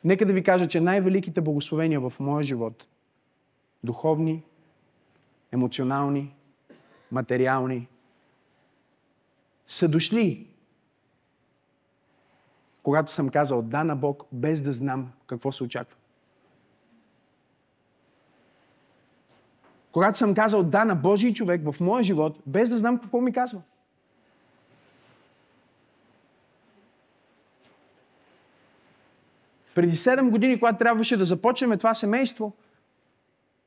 Нека 0.03 0.25
да 0.25 0.33
ви 0.33 0.43
кажа, 0.43 0.67
че 0.67 0.81
най-великите 0.81 1.41
благословения 1.41 1.99
в 1.99 2.13
моя 2.19 2.43
живот, 2.43 2.87
духовни, 3.83 4.43
емоционални, 5.51 6.33
материални, 7.11 7.87
са 9.67 9.87
дошли, 9.87 10.47
когато 12.83 13.11
съм 13.11 13.29
казал 13.29 13.61
да 13.61 13.83
на 13.83 13.95
Бог, 13.95 14.23
без 14.31 14.61
да 14.61 14.73
знам 14.73 15.11
какво 15.27 15.51
се 15.51 15.63
очаква. 15.63 15.97
Когато 19.91 20.17
съм 20.17 20.35
казал 20.35 20.63
да 20.63 20.85
на 20.85 20.95
Божий 20.95 21.33
човек 21.33 21.61
в 21.71 21.79
моя 21.79 22.03
живот, 22.03 22.37
без 22.45 22.69
да 22.69 22.77
знам 22.77 22.99
какво 22.99 23.21
ми 23.21 23.33
казва. 23.33 23.61
Преди 29.75 29.97
7 29.97 30.29
години, 30.29 30.59
когато 30.59 30.77
трябваше 30.77 31.17
да 31.17 31.25
започнем 31.25 31.77
това 31.77 31.93
семейство, 31.93 32.53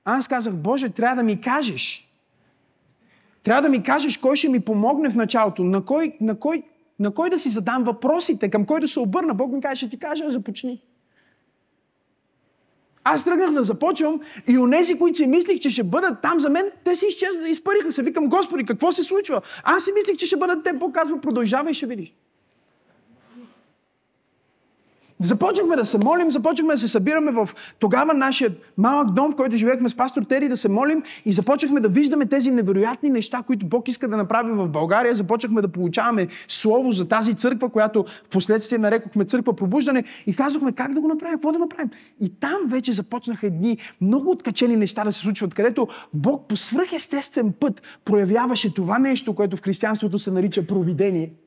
аз 0.05 0.29
казах, 0.29 0.55
Боже, 0.55 0.91
трябва 0.91 1.17
да 1.17 1.23
ми 1.23 1.41
кажеш. 1.41 2.08
Трябва 3.43 3.63
да 3.63 3.69
ми 3.69 3.83
кажеш 3.83 4.17
кой 4.17 4.37
ще 4.37 4.49
ми 4.49 4.61
помогне 4.61 5.11
в 5.11 5.17
началото, 5.17 5.65
на 5.65 5.85
кой, 5.85 6.13
на 6.21 6.39
кой, 6.39 6.63
на 6.99 7.15
кой 7.15 7.31
да 7.31 7.39
си 7.39 7.51
задам 7.51 7.85
въпросите, 7.85 8.51
към 8.51 8.67
кой 8.67 8.81
да 8.81 8.89
се 8.89 9.01
обърна. 9.01 9.35
Бог 9.35 9.53
ми 9.53 9.61
каже, 9.61 9.79
ще 9.79 9.89
ти 9.89 9.99
кажа, 9.99 10.31
започни. 10.31 10.83
Аз 13.05 13.25
тръгнах 13.25 13.53
да 13.53 13.65
започвам 13.65 14.21
и 14.49 14.59
онези, 14.59 14.99
които 14.99 15.17
си 15.17 15.27
мислих, 15.27 15.61
че 15.61 15.71
ще 15.71 15.85
бъдат 15.85 16.23
там 16.23 16.41
за 16.41 16.51
мен, 16.51 16.71
те 16.85 16.97
си 16.97 17.07
изчезнаха, 17.09 17.49
изпариха 17.49 17.93
се. 17.93 18.03
Викам, 18.03 18.29
Господи, 18.29 18.65
какво 18.65 18.93
се 18.93 19.03
случва? 19.03 19.43
Аз 19.65 19.85
си 19.85 19.91
мислих, 19.95 20.17
че 20.17 20.27
ще 20.27 20.37
бъдат 20.37 20.65
те. 20.65 20.73
Бог 20.73 20.95
казва, 20.95 21.21
продължавай 21.21 21.73
ще 21.73 21.87
видиш. 21.87 22.15
Започнахме 25.23 25.77
да 25.77 25.85
се 25.85 25.99
молим, 25.99 26.31
започнахме 26.31 26.75
да 26.75 26.81
се 26.81 26.89
събираме 26.89 27.31
в 27.31 27.49
тогава 27.79 28.15
нашия 28.15 28.51
малък 28.77 29.11
дом, 29.11 29.33
в 29.33 29.37
който 29.37 29.57
живеехме 29.57 29.89
с 29.89 29.95
пастор 29.95 30.23
Тери, 30.23 30.49
да 30.49 30.57
се 30.57 30.69
молим 30.69 31.03
и 31.25 31.33
започнахме 31.33 31.81
да 31.81 31.89
виждаме 31.89 32.27
тези 32.27 32.51
невероятни 32.51 33.11
неща, 33.11 33.43
които 33.47 33.67
Бог 33.67 33.89
иска 33.89 34.09
да 34.09 34.17
направи 34.17 34.53
в 34.53 34.69
България. 34.69 35.15
Започнахме 35.15 35.63
да 35.63 35.69
получаваме 35.69 36.29
слово 36.49 36.93
за 36.93 37.09
тази 37.09 37.35
църква, 37.35 37.69
която 37.69 38.05
в 38.25 38.29
последствие 38.29 38.79
нарекохме 38.79 39.25
църква 39.25 39.57
пробуждане 39.57 40.05
и 40.27 40.37
казахме 40.37 40.73
как 40.73 40.95
да 40.95 41.01
го 41.01 41.09
направим, 41.09 41.35
какво 41.35 41.53
да 41.53 41.59
направим. 41.59 41.91
И 42.21 42.33
там 42.41 42.59
вече 42.67 42.93
започнаха 42.93 43.47
едни 43.47 43.79
много 44.01 44.31
откачени 44.31 44.77
неща 44.77 45.05
да 45.05 45.13
се 45.13 45.21
случват, 45.21 45.55
където 45.55 45.89
Бог 46.15 46.49
по 46.49 46.57
свръхестествен 46.57 47.53
път 47.61 47.83
проявяваше 48.05 48.75
това 48.75 48.99
нещо, 48.99 49.35
което 49.35 49.57
в 49.57 49.63
християнството 49.63 50.19
се 50.19 50.31
нарича 50.31 50.67
провидение– 50.67 51.33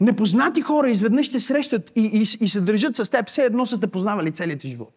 Непознати 0.00 0.60
хора 0.60 0.90
изведнъж 0.90 1.26
ще 1.26 1.40
срещат 1.40 1.92
и, 1.96 2.00
и, 2.00 2.44
и 2.44 2.48
се 2.48 2.60
държат 2.60 2.96
с 2.96 3.10
теб, 3.10 3.28
все 3.28 3.42
едно 3.42 3.66
са 3.66 3.80
те 3.80 3.86
познавали 3.86 4.30
целият 4.30 4.60
ти 4.60 4.68
живот. 4.68 4.92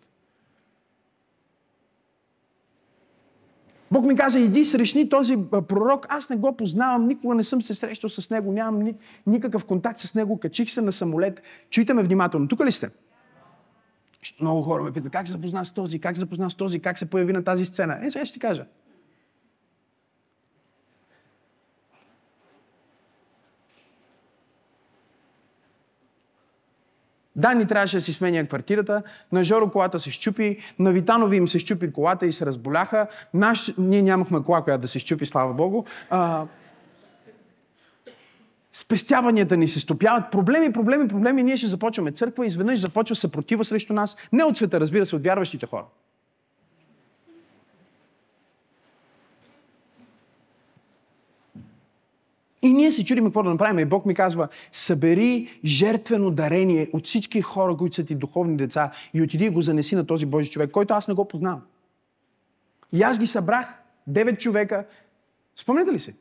Бог 3.92 4.06
ми 4.06 4.16
каза, 4.16 4.40
иди 4.40 4.66
срещни 4.66 5.10
този 5.10 5.38
пророк, 5.68 6.06
аз 6.10 6.30
не 6.30 6.36
го 6.36 6.58
познавам, 6.58 7.08
никога 7.08 7.36
не 7.36 7.44
съм 7.44 7.62
се 7.62 7.74
срещал 7.74 8.10
с 8.10 8.30
него, 8.30 8.52
нямам 8.52 8.82
ни, 8.82 8.96
никакъв 9.28 9.66
контакт 9.66 10.00
с 10.00 10.16
него, 10.16 10.40
качих 10.40 10.72
се 10.72 10.82
на 10.82 10.94
самолет. 10.94 11.42
Чуйте 11.70 11.94
ме 11.94 12.04
внимателно. 12.04 12.48
Тук 12.48 12.66
ли 12.66 12.72
сте? 12.72 12.90
Много 14.42 14.62
хора 14.62 14.84
ме 14.84 14.92
питат, 14.92 15.12
как 15.12 15.28
се 15.28 15.32
запозна 15.32 15.66
с 15.66 15.72
този, 15.72 16.00
как 16.00 16.16
се 16.16 16.20
запозна 16.20 16.50
с 16.50 16.56
този, 16.56 16.80
как 16.80 17.00
се 17.00 17.06
появи 17.06 17.34
на 17.34 17.44
тази 17.44 17.66
сцена. 17.66 18.00
Е, 18.04 18.12
сега 18.12 18.26
ще 18.26 18.34
ти 18.34 18.40
кажа. 18.40 18.66
Дани 27.38 27.68
трябваше 27.68 27.98
да 27.98 28.04
си 28.04 28.14
сменя 28.14 28.48
квартирата, 28.48 29.04
на 29.32 29.44
Жоро 29.44 29.72
колата 29.72 30.00
се 30.00 30.12
щупи, 30.12 30.58
на 30.80 30.92
Витанови 30.92 31.38
им 31.38 31.48
се 31.48 31.60
щупи 31.60 31.92
колата 31.92 32.26
и 32.26 32.32
се 32.32 32.46
разболяха. 32.46 33.08
Наш... 33.34 33.74
Ние 33.78 34.02
нямахме 34.02 34.44
кола, 34.44 34.62
която 34.62 34.82
да 34.82 34.88
се 34.88 35.00
щупи, 35.00 35.26
слава 35.26 35.54
Богу. 35.54 35.84
А... 36.10 36.46
Спестяванията 38.74 39.58
ни 39.58 39.68
се 39.68 39.80
стопяват. 39.80 40.32
Проблеми, 40.32 40.74
проблеми, 40.74 41.08
проблеми. 41.08 41.44
Ние 41.44 41.58
ще 41.58 41.68
започваме 41.68 42.12
църква 42.12 42.46
и 42.46 42.48
изведнъж 42.48 42.80
започва 42.80 43.16
съпротива 43.16 43.66
срещу 43.66 43.94
нас. 43.94 44.18
Не 44.32 44.44
от 44.44 44.58
света, 44.58 44.80
разбира 44.80 45.06
се, 45.06 45.16
от 45.16 45.24
вярващите 45.24 45.66
хора. 45.66 45.86
И 52.62 52.74
ние 52.74 52.92
се 52.92 53.06
чудим 53.06 53.26
какво 53.26 53.44
да 53.44 53.50
направим. 53.50 53.80
И 53.80 53.86
Бог 53.86 54.06
ми 54.06 54.16
казва, 54.16 54.48
събери 54.72 55.60
жертвено 55.66 56.32
дарение 56.32 56.90
от 56.94 57.06
всички 57.06 57.42
хора, 57.42 57.78
които 57.78 57.96
са 57.96 58.06
ти 58.06 58.16
духовни 58.16 58.58
деца 58.58 58.92
и 59.14 59.22
отиди 59.22 59.46
и 59.46 59.50
го 59.50 59.62
занеси 59.62 59.96
на 59.96 60.06
този 60.06 60.26
Божи 60.26 60.50
човек, 60.50 60.72
който 60.72 60.94
аз 60.94 61.08
не 61.08 61.14
го 61.14 61.28
познавам. 61.28 61.62
И 62.92 63.04
аз 63.04 63.20
ги 63.20 63.28
събрах, 63.28 63.74
девет 64.08 64.40
човека. 64.40 64.86
Спомняте 65.56 65.92
ли 65.92 66.00
се? 66.00 66.16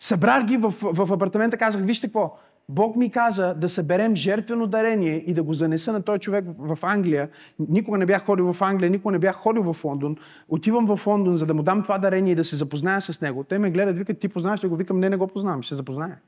Събрах 0.00 0.44
ги 0.44 0.56
в, 0.56 0.74
в 0.80 1.12
апартамента, 1.12 1.56
казах, 1.56 1.82
вижте 1.82 2.06
какво, 2.06 2.38
Бог 2.68 2.96
ми 2.96 3.10
каза 3.10 3.54
да 3.54 3.68
съберем 3.68 4.16
жертвено 4.16 4.66
дарение 4.66 5.24
и 5.26 5.34
да 5.34 5.42
го 5.42 5.54
занеса 5.54 5.92
на 5.92 6.02
този 6.02 6.20
човек 6.20 6.44
в 6.58 6.78
Англия. 6.82 7.28
Никога 7.58 7.98
не 7.98 8.06
бях 8.06 8.24
ходил 8.24 8.52
в 8.52 8.62
Англия, 8.62 8.90
никога 8.90 9.12
не 9.12 9.18
бях 9.18 9.36
ходил 9.36 9.72
в 9.72 9.84
Лондон. 9.84 10.16
Отивам 10.48 10.96
в 10.96 11.06
Лондон, 11.06 11.36
за 11.36 11.46
да 11.46 11.54
му 11.54 11.62
дам 11.62 11.82
това 11.82 11.98
дарение 11.98 12.32
и 12.32 12.36
да 12.36 12.44
се 12.44 12.56
запозная 12.56 13.00
с 13.00 13.20
него. 13.20 13.44
Те 13.44 13.58
ме 13.58 13.70
гледат, 13.70 13.98
викат, 13.98 14.18
ти 14.18 14.28
познаваш 14.28 14.64
ли 14.64 14.68
го? 14.68 14.76
Викам, 14.76 15.00
не, 15.00 15.10
не 15.10 15.16
го 15.16 15.26
познавам, 15.26 15.62
ще 15.62 15.68
се 15.68 15.74
запозная. 15.74 16.18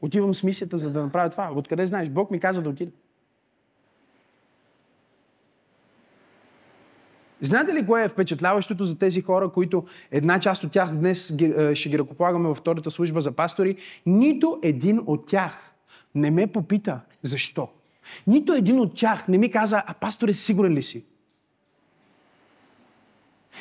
Отивам 0.00 0.34
с 0.34 0.42
мисията, 0.42 0.78
за 0.78 0.90
да 0.90 1.02
направя 1.02 1.30
това. 1.30 1.50
Откъде 1.54 1.86
знаеш? 1.86 2.08
Бог 2.08 2.30
ми 2.30 2.40
каза 2.40 2.62
да 2.62 2.70
отида. 2.70 2.92
Знаете 7.42 7.74
ли 7.74 7.86
кое 7.86 8.04
е 8.04 8.08
впечатляващото 8.08 8.84
за 8.84 8.98
тези 8.98 9.20
хора, 9.20 9.48
които 9.48 9.84
една 10.10 10.40
част 10.40 10.64
от 10.64 10.72
тях 10.72 10.92
днес 10.92 11.30
е, 11.40 11.74
ще 11.74 11.88
ги 11.88 11.98
ръкополагаме 11.98 12.48
във 12.48 12.58
втората 12.58 12.90
служба 12.90 13.20
за 13.20 13.32
пастори? 13.32 13.76
Нито 14.06 14.58
един 14.62 15.00
от 15.06 15.26
тях 15.26 15.72
не 16.14 16.30
ме 16.30 16.46
попита 16.46 17.00
защо. 17.22 17.68
Нито 18.26 18.52
един 18.52 18.80
от 18.80 18.94
тях 18.94 19.28
не 19.28 19.38
ми 19.38 19.50
каза, 19.50 19.82
а 19.86 19.94
пасторе, 19.94 20.34
сигурен 20.34 20.72
ли 20.72 20.82
си? 20.82 21.04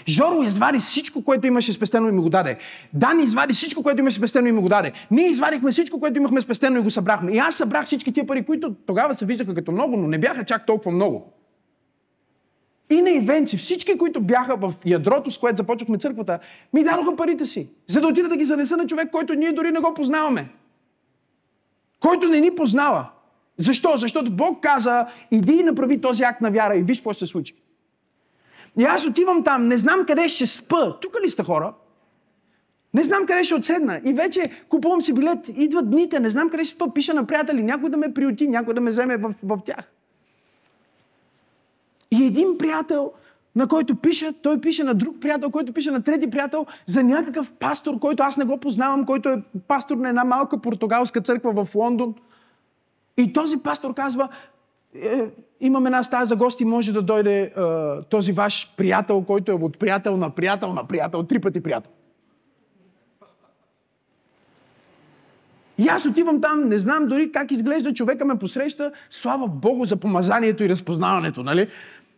Жоро 0.07 0.43
извади 0.43 0.79
всичко, 0.79 1.23
което 1.23 1.47
имаше 1.47 1.73
спестено 1.73 2.09
и 2.09 2.11
ми 2.11 2.21
го 2.21 2.29
даде. 2.29 2.57
Дани 2.93 3.23
извади 3.23 3.53
всичко, 3.53 3.83
което 3.83 3.99
имаше 3.99 4.17
спестено 4.17 4.47
и 4.47 4.51
ми 4.51 4.61
го 4.61 4.69
даде. 4.69 4.91
Ние 5.11 5.27
извадихме 5.27 5.71
всичко, 5.71 5.99
което 5.99 6.17
имахме 6.17 6.41
спестено 6.41 6.79
и 6.79 6.83
го 6.83 6.89
събрахме. 6.89 7.31
И 7.31 7.37
аз 7.37 7.55
събрах 7.55 7.85
всички 7.85 8.13
тия 8.13 8.27
пари, 8.27 8.45
които 8.45 8.75
тогава 8.85 9.15
се 9.15 9.25
виждаха 9.25 9.55
като 9.55 9.71
много, 9.71 9.97
но 9.97 10.07
не 10.07 10.17
бяха 10.17 10.45
чак 10.45 10.65
толкова 10.65 10.91
много. 10.91 11.33
И 12.89 13.01
на 13.01 13.09
ивенци, 13.09 13.57
всички, 13.57 13.97
които 13.97 14.21
бяха 14.21 14.55
в 14.55 14.73
ядрото, 14.85 15.31
с 15.31 15.37
което 15.37 15.57
започнахме 15.57 15.97
църквата, 15.97 16.39
ми 16.73 16.83
дадоха 16.83 17.15
парите 17.15 17.45
си, 17.45 17.69
за 17.87 18.01
да 18.01 18.07
отида 18.07 18.29
да 18.29 18.37
ги 18.37 18.45
занеса 18.45 18.77
на 18.77 18.87
човек, 18.87 19.11
който 19.11 19.33
ние 19.33 19.51
дори 19.51 19.71
не 19.71 19.79
го 19.79 19.93
познаваме. 19.93 20.49
Който 21.99 22.27
не 22.27 22.39
ни 22.39 22.55
познава. 22.55 23.09
Защо? 23.57 23.97
Защото 23.97 24.31
Бог 24.31 24.63
каза, 24.63 25.07
иди 25.31 25.53
и 25.53 25.63
направи 25.63 26.01
този 26.01 26.23
акт 26.23 26.41
на 26.41 26.51
вяра 26.51 26.75
и 26.75 26.83
виж 26.83 26.97
какво 26.97 27.13
ще 27.13 27.25
се 27.25 27.31
случи. 27.31 27.55
И 28.79 28.83
аз 28.83 29.05
отивам 29.05 29.43
там, 29.43 29.67
не 29.67 29.77
знам 29.77 30.05
къде 30.07 30.29
ще 30.29 30.47
спа. 30.47 30.99
Тук 30.99 31.17
ли 31.23 31.29
сте 31.29 31.43
хора? 31.43 31.73
Не 32.93 33.03
знам 33.03 33.25
къде 33.25 33.43
ще 33.43 33.55
отседна. 33.55 34.01
И 34.05 34.13
вече 34.13 34.51
купувам 34.69 35.01
си 35.01 35.13
билет, 35.13 35.39
идват 35.55 35.89
дните, 35.89 36.19
не 36.19 36.29
знам 36.29 36.49
къде 36.49 36.63
ще 36.63 36.75
спа, 36.75 36.93
пиша 36.93 37.13
на 37.13 37.27
приятели, 37.27 37.63
някой 37.63 37.89
да 37.89 37.97
ме 37.97 38.13
приоти, 38.13 38.47
някой 38.47 38.73
да 38.73 38.81
ме 38.81 38.89
вземе 38.89 39.17
в, 39.17 39.33
в 39.43 39.59
тях. 39.65 39.91
И 42.11 42.23
един 42.23 42.57
приятел, 42.57 43.11
на 43.55 43.67
който 43.67 43.95
пише, 43.95 44.33
той 44.41 44.61
пише 44.61 44.83
на 44.83 44.93
друг 44.93 45.15
приятел, 45.21 45.51
който 45.51 45.73
пише 45.73 45.91
на 45.91 46.03
трети 46.03 46.29
приятел 46.29 46.65
за 46.87 47.03
някакъв 47.03 47.51
пастор, 47.51 47.99
който 47.99 48.23
аз 48.23 48.37
не 48.37 48.45
го 48.45 48.57
познавам, 48.57 49.05
който 49.05 49.29
е 49.29 49.41
пастор 49.67 49.97
на 49.97 50.09
една 50.09 50.23
малка 50.23 50.61
португалска 50.61 51.21
църква 51.21 51.65
в 51.65 51.75
Лондон. 51.75 52.15
И 53.17 53.33
този 53.33 53.57
пастор 53.57 53.93
казва, 53.93 54.29
е, 54.95 55.25
имам 55.61 55.85
една 55.85 56.03
стая 56.03 56.25
за 56.25 56.35
гости, 56.35 56.65
може 56.65 56.91
да 56.91 57.01
дойде 57.01 57.41
е, 57.41 57.51
този 58.09 58.31
ваш 58.31 58.73
приятел, 58.77 59.23
който 59.23 59.51
е 59.51 59.55
от 59.55 59.79
приятел 59.79 60.17
на 60.17 60.29
приятел 60.29 60.73
на 60.73 60.87
приятел, 60.87 61.23
три 61.23 61.39
пъти 61.39 61.63
приятел. 61.63 61.91
И 65.77 65.87
аз 65.87 66.05
отивам 66.05 66.41
там, 66.41 66.69
не 66.69 66.77
знам 66.77 67.07
дори 67.07 67.31
как 67.31 67.51
изглежда 67.51 67.93
човека 67.93 68.25
ме 68.25 68.35
посреща. 68.35 68.91
Слава 69.09 69.47
Богу 69.47 69.85
за 69.85 69.95
помазанието 69.95 70.63
и 70.63 70.69
разпознаването, 70.69 71.43
нали? 71.43 71.67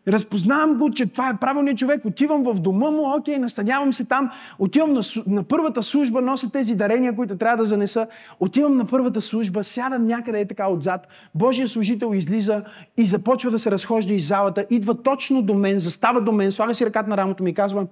Разпознавам 0.08 0.78
го, 0.78 0.92
че 0.92 1.06
това 1.06 1.30
е 1.30 1.38
правилният 1.38 1.78
човек. 1.78 2.06
Отивам 2.06 2.44
в 2.44 2.54
дома 2.54 2.92
му, 2.92 3.16
окей, 3.18 3.38
настанявам 3.38 3.94
се 3.94 4.06
там. 4.06 4.32
Отивам 4.60 4.94
на, 4.94 5.02
на 5.28 5.44
първата 5.44 5.84
служба, 5.84 6.22
нося 6.22 6.52
тези 6.52 6.76
дарения, 6.76 7.16
които 7.16 7.38
трябва 7.38 7.58
да 7.58 7.66
занеса. 7.66 8.08
Отивам 8.40 8.78
на 8.78 8.86
първата 8.86 9.22
служба, 9.22 9.64
сядам 9.64 10.08
някъде 10.08 10.40
е 10.40 10.48
така 10.48 10.68
отзад. 10.68 11.08
Божия 11.36 11.68
служител 11.68 12.14
излиза 12.14 12.64
и 12.98 13.06
започва 13.06 13.52
да 13.52 13.60
се 13.60 13.72
разхожда 13.72 14.14
из 14.14 14.28
залата. 14.28 14.66
Идва 14.70 15.04
точно 15.04 15.42
до 15.42 15.54
мен, 15.54 15.80
застава 15.80 16.22
до 16.22 16.32
мен, 16.32 16.52
слага 16.52 16.76
си 16.76 16.86
ръката 16.86 17.10
на 17.10 17.18
рамото 17.18 17.44
ми 17.44 17.50
и 17.50 17.54
казва, 17.54 17.88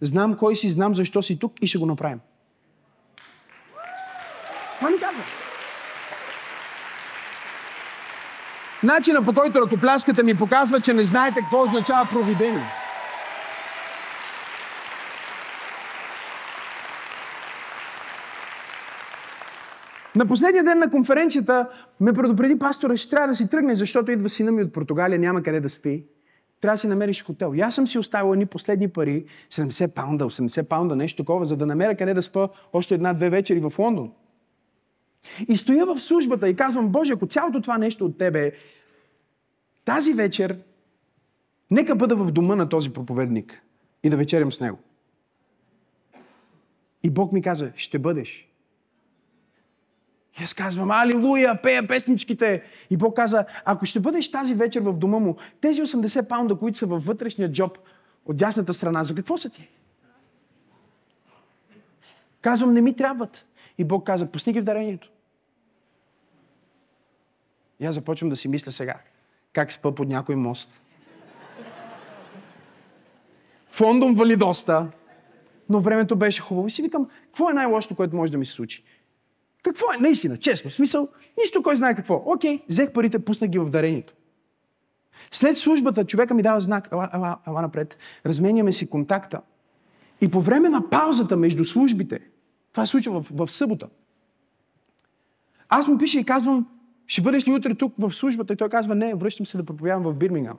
знам 0.00 0.34
кой 0.34 0.56
си, 0.56 0.68
знам 0.68 0.94
защо 0.94 1.22
си 1.22 1.38
тук 1.38 1.52
и 1.62 1.66
ще 1.66 1.78
го 1.78 1.86
направим. 1.86 2.20
Това 4.78 4.90
ми 4.90 4.98
казва. 4.98 5.22
Начина 8.84 9.24
по 9.24 9.32
който 9.32 9.60
ръкопляската 9.60 10.22
ми 10.22 10.34
показва, 10.34 10.80
че 10.80 10.94
не 10.94 11.04
знаете 11.04 11.40
какво 11.40 11.62
означава 11.62 12.08
провидение. 12.12 12.64
На 20.16 20.26
последния 20.26 20.64
ден 20.64 20.78
на 20.78 20.90
конференцията 20.90 21.68
ме 22.00 22.12
предупреди 22.12 22.58
пастора, 22.58 22.96
че 22.96 23.10
трябва 23.10 23.28
да 23.28 23.34
си 23.34 23.50
тръгне, 23.50 23.76
защото 23.76 24.10
идва 24.10 24.28
сина 24.28 24.52
ми 24.52 24.62
от 24.62 24.72
Португалия, 24.72 25.18
няма 25.18 25.42
къде 25.42 25.60
да 25.60 25.68
спи. 25.68 26.04
Трябва 26.60 26.74
да 26.74 26.80
си 26.80 26.86
намериш 26.86 27.24
хотел. 27.24 27.52
И 27.54 27.60
аз 27.60 27.74
съм 27.74 27.86
си 27.86 27.98
оставил 27.98 28.32
едни 28.32 28.46
последни 28.46 28.88
пари, 28.88 29.24
70 29.52 29.88
паунда, 29.88 30.24
80 30.24 30.62
паунда, 30.62 30.96
нещо 30.96 31.22
такова, 31.22 31.46
за 31.46 31.56
да 31.56 31.66
намеря 31.66 31.96
къде 31.96 32.14
да 32.14 32.22
спа 32.22 32.48
още 32.72 32.94
една-две 32.94 33.30
вечери 33.30 33.60
в 33.60 33.72
Лондон. 33.78 34.12
И 35.48 35.56
стоя 35.56 35.86
в 35.86 36.00
службата 36.00 36.48
и 36.48 36.56
казвам, 36.56 36.88
Боже, 36.88 37.12
ако 37.12 37.26
цялото 37.26 37.60
това 37.60 37.78
нещо 37.78 38.04
от 38.04 38.18
Тебе 38.18 38.52
тази 39.84 40.12
вечер, 40.12 40.58
нека 41.70 41.96
бъда 41.96 42.16
в 42.16 42.30
дома 42.30 42.56
на 42.56 42.68
този 42.68 42.90
проповедник 42.90 43.62
и 44.02 44.10
да 44.10 44.16
вечерям 44.16 44.52
с 44.52 44.60
него. 44.60 44.78
И 47.02 47.10
Бог 47.10 47.32
ми 47.32 47.42
каза, 47.42 47.72
ще 47.76 47.98
бъдеш. 47.98 48.48
И 50.40 50.42
аз 50.42 50.54
казвам, 50.54 50.90
алилуя, 50.90 51.62
пея 51.62 51.86
песничките. 51.86 52.62
И 52.90 52.96
Бог 52.96 53.16
каза, 53.16 53.46
ако 53.64 53.86
ще 53.86 54.00
бъдеш 54.00 54.30
тази 54.30 54.54
вечер 54.54 54.80
в 54.80 54.92
дома 54.92 55.18
му, 55.18 55.36
тези 55.60 55.82
80 55.82 56.28
паунда, 56.28 56.56
които 56.56 56.78
са 56.78 56.86
във 56.86 57.04
вътрешния 57.04 57.52
джоб 57.52 57.78
от 58.26 58.36
дясната 58.36 58.74
страна, 58.74 59.04
за 59.04 59.14
какво 59.14 59.36
са 59.36 59.50
ти? 59.50 59.68
Казвам, 62.40 62.72
не 62.72 62.80
ми 62.80 62.96
трябват. 62.96 63.46
И 63.78 63.84
Бог 63.84 64.06
каза, 64.06 64.26
пусни 64.26 64.52
ги 64.52 64.60
в 64.60 64.64
дарението. 64.64 65.10
И 67.84 67.86
аз 67.86 67.94
започвам 67.94 68.30
да 68.30 68.36
си 68.36 68.48
мисля 68.48 68.72
сега. 68.72 68.94
Как 69.52 69.72
спа 69.72 69.94
под 69.94 70.08
някой 70.08 70.36
мост. 70.36 70.80
Фондом 73.68 74.14
вали 74.14 74.36
доста, 74.36 74.88
но 75.68 75.80
времето 75.80 76.16
беше 76.16 76.42
хубаво. 76.42 76.66
И 76.66 76.70
си 76.70 76.82
викам, 76.82 77.08
какво 77.26 77.50
е 77.50 77.52
най-лошото, 77.52 77.96
което 77.96 78.16
може 78.16 78.32
да 78.32 78.38
ми 78.38 78.46
се 78.46 78.52
случи? 78.52 78.84
Какво 79.62 79.86
е? 79.92 79.96
Наистина, 80.00 80.38
честно. 80.38 80.70
В 80.70 80.74
смисъл, 80.74 81.08
нищо 81.38 81.62
кой 81.62 81.76
знае 81.76 81.94
какво. 81.94 82.22
Окей, 82.26 82.62
взех 82.68 82.92
парите, 82.92 83.24
пуснах 83.24 83.50
ги 83.50 83.58
в 83.58 83.70
дарението. 83.70 84.14
След 85.30 85.58
службата 85.58 86.04
човека 86.04 86.34
ми 86.34 86.42
дава 86.42 86.60
знак, 86.60 86.88
ела, 86.92 87.10
ела, 87.14 87.38
ела 87.48 87.62
напред, 87.62 87.98
разменяме 88.26 88.72
си 88.72 88.90
контакта. 88.90 89.40
И 90.20 90.30
по 90.30 90.40
време 90.40 90.68
на 90.68 90.90
паузата 90.90 91.36
между 91.36 91.64
службите, 91.64 92.20
това 92.72 92.86
се 92.86 92.90
случва 92.90 93.20
в, 93.20 93.46
в 93.46 93.52
събота, 93.52 93.88
аз 95.68 95.88
му 95.88 95.98
пиша 95.98 96.18
и 96.18 96.24
казвам, 96.24 96.66
ще 97.06 97.22
бъдеш 97.22 97.48
ли 97.48 97.52
утре 97.52 97.74
тук 97.74 97.94
в 97.98 98.12
службата? 98.12 98.52
И 98.52 98.56
той 98.56 98.68
казва, 98.68 98.94
не, 98.94 99.14
връщам 99.14 99.46
се 99.46 99.56
да 99.56 99.64
проповядвам 99.64 100.12
в 100.12 100.16
Бирмингам. 100.16 100.58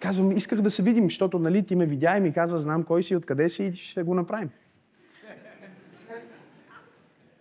Казвам, 0.00 0.36
исках 0.36 0.60
да 0.60 0.70
се 0.70 0.82
видим, 0.82 1.04
защото 1.04 1.38
нали, 1.38 1.66
ти 1.66 1.76
ме 1.76 1.86
видя 1.86 2.16
и 2.16 2.20
ми 2.20 2.32
казва, 2.32 2.58
знам 2.58 2.84
кой 2.84 3.02
си, 3.02 3.16
откъде 3.16 3.48
си 3.48 3.64
и 3.64 3.74
ще 3.74 4.02
го 4.02 4.14
направим. 4.14 4.50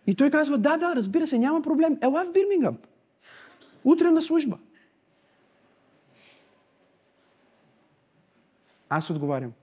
И 0.07 0.15
той 0.15 0.31
казва, 0.31 0.57
да, 0.57 0.77
да, 0.77 0.95
разбира 0.95 1.27
се, 1.27 1.37
няма 1.37 1.61
проблем. 1.61 1.97
Ела 2.01 2.25
в 2.25 2.33
Бирмингам. 2.33 2.77
Утре 3.83 4.11
на 4.11 4.21
служба. 4.21 4.57
Аз 8.89 9.09
отговарям. 9.09 9.53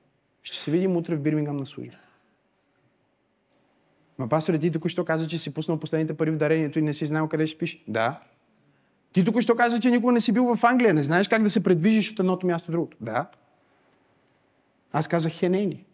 Ще 0.43 0.59
се 0.59 0.71
видим 0.71 0.97
утре 0.97 1.17
в 1.17 1.21
Бирмингам 1.21 1.57
на 1.57 1.67
служба. 1.67 1.97
Ма 4.21 4.29
пасторе, 4.29 4.59
ти 4.59 4.71
току-що 4.71 5.05
каза, 5.05 5.29
че 5.29 5.39
си 5.39 5.55
пуснал 5.55 5.81
последните 5.81 6.17
пари 6.17 6.31
в 6.31 6.37
дарението 6.37 6.79
и 6.79 6.83
не 6.83 6.93
си 6.93 7.07
знал 7.07 7.29
къде 7.29 7.47
спиш. 7.47 7.85
Да. 7.89 8.21
Ти 9.13 9.25
току-що 9.25 9.57
каза, 9.57 9.81
че 9.81 9.91
никога 9.91 10.13
не 10.13 10.21
си 10.21 10.33
бил 10.33 10.55
в 10.57 10.65
Англия. 10.65 10.95
Не 10.95 11.03
знаеш 11.03 11.29
как 11.29 11.43
да 11.43 11.51
се 11.51 11.63
предвижиш 11.63 12.13
от 12.13 12.19
едното 12.19 12.47
място 12.47 12.69
в 12.69 12.71
другото. 12.71 12.97
Да. 13.01 13.27
Аз 14.93 15.09
казах 15.09 15.33
хенейни. 15.33 15.85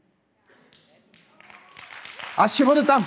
Аз 2.37 2.55
ще 2.55 2.64
бъда 2.64 2.87
там. 2.87 3.07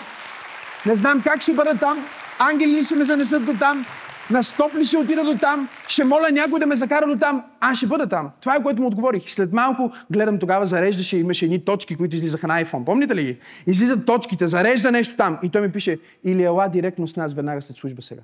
Не 0.85 0.95
знам 0.95 1.21
как 1.23 1.41
ще 1.41 1.53
бъда 1.53 1.77
там. 1.77 2.05
Ангели 2.39 2.83
ще 2.83 2.95
ме 2.95 3.05
занесат 3.05 3.45
до 3.45 3.53
там 3.53 3.85
на 4.31 4.43
стоп 4.43 4.75
ли 4.75 4.85
ще 4.85 4.97
отида 4.97 5.23
до 5.23 5.37
там, 5.37 5.69
ще 5.87 6.03
моля 6.03 6.31
някой 6.31 6.59
да 6.59 6.65
ме 6.65 6.75
закара 6.75 7.07
до 7.07 7.17
там, 7.17 7.43
аз 7.59 7.77
ще 7.77 7.87
бъда 7.87 8.07
там. 8.07 8.31
Това 8.41 8.55
е 8.55 8.63
което 8.63 8.81
му 8.81 8.87
отговорих. 8.87 9.29
След 9.29 9.53
малко 9.53 9.91
гледам 10.11 10.39
тогава, 10.39 10.65
зареждаше, 10.65 11.17
имаше 11.17 11.45
едни 11.45 11.65
точки, 11.65 11.95
които 11.95 12.15
излизаха 12.15 12.47
на 12.47 12.63
iPhone. 12.63 12.85
Помните 12.85 13.15
ли 13.15 13.23
ги? 13.23 13.37
Излизат 13.67 14.05
точките, 14.05 14.47
зарежда 14.47 14.91
нещо 14.91 15.15
там. 15.15 15.37
И 15.43 15.49
той 15.49 15.61
ми 15.61 15.71
пише, 15.71 15.99
или 16.23 16.43
ела 16.43 16.69
директно 16.69 17.07
с 17.07 17.15
нас 17.15 17.33
веднага 17.33 17.61
след 17.61 17.77
служба 17.77 18.01
сега. 18.01 18.21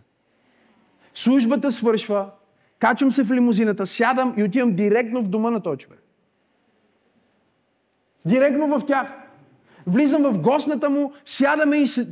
Службата 1.16 1.72
свършва, 1.72 2.30
качвам 2.80 3.12
се 3.12 3.24
в 3.24 3.32
лимузината, 3.32 3.88
сядам 3.88 4.34
и 4.38 4.44
отивам 4.44 4.76
директно 4.76 5.22
в 5.22 5.28
дома 5.28 5.50
на 5.50 5.60
този 5.60 5.78
човек. 5.78 6.00
Директно 8.26 8.68
в 8.68 8.86
тях. 8.86 9.08
Влизам 9.88 10.24
в 10.24 10.40
гостната 10.40 10.90
му, 10.90 11.14
сядаме 11.26 11.78
и 11.78 11.88
се, 11.88 12.10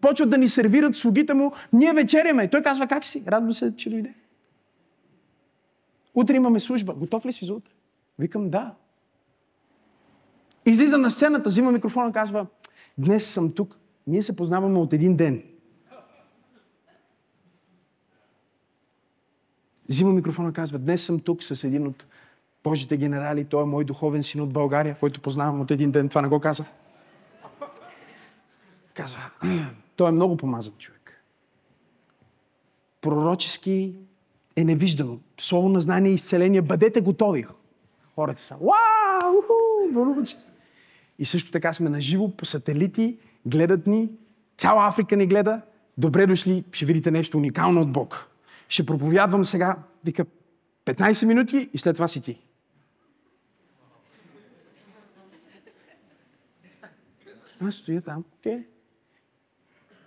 почват 0.00 0.30
да 0.30 0.38
ни 0.38 0.48
сервират 0.48 0.94
слугите 0.94 1.34
му. 1.34 1.52
Ние 1.72 1.92
вечеряме. 1.92 2.50
Той 2.50 2.62
казва, 2.62 2.86
как 2.86 3.04
си? 3.04 3.24
Радвам 3.28 3.52
се, 3.52 3.76
че 3.76 3.90
дойде. 3.90 4.14
Утре 6.14 6.36
имаме 6.36 6.60
служба. 6.60 6.94
Готов 6.94 7.26
ли 7.26 7.32
си 7.32 7.44
за 7.44 7.54
утре? 7.54 7.72
Викам, 8.18 8.50
да. 8.50 8.74
Излиза 10.66 10.98
на 10.98 11.10
сцената, 11.10 11.48
взима 11.48 11.72
микрофона 11.72 12.10
и 12.10 12.12
казва, 12.12 12.46
днес 12.98 13.30
съм 13.30 13.52
тук. 13.52 13.78
Ние 14.06 14.22
се 14.22 14.36
познаваме 14.36 14.78
от 14.78 14.92
един 14.92 15.16
ден. 15.16 15.42
Взима 19.88 20.12
микрофона 20.12 20.48
и 20.48 20.52
казва, 20.52 20.78
днес 20.78 21.04
съм 21.04 21.20
тук 21.20 21.42
с 21.42 21.64
един 21.64 21.86
от 21.86 22.04
Божите 22.64 22.96
генерали, 22.96 23.44
той 23.44 23.62
е 23.62 23.66
мой 23.66 23.84
духовен 23.84 24.22
син 24.22 24.40
от 24.40 24.52
България, 24.52 24.96
който 25.00 25.20
познавам 25.20 25.60
от 25.60 25.70
един 25.70 25.90
ден. 25.90 26.08
Това 26.08 26.22
не 26.22 26.28
го 26.28 26.40
казах. 26.40 26.66
Казва, 28.96 29.30
той 29.96 30.08
е 30.08 30.12
много 30.12 30.36
помазан 30.36 30.74
човек. 30.78 31.24
Пророчески 33.00 33.94
е 34.56 34.64
невиждано. 34.64 35.18
Слово 35.40 35.68
на 35.68 35.80
знание 35.80 36.10
и 36.10 36.14
изцеление. 36.14 36.62
Бъдете 36.62 37.00
готови. 37.00 37.46
Хората 38.14 38.42
са, 38.42 38.54
вау, 38.54 39.42
вълнуват. 39.92 40.28
И 41.18 41.26
също 41.26 41.50
така 41.50 41.72
сме 41.72 41.90
на 41.90 42.00
живо 42.00 42.36
по 42.36 42.44
сателити, 42.44 43.18
гледат 43.46 43.86
ни, 43.86 44.10
цяла 44.58 44.88
Африка 44.88 45.16
ни 45.16 45.26
гледа. 45.26 45.60
Добре 45.98 46.26
дошли, 46.26 46.64
ще 46.72 46.84
видите 46.84 47.10
нещо 47.10 47.38
уникално 47.38 47.80
от 47.80 47.92
Бог. 47.92 48.26
Ще 48.68 48.86
проповядвам 48.86 49.44
сега, 49.44 49.76
вика, 50.04 50.26
15 50.84 51.26
минути 51.26 51.70
и 51.72 51.78
след 51.78 51.96
това 51.96 52.08
си 52.08 52.20
ти. 52.20 52.42
Аз 57.60 57.74
стоя 57.74 58.02
там, 58.02 58.24
окей. 58.38 58.52
Okay. 58.52 58.64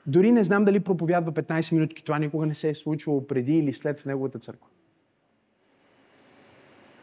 Дори 0.09 0.31
не 0.31 0.43
знам 0.43 0.65
дали 0.65 0.79
проповядва 0.79 1.31
15 1.31 1.73
минутки. 1.73 2.03
Това 2.03 2.19
никога 2.19 2.45
не 2.45 2.55
се 2.55 2.69
е 2.69 2.75
случвало 2.75 3.27
преди 3.27 3.57
или 3.57 3.73
след 3.73 3.99
в 3.99 4.05
неговата 4.05 4.39
църква. 4.39 4.67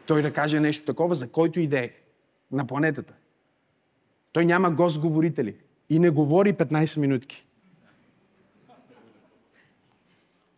Той 0.05 0.21
да 0.21 0.33
каже 0.33 0.59
нещо 0.59 0.85
такова, 0.85 1.15
за 1.15 1.29
който 1.29 1.59
идея 1.59 1.91
на 2.51 2.67
планетата. 2.67 3.13
Той 4.31 4.45
няма 4.45 4.71
гост-говорители 4.71 5.55
и 5.89 5.99
не 5.99 6.09
говори 6.09 6.53
15 6.53 6.99
минутки. 6.99 7.45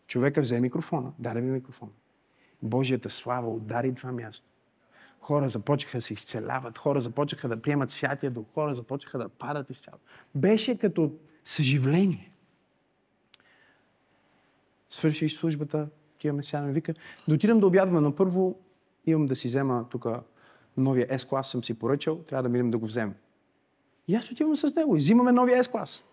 Човека 0.07 0.41
взе 0.41 0.61
микрофона, 0.61 1.11
даде 1.19 1.41
ми 1.41 1.51
микрофона. 1.51 1.91
Божията 2.61 3.09
слава 3.09 3.49
удари 3.49 3.95
това 3.95 4.11
място. 4.11 4.45
Хора 5.21 5.49
започнаха 5.49 5.97
да 5.97 6.01
се 6.01 6.13
изцеляват, 6.13 6.77
хора 6.77 7.01
започнаха 7.01 7.47
да 7.47 7.61
приемат 7.61 7.91
святия 7.91 8.31
дух, 8.31 8.45
хора 8.53 8.75
започнаха 8.75 9.17
да 9.17 9.29
падат 9.29 9.69
изцяло. 9.69 9.97
Беше 10.35 10.77
като 10.77 11.11
съживление. 11.43 12.28
Свърших 14.89 15.31
службата, 15.31 15.87
отиваме, 16.15 16.43
сядаме, 16.43 16.73
вика, 16.73 16.93
да 17.27 17.35
отидем 17.35 17.59
да 17.59 17.67
обядваме, 17.67 18.01
но 18.01 18.15
първо 18.15 18.55
имам 19.05 19.25
да 19.25 19.35
си 19.35 19.47
взема 19.47 19.85
тук 19.89 20.05
новия 20.77 21.07
S-клас, 21.07 21.41
съм 21.41 21.63
си 21.63 21.73
поръчал, 21.73 22.17
трябва 22.17 22.43
да 22.43 22.49
минем 22.49 22.71
да 22.71 22.77
го 22.77 22.85
вземем. 22.85 23.13
И 24.07 24.15
аз 24.15 24.31
отивам 24.31 24.55
с 24.55 24.75
него 24.75 24.95
и 24.95 24.99
взимаме 24.99 25.31
новия 25.31 25.63
S-клас. 25.63 26.03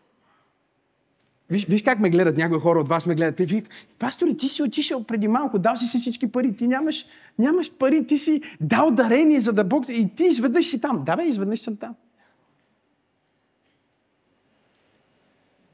Виж, 1.51 1.67
виж 1.67 1.83
как 1.83 1.99
ме 1.99 2.11
гледат 2.11 2.37
някои 2.37 2.61
хора 2.61 2.81
от 2.81 2.89
вас 2.89 3.07
ме 3.07 3.15
гледат. 3.15 3.37
Те 3.37 3.45
вик, 3.45 3.69
пастори, 3.99 4.37
ти 4.37 4.49
си 4.49 4.63
отишъл 4.63 5.05
преди 5.05 5.29
малко, 5.29 5.59
дал 5.59 5.77
си 5.77 5.87
си 5.87 5.99
всички 5.99 6.33
пари, 6.33 6.57
ти 6.57 6.69
нямаш, 6.69 7.07
нямаш 7.39 7.73
пари, 7.73 8.07
ти 8.07 8.19
си 8.19 8.43
дал 8.61 8.91
дарение, 8.91 9.41
за 9.41 9.53
да 9.53 9.65
Бог... 9.65 9.89
И 9.89 10.15
ти 10.17 10.25
изведнъж 10.25 10.67
си 10.67 10.81
там. 10.81 11.05
Да 11.05 11.17
бе, 11.17 11.25
изведнъж 11.25 11.59
съм 11.59 11.77
там. 11.77 11.95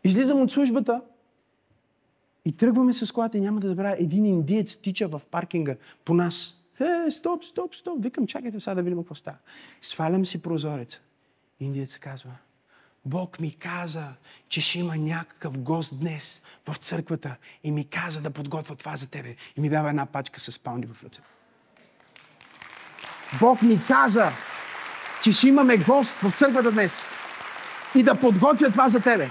Излизам 0.05 0.40
от 0.40 0.50
службата 0.50 1.00
и 2.45 2.57
тръгваме 2.57 2.93
с 2.93 3.12
колата 3.12 3.38
и 3.38 3.40
няма 3.40 3.61
да 3.61 3.68
забравя, 3.68 3.97
един 3.99 4.26
индиец 4.26 4.76
тича 4.76 5.09
в 5.09 5.20
паркинга 5.30 5.76
по 6.05 6.14
нас. 6.14 6.59
Е, 6.80 7.11
стоп, 7.11 7.45
стоп, 7.45 7.74
стоп. 7.74 8.03
Викам, 8.03 8.26
чакайте 8.26 8.61
сега 8.61 8.74
да 8.74 8.82
видим 8.82 8.99
какво 8.99 9.14
става. 9.14 9.36
Свалям 9.80 10.26
си 10.26 10.43
прозореца. 10.43 11.01
Индиец 11.61 11.99
казва, 11.99 12.30
Бог 13.05 13.40
ми 13.40 13.51
каза, 13.51 14.05
че 14.49 14.61
ще 14.61 14.78
има 14.78 14.97
някакъв 14.97 15.59
гост 15.59 16.01
днес 16.01 16.43
в 16.68 16.76
църквата 16.76 17.36
и 17.64 17.70
ми 17.70 17.84
каза 17.84 18.20
да 18.20 18.30
подготвя 18.30 18.76
това 18.76 18.97
за 18.97 19.11
тебе. 19.11 19.36
И 19.57 19.61
ми 19.61 19.68
дава 19.68 19.88
една 19.88 20.07
пачка 20.07 20.40
с 20.40 20.59
паунди 20.59 20.86
в 20.86 21.05
ръцете. 21.05 21.28
Бог 23.40 23.62
ми 23.62 23.80
каза, 23.88 24.32
че 25.22 25.32
ще 25.32 25.49
имаме 25.49 25.76
гост 25.76 26.12
в 26.12 26.32
църквата 26.38 26.72
днес 26.72 26.93
и 27.95 28.03
да 28.03 28.20
подготвя 28.20 28.70
това 28.70 28.88
за 28.88 29.01
тебе. 29.01 29.28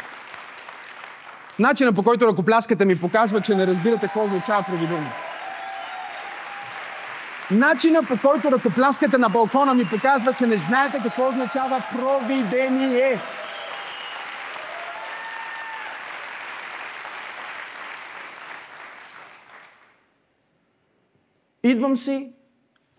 Начина 1.62 1.94
по 1.94 2.04
който 2.04 2.28
ръкопляската 2.28 2.86
ми 2.86 3.00
показва, 3.00 3.42
че 3.42 3.56
не 3.56 3.68
разбирате 3.68 4.02
какво 4.02 4.24
означава 4.24 4.64
провидение. 4.64 5.12
Начина 7.52 8.04
по 8.04 8.18
който 8.18 8.52
ръкопляската 8.52 9.18
на 9.18 9.30
балкона 9.30 9.74
ми 9.74 9.86
показва, 9.86 10.34
че 10.34 10.46
не 10.46 10.58
знаете 10.58 11.00
какво 11.04 11.28
означава 11.28 11.84
провидение. 11.92 13.20
Идвам 21.64 21.98
си, 21.98 22.32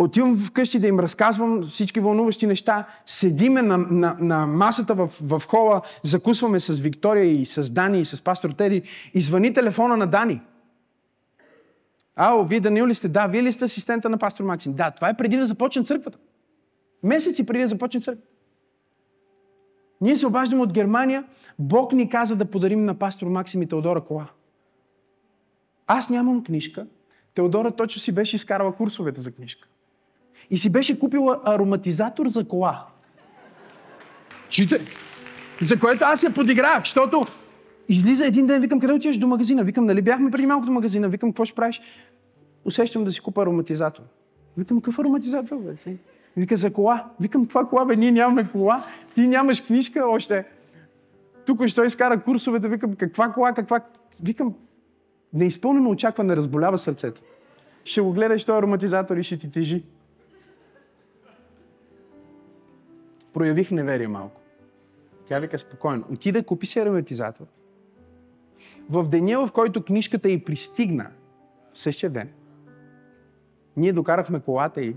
отивам 0.03 0.37
вкъщи 0.37 0.79
да 0.79 0.87
им 0.87 1.01
разказвам 1.01 1.63
всички 1.63 2.01
вълнуващи 2.01 2.47
неща, 2.47 2.87
седиме 3.07 3.63
на, 3.63 3.79
на, 3.79 4.17
на 4.21 4.47
масата 4.47 4.95
в, 4.95 5.11
в 5.23 5.43
хола, 5.47 5.83
закусваме 6.03 6.61
с 6.61 6.81
Виктория 6.81 7.25
и 7.25 7.47
с 7.47 7.71
Дани 7.71 8.01
и 8.01 8.05
с 8.05 8.25
пастор 8.25 8.51
Теди 8.51 8.83
и 9.15 9.21
звъни 9.21 9.53
телефона 9.53 9.97
на 9.97 10.07
Дани. 10.07 10.41
Ао, 12.17 12.45
вие 12.45 12.61
Данил 12.61 12.87
ли 12.87 12.95
сте? 12.95 13.09
Да, 13.09 13.27
вие 13.27 13.43
ли 13.43 13.53
сте 13.53 13.65
асистента 13.65 14.09
на 14.09 14.19
пастор 14.19 14.45
Максим? 14.45 14.73
Да, 14.73 14.91
това 14.91 15.09
е 15.09 15.17
преди 15.17 15.37
да 15.37 15.47
започне 15.47 15.85
църквата. 15.85 16.19
Месеци 17.03 17.47
преди 17.47 17.63
да 17.63 17.69
започне 17.69 18.01
църквата. 18.01 18.29
Ние 20.01 20.17
се 20.17 20.27
обаждаме 20.27 20.63
от 20.63 20.73
Германия. 20.73 21.25
Бог 21.59 21.93
ни 21.93 22.09
каза 22.09 22.37
да 22.37 22.45
подарим 22.45 22.85
на 22.85 22.95
пастор 22.95 23.27
Максим 23.27 23.63
и 23.63 23.69
Теодора 23.69 24.01
кола. 24.01 24.27
Аз 25.87 26.11
нямам 26.11 26.45
книжка. 26.45 26.87
Теодора 27.35 27.71
точно 27.71 28.01
си 28.01 28.13
беше 28.13 28.37
изкарала 28.37 28.77
курсовете 28.77 29.21
за 29.21 29.33
книжка. 29.33 29.69
И 30.53 30.59
си 30.59 30.73
беше 30.73 30.99
купила 30.99 31.41
ароматизатор 31.45 32.29
за 32.29 32.49
кола. 32.49 32.87
Чите? 34.49 34.81
За 35.63 35.81
което 35.81 36.05
аз 36.05 36.23
я 36.23 36.35
подиграх, 36.35 36.81
защото 36.81 37.27
излиза 37.89 38.27
един 38.27 38.47
ден, 38.47 38.61
викам, 38.61 38.81
къде 38.81 38.93
отиваш 38.93 39.19
до 39.19 39.27
магазина? 39.27 39.65
Викам, 39.65 39.85
нали 39.85 40.03
бяхме 40.03 40.31
преди 40.31 40.47
малко 40.47 40.67
до 40.67 40.73
магазина? 40.73 41.09
Викам, 41.09 41.31
какво 41.31 41.45
ще 41.45 41.55
правиш? 41.55 41.81
Усещам 42.65 43.05
да 43.05 43.13
си 43.13 43.21
купа 43.21 43.43
ароматизатор. 43.43 44.03
Викам, 44.57 44.81
какъв 44.81 44.99
ароматизатор, 44.99 45.57
бе? 45.57 45.97
Вика, 46.37 46.57
за 46.57 46.73
кола. 46.73 47.05
Викам, 47.21 47.47
това 47.47 47.69
кола, 47.69 47.85
бе, 47.85 47.97
ние 47.97 48.13
нямаме 48.13 48.49
кола. 48.53 48.87
Ти 49.15 49.27
нямаш 49.27 49.61
книжка 49.61 50.07
още. 50.07 50.45
Тук 51.47 51.67
ще 51.67 51.83
изкара 51.83 52.21
курсовете. 52.21 52.69
Викам, 52.69 52.95
каква 52.95 53.33
кола, 53.33 53.53
каква... 53.53 53.81
Викам, 54.23 54.55
неизпълнено 55.33 55.91
очакване 55.91 56.37
разболява 56.37 56.79
сърцето. 56.79 57.23
Ще 57.85 58.01
го 58.01 58.13
гледаш 58.13 58.45
този 58.45 58.59
ароматизатор 58.59 59.17
и 59.17 59.23
ще 59.23 59.39
ти 59.39 59.51
тежи. 59.51 59.85
Проявих 63.33 63.71
неверие 63.71 64.09
малко. 64.09 64.41
Тя 65.29 65.39
вика 65.39 65.59
спокойно. 65.59 66.05
Отида, 66.13 66.43
купи 66.43 66.67
си 66.67 66.79
ароматизатор. 66.79 67.47
В 68.91 69.09
деня, 69.09 69.47
в 69.47 69.53
който 69.53 69.85
книжката 69.85 70.29
й 70.29 70.45
пристигна, 70.45 71.11
в 71.75 71.79
същия 71.79 72.11
ден, 72.11 72.29
ние 73.77 73.93
докарахме 73.93 74.41
колата 74.41 74.81
й 74.81 74.97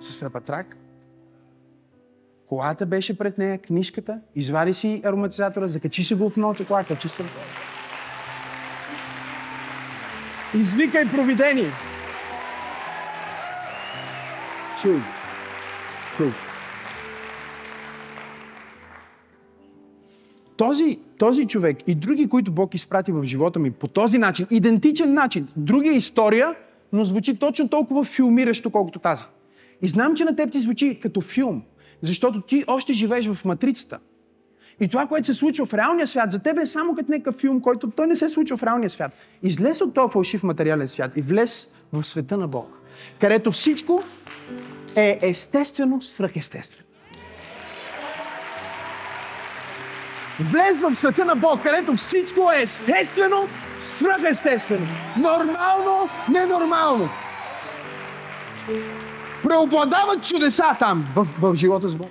с 0.00 0.22
рапатрак. 0.22 0.76
Колата 2.46 2.86
беше 2.86 3.18
пред 3.18 3.38
нея, 3.38 3.58
книжката, 3.58 4.20
извади 4.34 4.74
си 4.74 5.02
ароматизатора, 5.04 5.68
закачи 5.68 6.04
си 6.04 6.14
го 6.14 6.30
в 6.30 6.36
новата 6.36 6.66
кола, 6.66 6.84
качи 6.84 7.08
се. 7.08 7.24
Извикай 10.54 11.10
провидение. 11.10 11.70
Чуй. 14.82 15.00
Този, 20.56 20.98
този 21.18 21.46
човек 21.46 21.78
и 21.86 21.94
други, 21.94 22.28
които 22.28 22.52
Бог 22.52 22.74
изпрати 22.74 23.12
в 23.12 23.24
живота 23.24 23.58
ми 23.58 23.70
по 23.70 23.88
този 23.88 24.18
начин, 24.18 24.46
идентичен 24.50 25.14
начин, 25.14 25.48
друга 25.56 25.90
история, 25.90 26.54
но 26.92 27.04
звучи 27.04 27.36
точно 27.36 27.68
толкова 27.68 28.04
филмиращо, 28.04 28.70
колкото 28.70 28.98
тази. 28.98 29.22
И 29.82 29.88
знам, 29.88 30.14
че 30.14 30.24
на 30.24 30.36
теб 30.36 30.52
ти 30.52 30.60
звучи 30.60 31.00
като 31.02 31.20
филм, 31.20 31.62
защото 32.02 32.40
ти 32.40 32.64
още 32.66 32.92
живееш 32.92 33.28
в 33.28 33.44
матрицата. 33.44 33.98
И 34.80 34.88
това, 34.88 35.06
което 35.06 35.26
се 35.26 35.34
случва 35.34 35.66
в 35.66 35.74
реалния 35.74 36.06
свят, 36.06 36.32
за 36.32 36.38
теб 36.38 36.58
е 36.58 36.66
само 36.66 36.94
като 36.94 37.12
някакъв 37.12 37.34
филм, 37.34 37.60
който 37.60 37.90
той 37.90 38.06
не 38.06 38.16
се 38.16 38.28
случва 38.28 38.56
в 38.56 38.62
реалния 38.62 38.90
свят. 38.90 39.12
Излез 39.42 39.80
от 39.80 39.94
този 39.94 40.12
фалшив 40.12 40.42
материален 40.42 40.88
свят 40.88 41.12
и 41.16 41.22
влез 41.22 41.74
в 41.92 42.04
света 42.04 42.36
на 42.36 42.48
Бог, 42.48 42.78
където 43.20 43.52
всичко 43.52 44.02
е 44.96 45.18
естествено, 45.22 46.02
свръхестествено. 46.02 46.83
Влез 50.40 50.80
в 50.80 50.94
света 50.94 51.24
на 51.24 51.34
Бог, 51.34 51.62
където 51.62 51.96
всичко 51.96 52.52
е 52.52 52.60
естествено, 52.60 53.48
свръхестествено. 53.80 54.86
Нормално, 55.16 56.08
ненормално. 56.28 57.08
Преобладават 59.42 60.28
чудеса 60.28 60.76
там, 60.78 61.06
в, 61.16 61.24
в 61.40 61.54
живота 61.54 61.88
с 61.88 61.96
Бог. 61.96 62.10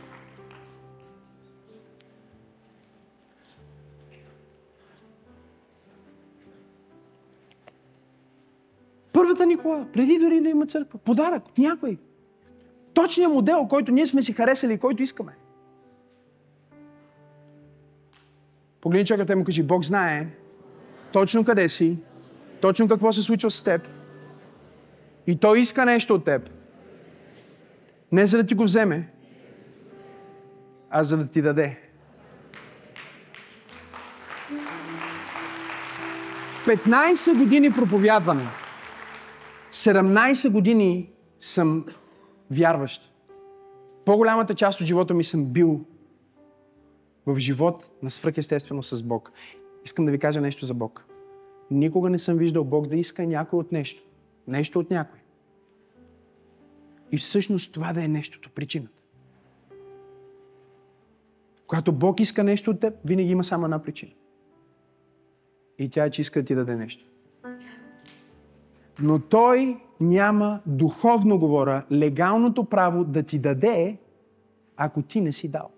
Първата 9.13 9.45
ни 9.45 9.57
кола, 9.57 9.85
преди 9.93 10.19
дори 10.19 10.41
да 10.41 10.49
има 10.49 10.65
църква. 10.65 10.99
Подарък, 10.99 11.43
някой. 11.57 11.97
Точният 12.93 13.33
модел, 13.33 13.67
който 13.67 13.91
ние 13.91 14.07
сме 14.07 14.21
си 14.21 14.33
харесали 14.33 14.73
и 14.73 14.77
който 14.77 15.03
искаме. 15.03 15.31
Погледни 18.83 19.05
човекът 19.05 19.29
и 19.29 19.35
му 19.35 19.43
кажи, 19.43 19.63
Бог 19.63 19.85
знае 19.85 20.27
точно 21.11 21.45
къде 21.45 21.69
си, 21.69 21.97
точно 22.61 22.87
какво 22.87 23.13
се 23.13 23.21
случва 23.21 23.51
с 23.51 23.63
теб. 23.63 23.87
И 25.27 25.39
той 25.39 25.59
иска 25.59 25.85
нещо 25.85 26.13
от 26.15 26.25
теб. 26.25 26.49
Не 28.11 28.27
за 28.27 28.37
да 28.37 28.45
ти 28.45 28.53
го 28.53 28.63
вземе, 28.63 29.09
а 30.89 31.03
за 31.03 31.17
да 31.17 31.27
ти 31.27 31.41
даде. 31.41 31.79
15 36.65 37.37
години 37.37 37.71
проповядване. 37.71 38.47
17 39.71 40.49
години 40.49 41.09
съм 41.39 41.85
вярващ. 42.51 43.13
По-голямата 44.05 44.55
част 44.55 44.81
от 44.81 44.87
живота 44.87 45.13
ми 45.13 45.23
съм 45.23 45.45
бил 45.45 45.85
в 47.25 47.39
живот 47.39 47.91
на 48.03 48.09
свръхестествено 48.09 48.83
с 48.83 49.03
Бог. 49.03 49.31
Искам 49.85 50.05
да 50.05 50.11
ви 50.11 50.19
кажа 50.19 50.41
нещо 50.41 50.65
за 50.65 50.73
Бог. 50.73 51.05
Никога 51.71 52.09
не 52.09 52.19
съм 52.19 52.37
виждал 52.37 52.63
Бог 52.63 52.87
да 52.87 52.95
иска 52.95 53.27
някой 53.27 53.59
от 53.59 53.71
нещо. 53.71 54.03
Нещо 54.47 54.79
от 54.79 54.91
някой. 54.91 55.19
И 57.11 57.17
всъщност 57.17 57.73
това 57.73 57.93
да 57.93 58.03
е 58.03 58.07
нещото, 58.07 58.49
причината. 58.49 59.01
Когато 61.67 61.91
Бог 61.91 62.19
иска 62.19 62.43
нещо 62.43 62.71
от 62.71 62.79
теб, 62.79 62.93
винаги 63.05 63.31
има 63.31 63.43
само 63.43 63.65
една 63.65 63.83
причина. 63.83 64.11
И 65.79 65.89
тя 65.89 66.05
е, 66.05 66.09
че 66.09 66.21
иска 66.21 66.41
да 66.41 66.45
ти 66.45 66.55
даде 66.55 66.75
нещо. 66.75 67.05
Но 68.99 69.19
Той 69.19 69.77
няма, 69.99 70.61
духовно 70.65 71.39
говоря, 71.39 71.85
легалното 71.91 72.63
право 72.63 73.03
да 73.03 73.23
ти 73.23 73.39
даде, 73.39 73.97
ако 74.77 75.01
ти 75.01 75.21
не 75.21 75.31
си 75.31 75.47
дал. 75.47 75.69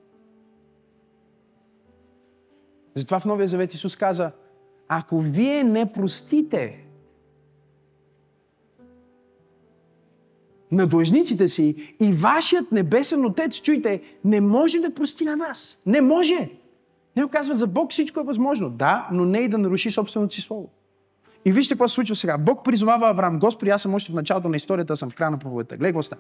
Затова 2.96 3.20
в 3.20 3.26
Новия 3.26 3.48
Завет 3.48 3.74
Исус 3.74 3.96
каза, 3.96 4.32
ако 4.88 5.20
вие 5.20 5.64
не 5.64 5.94
простите 5.94 6.86
на 10.72 10.88
длъжниците 10.88 11.50
си 11.50 11.96
и 12.02 12.12
вашият 12.12 12.72
небесен 12.72 13.26
отец, 13.26 13.62
чуйте, 13.62 14.02
не 14.24 14.42
може 14.42 14.80
да 14.80 14.94
прости 14.94 15.26
на 15.26 15.38
вас. 15.38 15.82
Не 15.86 16.02
може. 16.02 16.50
Не 17.16 17.30
казват, 17.30 17.60
за 17.60 17.68
Бог 17.68 17.92
всичко 17.92 18.20
е 18.20 18.24
възможно. 18.24 18.70
Да, 18.70 19.08
но 19.12 19.26
не 19.26 19.40
и 19.40 19.50
да 19.50 19.58
наруши 19.58 19.92
собственото 19.92 20.34
си 20.34 20.42
слово. 20.42 20.70
И 21.46 21.52
вижте 21.52 21.74
какво 21.74 21.88
се 21.88 21.94
случва 21.94 22.16
сега. 22.16 22.38
Бог 22.38 22.66
призовава 22.66 23.10
Авраам, 23.10 23.40
Господи, 23.40 23.72
аз 23.72 23.82
съм 23.82 23.94
още 23.94 24.12
в 24.12 24.16
началото 24.16 24.50
на 24.50 24.56
историята, 24.56 24.98
съм 24.98 25.10
в 25.10 25.16
края 25.16 25.32
на 25.32 25.38
проповедта. 25.38 25.78
Гледай 25.78 25.92
какво. 25.92 26.18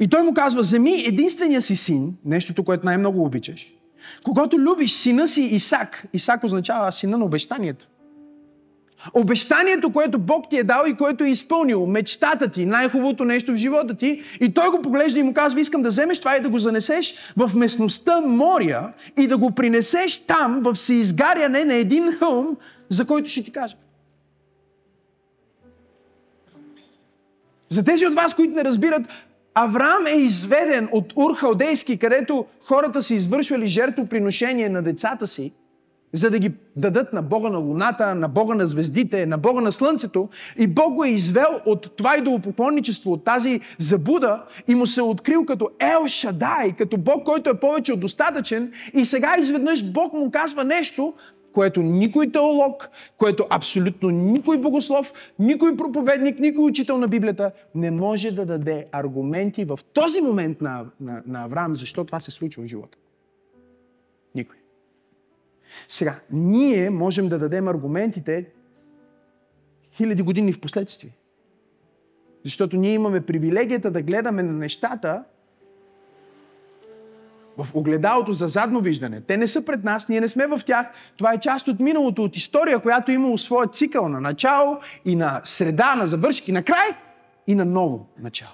И 0.00 0.08
той 0.08 0.22
му 0.22 0.34
казва, 0.34 0.60
вземи 0.60 1.04
единствения 1.06 1.62
си 1.62 1.76
син, 1.76 2.16
нещото, 2.24 2.64
което 2.64 2.86
най-много 2.86 3.24
обичаш, 3.24 3.74
когато 4.24 4.58
любиш 4.58 4.92
сина 4.92 5.28
си 5.28 5.42
Исак, 5.42 6.04
Исак 6.12 6.44
означава 6.44 6.92
сина 6.92 7.18
на 7.18 7.24
обещанието. 7.24 7.86
Обещанието, 9.14 9.92
което 9.92 10.18
Бог 10.18 10.50
ти 10.50 10.58
е 10.58 10.64
дал 10.64 10.84
и 10.86 10.96
което 10.96 11.24
е 11.24 11.28
изпълнил, 11.28 11.86
мечтата 11.86 12.48
ти, 12.48 12.66
най-хубавото 12.66 13.24
нещо 13.24 13.52
в 13.52 13.56
живота 13.56 13.94
ти, 13.94 14.22
и 14.40 14.54
той 14.54 14.70
го 14.70 14.82
поглежда 14.82 15.18
и 15.18 15.22
му 15.22 15.34
казва, 15.34 15.60
искам 15.60 15.82
да 15.82 15.88
вземеш 15.88 16.18
това 16.18 16.36
и 16.36 16.40
да 16.40 16.48
го 16.48 16.58
занесеш 16.58 17.14
в 17.36 17.50
местността 17.54 18.20
Мория 18.20 18.82
и 19.18 19.26
да 19.26 19.38
го 19.38 19.50
принесеш 19.50 20.18
там, 20.18 20.60
в 20.60 20.76
съизгаряне 20.76 21.64
на 21.64 21.74
един 21.74 22.12
хълм, 22.12 22.56
за 22.88 23.04
който 23.04 23.28
ще 23.28 23.44
ти 23.44 23.52
кажа. 23.52 23.76
За 27.70 27.84
тези 27.84 28.06
от 28.06 28.14
вас, 28.14 28.34
които 28.34 28.54
не 28.54 28.64
разбират, 28.64 29.02
Авраам 29.54 30.06
е 30.06 30.10
изведен 30.10 30.88
от 30.92 31.12
Ур 31.16 31.34
Халдейски, 31.34 31.98
където 31.98 32.46
хората 32.60 33.02
са 33.02 33.14
извършвали 33.14 33.66
жертвоприношение 33.66 34.68
на 34.68 34.82
децата 34.82 35.26
си, 35.26 35.52
за 36.12 36.30
да 36.30 36.38
ги 36.38 36.52
дадат 36.76 37.12
на 37.12 37.22
Бога 37.22 37.48
на 37.48 37.58
Луната, 37.58 38.14
на 38.14 38.28
Бога 38.28 38.54
на 38.54 38.66
звездите, 38.66 39.26
на 39.26 39.38
Бога 39.38 39.60
на 39.60 39.72
Слънцето. 39.72 40.28
И 40.58 40.66
Бог 40.66 40.94
го 40.94 41.04
е 41.04 41.08
извел 41.08 41.60
от 41.66 41.96
това 41.96 42.16
идолопоклонничество, 42.16 43.12
от 43.12 43.24
тази 43.24 43.60
забуда 43.78 44.42
и 44.68 44.74
му 44.74 44.86
се 44.86 45.00
е 45.00 45.02
открил 45.02 45.44
като 45.44 45.70
Ел 45.80 46.08
Шадай, 46.08 46.76
като 46.78 46.96
Бог, 46.96 47.24
който 47.24 47.50
е 47.50 47.60
повече 47.60 47.92
от 47.92 48.00
достатъчен. 48.00 48.72
И 48.94 49.04
сега 49.04 49.36
изведнъж 49.38 49.92
Бог 49.92 50.12
му 50.12 50.30
казва 50.30 50.64
нещо, 50.64 51.14
което 51.52 51.82
никой 51.82 52.32
теолог, 52.32 52.90
което 53.16 53.46
абсолютно 53.50 54.10
никой 54.10 54.58
богослов, 54.58 55.12
никой 55.38 55.76
проповедник, 55.76 56.38
никой 56.38 56.64
учител 56.64 56.98
на 56.98 57.08
Библията 57.08 57.52
не 57.74 57.90
може 57.90 58.30
да 58.30 58.46
даде 58.46 58.86
аргументи 58.92 59.64
в 59.64 59.78
този 59.92 60.20
момент 60.20 60.60
на, 60.60 60.86
на, 61.00 61.22
на 61.26 61.44
Авраам, 61.44 61.76
защо 61.76 62.04
това 62.04 62.20
се 62.20 62.30
случва 62.30 62.62
в 62.62 62.66
живота. 62.66 62.98
Никой. 64.34 64.56
Сега, 65.88 66.20
ние 66.32 66.90
можем 66.90 67.28
да 67.28 67.38
дадем 67.38 67.68
аргументите 67.68 68.46
хиляди 69.92 70.22
години 70.22 70.52
в 70.52 70.60
последствие. 70.60 71.10
Защото 72.44 72.76
ние 72.76 72.92
имаме 72.92 73.20
привилегията 73.20 73.90
да 73.90 74.02
гледаме 74.02 74.42
на 74.42 74.52
нещата 74.52 75.24
в 77.62 77.74
огледалото 77.74 78.32
за 78.32 78.46
задно 78.46 78.80
виждане. 78.80 79.20
Те 79.20 79.36
не 79.36 79.48
са 79.48 79.64
пред 79.64 79.84
нас, 79.84 80.08
ние 80.08 80.20
не 80.20 80.28
сме 80.28 80.46
в 80.46 80.60
тях. 80.66 80.86
Това 81.16 81.32
е 81.32 81.40
част 81.40 81.68
от 81.68 81.80
миналото, 81.80 82.24
от 82.24 82.36
история, 82.36 82.78
която 82.78 83.12
е 83.12 83.18
своя 83.36 83.68
цикъл 83.68 84.08
на 84.08 84.20
начало 84.20 84.78
и 85.04 85.16
на 85.16 85.40
среда, 85.44 85.94
на 85.94 86.06
завършки, 86.06 86.52
на 86.52 86.62
край 86.62 86.88
и 87.46 87.54
на 87.54 87.64
ново 87.64 88.06
начало. 88.22 88.52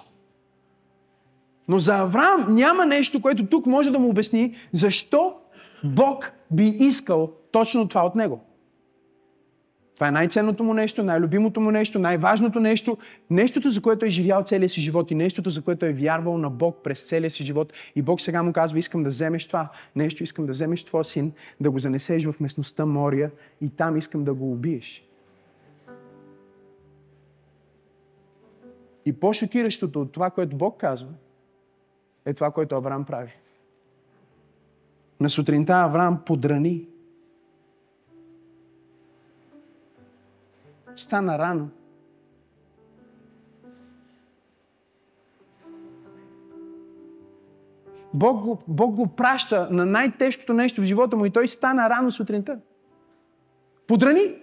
Но 1.67 1.79
за 1.79 1.97
Авраам 1.97 2.55
няма 2.55 2.85
нещо, 2.85 3.21
което 3.21 3.45
тук 3.45 3.65
може 3.65 3.91
да 3.91 3.99
му 3.99 4.09
обясни 4.09 4.55
защо 4.73 5.33
Бог 5.83 6.31
би 6.51 6.67
искал 6.67 7.31
точно 7.51 7.87
това 7.87 8.05
от 8.05 8.15
него. 8.15 8.43
Това 9.97 10.07
е 10.07 10.11
най-ценното 10.11 10.63
му 10.63 10.73
нещо, 10.73 11.03
най-любимото 11.03 11.61
му 11.61 11.71
нещо, 11.71 11.99
най-важното 11.99 12.59
нещо, 12.59 12.97
нещото, 13.29 13.69
за 13.69 13.81
което 13.81 14.05
е 14.05 14.09
живял 14.09 14.43
целия 14.43 14.69
си 14.69 14.81
живот 14.81 15.11
и 15.11 15.15
нещото, 15.15 15.49
за 15.49 15.61
което 15.61 15.85
е 15.85 15.93
вярвал 15.93 16.37
на 16.37 16.49
Бог 16.49 16.77
през 16.83 17.03
целия 17.03 17.31
си 17.31 17.43
живот. 17.43 17.73
И 17.95 18.01
Бог 18.01 18.21
сега 18.21 18.43
му 18.43 18.53
казва, 18.53 18.79
искам 18.79 19.03
да 19.03 19.09
вземеш 19.09 19.47
това 19.47 19.69
нещо, 19.95 20.23
искам 20.23 20.45
да 20.45 20.51
вземеш 20.51 20.83
твоя 20.83 21.03
син, 21.03 21.31
да 21.61 21.71
го 21.71 21.79
занесеш 21.79 22.25
в 22.25 22.39
местността 22.39 22.85
Мория 22.85 23.31
и 23.61 23.69
там 23.69 23.97
искам 23.97 24.23
да 24.23 24.33
го 24.33 24.51
убиеш. 24.51 25.03
И 29.05 29.13
по-шокиращото 29.13 30.01
от 30.01 30.11
това, 30.11 30.29
което 30.29 30.57
Бог 30.57 30.79
казва, 30.79 31.09
е 32.25 32.33
това, 32.33 32.51
което 32.51 32.75
Авраам 32.75 33.05
прави. 33.05 33.31
На 35.19 35.29
сутринта 35.29 35.73
Авраам 35.73 36.21
подрани 36.25 36.87
стана 40.97 41.37
рано. 41.37 41.69
Бог 48.13 48.41
го, 48.41 48.59
Бог 48.67 48.95
го 48.95 49.07
праща 49.07 49.67
на 49.71 49.85
най-тежкото 49.85 50.53
нещо 50.53 50.81
в 50.81 50.85
живота 50.85 51.17
му 51.17 51.25
и 51.25 51.29
той 51.29 51.47
стана 51.47 51.89
рано 51.89 52.11
сутринта. 52.11 52.59
Подрани. 53.87 54.35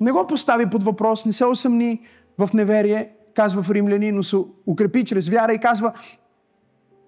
Не 0.00 0.12
го 0.12 0.26
постави 0.26 0.70
под 0.70 0.84
въпрос, 0.84 1.26
не 1.26 1.32
се 1.32 1.46
усъмни 1.46 2.00
в 2.38 2.50
неверие, 2.54 3.12
казва 3.34 3.62
в 3.62 3.70
Римляни, 3.70 4.12
но 4.12 4.22
се 4.22 4.36
укрепи 4.66 5.04
чрез 5.04 5.28
вяра 5.28 5.52
и 5.52 5.60
казва, 5.60 5.92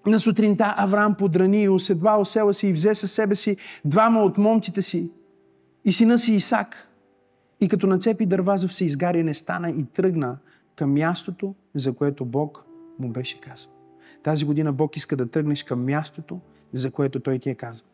на 0.05 0.19
сутринта 0.19 0.73
Авраам 0.77 1.15
подрани 1.15 1.63
и 1.63 1.69
уседва 1.69 2.17
осела 2.17 2.53
си 2.53 2.67
и 2.67 2.73
взе 2.73 2.95
със 2.95 3.11
себе 3.11 3.35
си 3.35 3.57
двама 3.85 4.21
от 4.21 4.37
момците 4.37 4.81
си 4.81 5.11
и 5.85 5.91
сина 5.91 6.17
си 6.17 6.33
Исак 6.33 6.89
и 7.61 7.69
като 7.69 7.87
нацепи 7.87 8.25
дърва 8.25 8.57
за 8.57 8.67
всеизгаряне 8.67 9.33
стана 9.33 9.69
и 9.69 9.85
тръгна 9.85 10.37
към 10.75 10.93
мястото, 10.93 11.55
за 11.75 11.93
което 11.93 12.25
Бог 12.25 12.65
му 12.99 13.09
беше 13.09 13.41
казал. 13.41 13.71
Тази 14.23 14.45
година 14.45 14.73
Бог 14.73 14.97
иска 14.97 15.15
да 15.15 15.27
тръгнеш 15.27 15.63
към 15.63 15.85
мястото, 15.85 16.39
за 16.73 16.91
което 16.91 17.19
Той 17.19 17.39
ти 17.39 17.49
е 17.49 17.55
казал. 17.55 17.85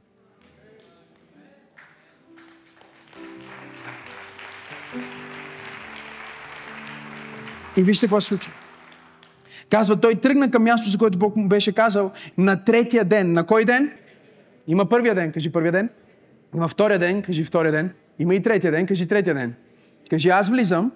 И 7.78 7.84
вижте 7.84 8.06
какво 8.06 8.22
се 8.22 8.28
случи. 8.28 8.50
Казва, 9.70 10.00
той 10.00 10.16
тръгна 10.16 10.52
към 10.52 10.64
мястото, 10.64 10.92
за 10.92 10.98
което 10.98 11.18
Бог 11.18 11.36
му 11.36 11.48
беше 11.48 11.74
казал 11.76 12.12
на 12.38 12.64
третия 12.64 13.06
ден. 13.06 13.34
На 13.34 13.46
кой 13.46 13.66
ден? 13.66 13.92
Има 14.68 14.90
първия 14.90 15.16
ден, 15.16 15.32
кажи 15.32 15.52
първия 15.52 15.72
ден. 15.72 15.90
Има 16.56 16.68
втория 16.68 17.00
ден, 17.00 17.22
кажи 17.22 17.44
втория 17.44 17.72
ден. 17.72 17.94
Има 18.22 18.36
и 18.36 18.42
третия 18.42 18.72
ден, 18.72 18.88
кажи 18.88 19.08
третия 19.08 19.36
ден. 19.36 19.54
Кажи, 20.10 20.30
аз 20.30 20.50
влизам. 20.50 20.92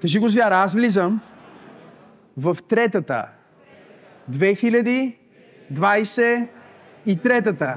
Кажи 0.00 0.18
го 0.18 0.28
с 0.28 0.34
вяра, 0.34 0.54
аз 0.54 0.74
влизам 0.74 1.20
в 2.36 2.56
третата. 2.68 3.26
2023 4.32 6.46
и 7.06 7.16
третата. 7.16 7.76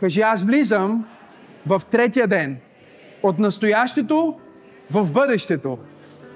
Кажи, 0.00 0.20
аз 0.20 0.42
влизам 0.42 1.06
в 1.66 1.82
третия 1.90 2.26
ден. 2.26 2.56
От 3.22 3.38
настоящето 3.38 4.38
в 4.90 5.12
бъдещето. 5.12 5.78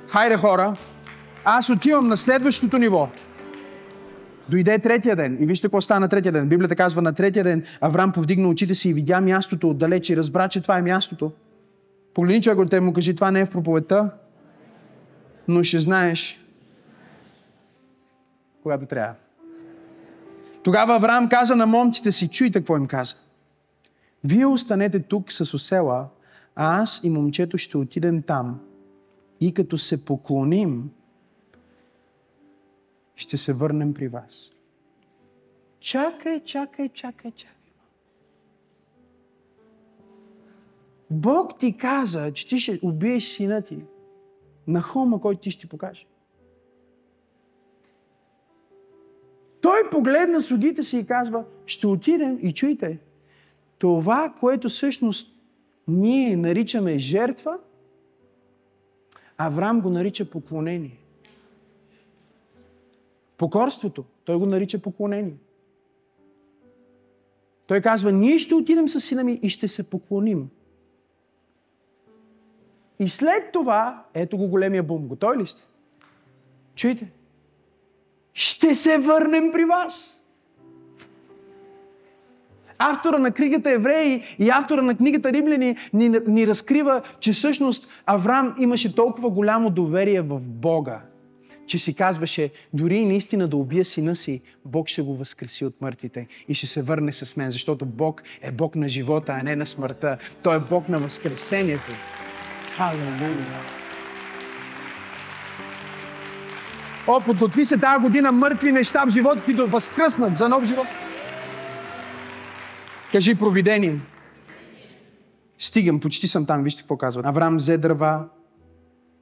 Хайде 0.08 0.36
хора, 0.36 0.76
аз 1.44 1.70
отивам 1.70 2.08
на 2.08 2.16
следващото 2.16 2.78
ниво. 2.78 3.08
Дойде 4.48 4.78
третия 4.78 5.16
ден. 5.16 5.38
И 5.40 5.46
вижте 5.46 5.66
какво 5.66 5.80
стана 5.80 6.00
на 6.00 6.08
третия 6.08 6.32
ден. 6.32 6.48
Библията 6.48 6.76
казва 6.76 7.02
на 7.02 7.12
третия 7.12 7.44
ден 7.44 7.64
Авраам 7.80 8.12
повдигна 8.12 8.48
очите 8.48 8.74
си 8.74 8.88
и 8.88 8.92
видя 8.92 9.20
мястото 9.20 9.70
отдалеч 9.70 10.10
и 10.10 10.16
разбра, 10.16 10.48
че 10.48 10.60
това 10.60 10.78
е 10.78 10.82
мястото. 10.82 11.32
Погледни 12.18 12.42
човек 12.42 12.58
от 12.58 12.70
те 12.70 12.80
му 12.80 12.92
кажи, 12.92 13.14
това 13.14 13.30
не 13.30 13.40
е 13.40 13.44
в 13.44 13.50
проповедта, 13.50 14.10
но 15.48 15.62
ще 15.62 15.78
знаеш, 15.78 16.44
когато 18.62 18.86
трябва. 18.86 19.14
Тогава 20.62 20.94
Авраам 20.94 21.28
каза 21.28 21.56
на 21.56 21.66
момците 21.66 22.12
си, 22.12 22.30
чуйте 22.30 22.58
какво 22.58 22.76
им 22.76 22.86
каза. 22.86 23.14
Вие 24.24 24.46
останете 24.46 25.00
тук 25.02 25.32
с 25.32 25.54
осела, 25.54 26.08
а 26.56 26.82
аз 26.82 27.00
и 27.04 27.10
момчето 27.10 27.58
ще 27.58 27.78
отидем 27.78 28.22
там. 28.22 28.60
И 29.40 29.54
като 29.54 29.78
се 29.78 30.04
поклоним, 30.04 30.90
ще 33.16 33.36
се 33.36 33.52
върнем 33.52 33.94
при 33.94 34.08
вас. 34.08 34.50
Чакай, 35.80 36.44
чакай, 36.44 36.88
чакай, 36.88 37.30
чакай. 37.30 37.57
Бог 41.10 41.58
ти 41.58 41.76
каза, 41.76 42.32
че 42.32 42.48
ти 42.48 42.60
ще 42.60 42.78
убиеш 42.82 43.24
сина 43.24 43.62
ти 43.62 43.78
на 44.66 44.82
хома, 44.82 45.20
който 45.20 45.40
ти 45.40 45.50
ще 45.50 45.66
покаже. 45.66 46.06
Той 49.60 49.90
погледна 49.90 50.40
слугите 50.40 50.82
си 50.82 50.98
и 50.98 51.06
казва, 51.06 51.44
ще 51.66 51.86
отидем 51.86 52.38
и 52.42 52.54
чуйте, 52.54 52.98
това, 53.78 54.34
което 54.40 54.68
всъщност 54.68 55.34
ние 55.88 56.36
наричаме 56.36 56.98
жертва, 56.98 57.58
Авраам 59.38 59.80
го 59.80 59.90
нарича 59.90 60.30
поклонение. 60.30 60.98
Покорството, 63.36 64.04
той 64.24 64.36
го 64.36 64.46
нарича 64.46 64.78
поклонение. 64.78 65.36
Той 67.66 67.80
казва, 67.80 68.12
ние 68.12 68.38
ще 68.38 68.54
отидем 68.54 68.88
с 68.88 69.00
сина 69.00 69.24
ми 69.24 69.40
и 69.42 69.48
ще 69.48 69.68
се 69.68 69.82
поклоним. 69.82 70.50
И 72.98 73.08
след 73.08 73.52
това, 73.52 74.04
ето 74.14 74.36
го 74.36 74.48
големия 74.48 74.82
бум. 74.82 75.06
Готови 75.06 75.38
ли 75.38 75.46
сте? 75.46 75.62
Чуйте. 76.74 77.10
Ще 78.32 78.74
се 78.74 78.98
върнем 78.98 79.52
при 79.52 79.64
вас. 79.64 80.14
Автора 82.78 83.18
на 83.18 83.32
книгата 83.32 83.70
Евреи 83.70 84.22
и 84.38 84.50
автора 84.50 84.82
на 84.82 84.96
книгата 84.96 85.32
Римляни 85.32 85.76
ни, 85.92 86.08
ни 86.26 86.46
разкрива, 86.46 87.02
че 87.20 87.32
всъщност 87.32 87.88
Авраам 88.06 88.56
имаше 88.58 88.94
толкова 88.94 89.30
голямо 89.30 89.70
доверие 89.70 90.20
в 90.20 90.40
Бога, 90.40 91.00
че 91.66 91.78
си 91.78 91.94
казваше, 91.94 92.50
дори 92.72 93.04
наистина 93.06 93.48
да 93.48 93.56
убия 93.56 93.84
сина 93.84 94.16
си, 94.16 94.40
Бог 94.64 94.88
ще 94.88 95.02
го 95.02 95.16
възкреси 95.16 95.64
от 95.64 95.80
мъртвите 95.80 96.26
и 96.48 96.54
ще 96.54 96.66
се 96.66 96.82
върне 96.82 97.12
с 97.12 97.36
мен, 97.36 97.50
защото 97.50 97.86
Бог 97.86 98.22
е 98.42 98.50
Бог 98.50 98.76
на 98.76 98.88
живота, 98.88 99.32
а 99.40 99.42
не 99.42 99.56
на 99.56 99.66
смъртта. 99.66 100.18
Той 100.42 100.56
е 100.56 100.60
Бог 100.60 100.88
на 100.88 100.98
възкресението. 100.98 101.92
Халелуя! 102.78 103.60
О, 107.06 107.20
подготви 107.20 107.64
се 107.64 107.78
тази 107.78 108.02
година 108.02 108.32
мъртви 108.32 108.72
неща 108.72 109.04
в 109.04 109.10
живота 109.10 109.44
ти 109.44 109.54
да 109.54 109.66
възкръснат 109.66 110.36
за 110.36 110.48
нов 110.48 110.64
живот. 110.64 110.86
Кажи 113.12 113.38
провидение. 113.38 114.00
Стигам, 115.58 116.00
почти 116.00 116.28
съм 116.28 116.46
там. 116.46 116.62
Вижте 116.62 116.82
какво 116.82 116.96
казва. 116.96 117.22
Авраам 117.24 117.56
взе 117.56 117.78
дърва 117.78 118.28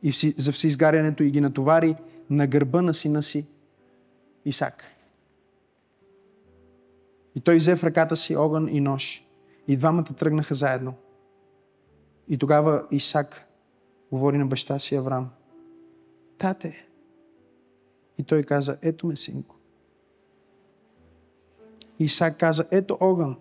и 0.03 0.13
вси, 0.13 0.35
за 0.39 0.53
всеизгарянето 0.53 1.23
и 1.23 1.31
ги 1.31 1.41
натовари 1.41 1.95
на 2.31 2.47
гърба 2.47 2.83
на 2.83 2.95
сина 2.95 3.23
си 3.23 3.47
Исак. 4.45 4.85
И 7.35 7.41
той 7.41 7.57
взе 7.57 7.77
в 7.77 7.85
ръката 7.85 8.17
си 8.17 8.37
огън 8.37 8.69
и 8.69 8.81
нож. 8.81 9.25
И 9.69 9.77
двамата 9.77 10.05
тръгнаха 10.05 10.55
заедно. 10.55 10.95
И 12.29 12.39
тогава 12.39 12.83
Исак 12.91 13.46
говори 14.13 14.39
на 14.39 14.47
баща 14.47 14.79
си 14.79 14.95
Авраам. 14.95 15.31
Тате. 16.39 16.87
И 18.19 18.25
той 18.25 18.43
каза, 18.43 18.79
ето 18.83 19.07
ме, 19.07 19.17
синко. 19.17 19.57
Исак 21.99 22.39
каза, 22.39 22.67
ето 22.71 22.99
огън 23.01 23.37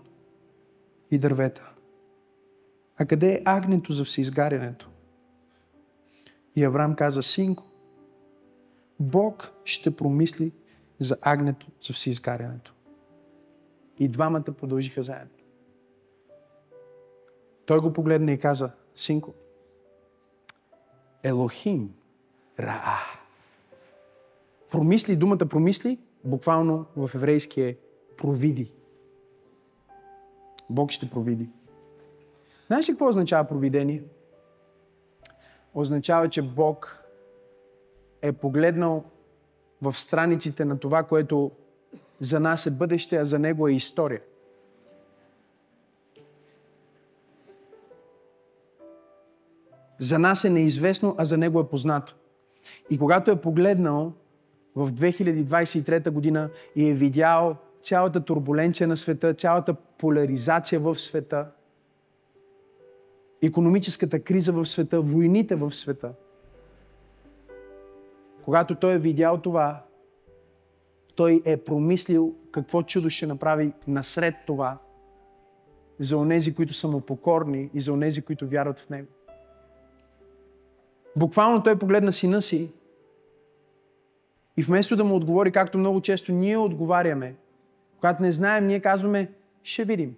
и 1.12 1.18
дървета. 1.18 1.72
А 2.98 3.06
къде 3.06 3.34
е 3.34 3.42
агнето 3.46 3.94
за 3.94 4.06
всеизгарянето? 4.06 4.90
И 6.56 6.64
Авраам 6.64 6.96
каза, 6.96 7.24
синко, 7.24 7.64
Бог 9.00 9.52
ще 9.64 9.96
промисли 9.96 10.52
за 11.00 11.18
агнето 11.22 11.68
за 11.82 11.94
всеизгарянето. 11.94 12.74
И 14.00 14.08
двамата 14.08 14.44
продължиха 14.44 15.04
заедно. 15.04 15.38
Той 17.66 17.80
го 17.80 17.94
погледна 17.94 18.32
и 18.32 18.40
каза, 18.40 18.72
синко, 18.96 19.34
Елохим 21.26 21.90
Раа. 22.60 23.00
Промисли, 24.72 25.16
думата 25.16 25.38
промисли, 25.38 26.00
буквално 26.24 26.86
в 26.98 27.12
еврейски 27.16 27.62
е 27.62 27.78
провиди. 28.18 28.72
Бог 30.70 30.92
ще 30.92 31.10
провиди. 31.10 31.50
Знаеш 32.68 32.90
ли 32.90 32.94
какво 32.94 33.08
означава 33.08 33.48
провидение? 33.48 34.04
Означава, 35.74 36.30
че 36.30 36.42
Бог 36.42 37.04
е 38.22 38.32
погледнал 38.32 39.04
в 39.82 39.94
страниците 39.98 40.66
на 40.66 40.80
това, 40.80 41.04
което 41.04 41.52
за 42.20 42.40
нас 42.40 42.66
е 42.66 42.72
бъдеще, 42.72 43.18
а 43.18 43.26
за 43.26 43.40
Него 43.40 43.68
е 43.68 43.74
история. 43.74 44.22
За 50.00 50.20
нас 50.20 50.44
е 50.44 50.50
неизвестно, 50.50 51.16
а 51.18 51.26
за 51.26 51.38
Него 51.38 51.60
е 51.60 51.70
познато. 51.70 52.16
И 52.90 52.98
когато 53.00 53.32
е 53.32 53.42
погледнал 53.42 54.14
в 54.76 54.92
2023 54.92 56.10
година 56.10 56.50
и 56.76 56.90
е 56.90 56.94
видял 56.94 57.56
цялата 57.84 58.26
турбуленция 58.26 58.88
на 58.88 58.98
света, 58.98 59.34
цялата 59.34 59.74
поляризация 59.74 60.80
в 60.80 60.98
света, 60.98 61.48
економическата 63.42 64.20
криза 64.20 64.52
в 64.52 64.66
света, 64.66 65.02
войните 65.02 65.56
в 65.56 65.74
света. 65.74 66.12
Когато 68.44 68.76
той 68.76 68.94
е 68.94 69.00
видял 69.00 69.38
това, 69.38 69.84
той 71.16 71.42
е 71.46 71.58
промислил 71.58 72.36
какво 72.52 72.84
чудо 72.84 73.10
ще 73.10 73.28
направи 73.28 73.74
насред 73.88 74.36
това 74.48 74.78
за 76.00 76.18
онези, 76.18 76.56
които 76.56 76.74
са 76.74 76.88
му 76.88 77.02
покорни 77.02 77.70
и 77.74 77.82
за 77.82 77.94
онези, 77.94 78.22
които 78.22 78.48
вярват 78.48 78.80
в 78.80 78.90
него. 78.90 79.08
Буквално 81.16 81.64
той 81.64 81.80
погледна 81.80 82.12
сина 82.12 82.42
си 82.42 82.72
и 84.58 84.64
вместо 84.64 84.96
да 84.96 85.04
му 85.04 85.16
отговори, 85.16 85.52
както 85.52 85.78
много 85.78 86.02
често 86.02 86.32
ние 86.32 86.58
отговаряме, 86.58 87.36
когато 88.00 88.22
не 88.22 88.32
знаем, 88.32 88.68
ние 88.68 88.80
казваме, 88.80 89.32
ще 89.64 89.84
видим. 89.84 90.16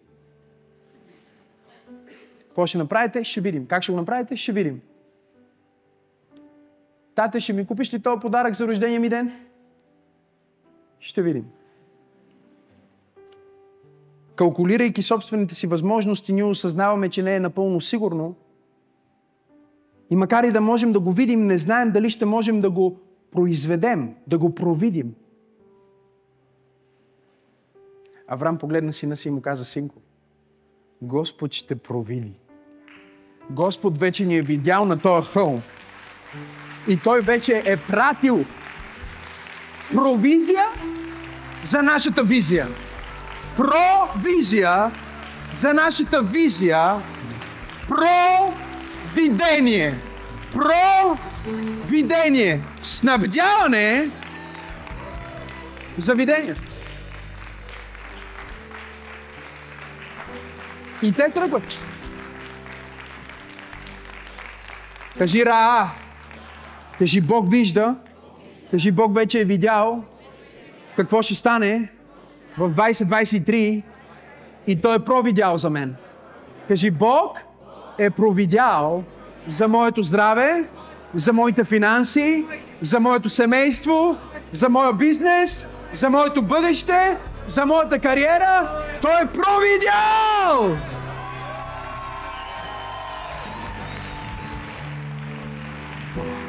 Какво 2.40 2.68
ще 2.68 2.78
направите? 2.78 3.24
Ще 3.24 3.42
видим. 3.42 3.68
Как 3.68 3.84
ще 3.84 3.92
го 3.92 3.98
направите? 3.98 4.36
Ще 4.36 4.52
видим. 4.52 4.82
Тате, 7.16 7.40
ще 7.40 7.54
ми 7.54 7.68
купиш 7.68 7.94
ли 7.94 8.00
този 8.00 8.22
подарък 8.22 8.56
за 8.56 8.68
рождения 8.68 9.00
ми 9.00 9.10
ден? 9.10 9.32
Ще 11.00 11.22
видим. 11.22 11.46
Калкулирайки 14.36 15.02
собствените 15.02 15.56
си 15.56 15.68
възможности, 15.68 16.34
ние 16.34 16.44
осъзнаваме, 16.44 17.10
че 17.10 17.24
не 17.24 17.36
е 17.36 17.40
напълно 17.40 17.82
сигурно. 17.82 18.36
И 20.10 20.16
макар 20.16 20.44
и 20.44 20.52
да 20.52 20.62
можем 20.62 20.94
да 20.94 21.00
го 21.00 21.12
видим, 21.12 21.46
не 21.46 21.58
знаем 21.58 21.92
дали 21.92 22.10
ще 22.10 22.26
можем 22.26 22.62
да 22.62 22.70
го 22.70 23.00
произведем, 23.32 24.16
да 24.28 24.38
го 24.38 24.56
провидим. 24.56 25.14
Авраам 28.28 28.58
погледна 28.58 28.94
сина 28.94 29.18
си 29.18 29.28
и 29.28 29.32
му 29.32 29.42
каза, 29.42 29.66
синко, 29.66 29.96
Господ 31.02 31.54
ще 31.54 31.76
провиди. 31.76 32.40
Господ 33.50 33.98
вече 33.98 34.26
ни 34.26 34.38
е 34.38 34.42
видял 34.42 34.86
на 34.86 35.00
този 35.00 35.30
хълм. 35.30 35.62
И 36.88 36.98
Той 36.98 37.22
вече 37.22 37.64
е 37.66 37.78
пратил 37.78 38.46
провизия 39.94 40.66
за 41.64 41.82
нашата 41.82 42.24
визия. 42.24 42.68
Провизия 43.58 44.92
за 45.54 45.74
нашата 45.74 46.22
визия. 46.22 46.98
Провидение. 49.18 49.98
Провидение. 50.52 52.62
Снабдяване 52.82 54.10
за 55.98 56.16
видение. 56.16 56.56
И 61.02 61.14
те 61.14 61.30
тръгват. 61.34 61.64
Кажи 65.18 65.46
Раа. 65.46 65.92
Кажи 66.98 67.22
Бог 67.22 67.52
вижда. 67.52 67.96
Кажи 68.72 68.92
Бог 68.92 69.16
вече 69.16 69.40
е 69.40 69.44
видял 69.44 70.04
какво 70.96 71.22
ще 71.22 71.36
стане 71.36 71.90
в 72.58 72.70
2023 72.70 73.84
и 74.68 74.82
Той 74.82 74.96
е 74.96 75.00
провидял 75.00 75.58
за 75.58 75.70
мен. 75.70 75.96
Кажи 76.68 76.92
Бог 76.92 77.47
е 77.98 78.10
провидял 78.10 79.04
за 79.48 79.68
моето 79.68 80.04
здраве, 80.04 80.64
за 81.16 81.34
моите 81.34 81.64
финанси, 81.64 82.46
за 82.82 83.00
моето 83.00 83.30
семейство, 83.30 84.18
за 84.52 84.70
моя 84.70 84.94
бизнес, 84.94 85.68
за 85.94 86.10
моето 86.10 86.42
бъдеще, 86.42 87.18
за 87.48 87.66
моята 87.66 88.00
кариера. 88.00 88.70
Той 89.02 89.12
е 89.12 89.26
провидял! 89.26 90.78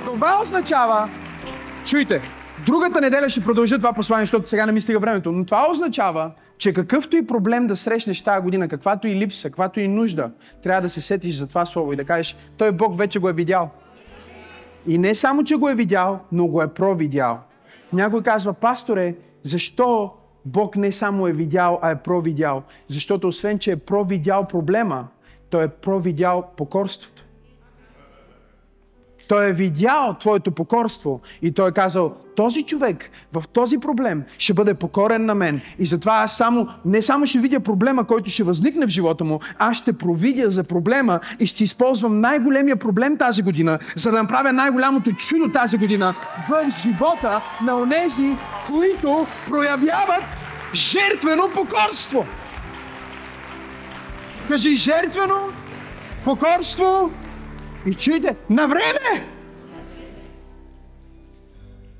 Това 0.05 0.39
означава, 0.43 1.09
чуйте, 1.85 2.23
другата 2.67 3.01
неделя 3.01 3.29
ще 3.29 3.45
продължа 3.45 3.77
това 3.77 3.93
послание, 3.93 4.27
защото 4.27 4.49
сега 4.49 4.67
не 4.67 4.73
ми 4.73 4.81
стига 4.81 4.99
времето, 4.99 5.33
но 5.33 5.45
това 5.45 5.67
означава, 5.71 6.31
че 6.59 6.73
какъвто 6.73 7.17
и 7.17 7.27
проблем 7.27 7.67
да 7.67 7.77
срещнеш 7.77 8.21
тази 8.21 8.43
година, 8.43 8.69
каквато 8.69 9.09
и 9.09 9.15
липса, 9.15 9.49
каквато 9.49 9.81
и 9.81 9.89
нужда, 9.89 10.31
трябва 10.63 10.83
да 10.83 10.89
се 10.89 11.01
сетиш 11.01 11.35
за 11.35 11.47
това 11.47 11.67
слово 11.67 11.93
и 11.93 11.97
да 11.97 12.05
кажеш, 12.05 12.37
той 12.57 12.73
Бог 12.73 12.99
вече 12.99 13.19
го 13.19 13.29
е 13.29 13.33
видял. 13.33 13.71
И 14.87 14.99
не 14.99 15.15
само, 15.15 15.45
че 15.45 15.57
го 15.57 15.69
е 15.69 15.75
видял, 15.75 16.21
но 16.33 16.47
го 16.47 16.63
е 16.63 16.69
провидял. 16.69 17.41
Някой 17.93 18.23
казва, 18.23 18.53
пасторе, 18.53 19.15
защо 19.43 20.13
Бог 20.45 20.77
не 20.77 20.93
само 20.93 21.27
е 21.27 21.33
видял, 21.33 21.79
а 21.83 21.91
е 21.91 22.03
провидял? 22.03 22.63
Защото 22.89 23.29
освен, 23.29 23.59
че 23.59 23.71
е 23.71 23.77
провидял 23.77 24.47
проблема, 24.47 25.09
той 25.51 25.65
е 25.65 25.69
провидял 25.69 26.51
покорството. 26.57 27.25
Той 29.29 29.49
е 29.49 29.53
видял 29.53 30.17
твоето 30.21 30.51
покорство 30.51 31.21
и 31.43 31.53
той 31.53 31.69
е 31.69 31.73
казал, 31.73 32.15
този 32.37 32.63
човек 32.63 33.11
в 33.33 33.45
този 33.53 33.79
проблем 33.79 34.23
ще 34.39 34.55
бъде 34.55 34.75
покорен 34.75 35.25
на 35.25 35.35
мен. 35.35 35.61
И 35.79 35.87
затова 35.87 36.13
аз 36.13 36.37
само, 36.37 36.69
не 36.85 37.03
само 37.03 37.27
ще 37.27 37.39
видя 37.39 37.61
проблема, 37.61 38.05
който 38.05 38.31
ще 38.31 38.43
възникне 38.43 38.87
в 38.87 38.91
живота 38.91 39.25
му, 39.25 39.41
аз 39.59 39.77
ще 39.77 39.93
провидя 39.93 40.51
за 40.51 40.65
проблема 40.65 41.21
и 41.41 41.47
ще 41.47 41.65
използвам 41.65 42.21
най-големия 42.21 42.77
проблем 42.77 43.17
тази 43.17 43.43
година, 43.43 43.79
за 43.97 44.11
да 44.11 44.23
направя 44.23 44.53
най-голямото 44.53 45.13
чудо 45.13 45.53
тази 45.53 45.79
година 45.79 46.15
в 46.49 46.71
живота 46.83 47.43
на 47.63 47.77
онези, 47.77 48.37
които 48.67 49.27
проявяват 49.49 50.23
жертвено 50.75 51.49
покорство. 51.55 52.27
Кажи 54.49 54.77
жертвено, 54.77 55.35
покорство 56.25 57.11
и 57.87 57.95
чуйте, 57.95 58.37
на 58.51 58.67
време! 58.67 59.29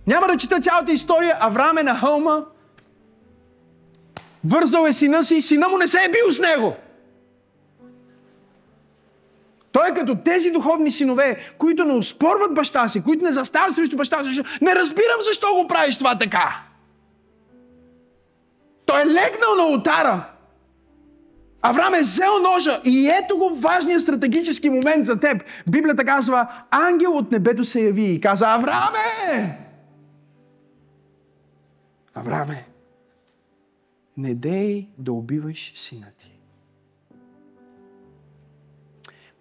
Няма 0.07 0.27
да 0.27 0.37
чета 0.37 0.61
цялата 0.61 0.93
история. 0.93 1.37
Авраам 1.41 1.79
е 1.79 1.83
на 1.83 1.99
хълма. 1.99 2.45
Вързал 4.45 4.87
е 4.87 4.93
сина 4.93 5.25
си 5.25 5.37
и 5.37 5.43
сина 5.43 5.69
му 5.69 5.79
не 5.79 5.89
се 5.89 5.99
е 5.99 6.11
бил 6.11 6.33
с 6.33 6.41
него. 6.41 6.77
Той 9.73 9.89
е 9.91 9.95
като 9.95 10.17
тези 10.25 10.51
духовни 10.51 10.91
синове, 10.91 11.53
които 11.59 11.85
не 11.85 11.93
успорват 11.93 12.55
баща 12.55 12.89
си, 12.89 13.03
които 13.03 13.25
не 13.25 13.33
застават 13.33 13.75
срещу 13.75 13.97
баща 13.97 14.25
си. 14.25 14.43
Не 14.61 14.75
разбирам 14.75 15.21
защо 15.21 15.47
го 15.55 15.69
правиш 15.69 15.99
това 15.99 16.19
така. 16.19 16.63
Той 18.87 19.03
е 19.03 19.07
легнал 19.07 19.55
на 19.57 19.65
ултара. 19.67 20.25
Авраам 21.63 21.95
е 21.95 22.01
взел 22.01 22.39
ножа 22.43 22.83
и 22.85 23.09
ето 23.09 23.39
го 23.39 23.55
важният 23.55 24.03
стратегически 24.03 24.71
момент 24.71 25.07
за 25.07 25.21
теб. 25.21 25.43
Библията 25.71 26.05
казва, 26.05 26.65
ангел 26.71 27.13
от 27.13 27.33
небето 27.33 27.65
се 27.65 27.81
яви 27.81 28.05
и 28.05 28.21
каза, 28.21 28.47
Аврааме! 28.49 29.59
Аврааме, 32.15 32.67
не 34.17 34.35
дей 34.35 34.89
да 34.99 35.13
убиваш 35.13 35.73
сина 35.77 36.07
ти. 36.19 36.39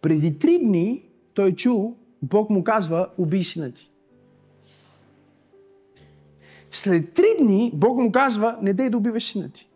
Преди 0.01 0.39
три 0.39 0.59
дни 0.59 1.03
той 1.33 1.55
чул, 1.55 1.95
Бог 2.21 2.49
му 2.49 2.63
казва, 2.63 3.09
убий 3.17 3.43
сина 3.43 3.71
ти. 3.71 3.89
След 6.71 7.13
три 7.13 7.27
дни 7.39 7.71
Бог 7.73 7.97
му 7.97 8.11
казва, 8.11 8.57
не 8.61 8.73
дей 8.73 8.89
да 8.89 8.97
убиваш 8.97 9.31
сина 9.31 9.51
ти. 9.51 9.66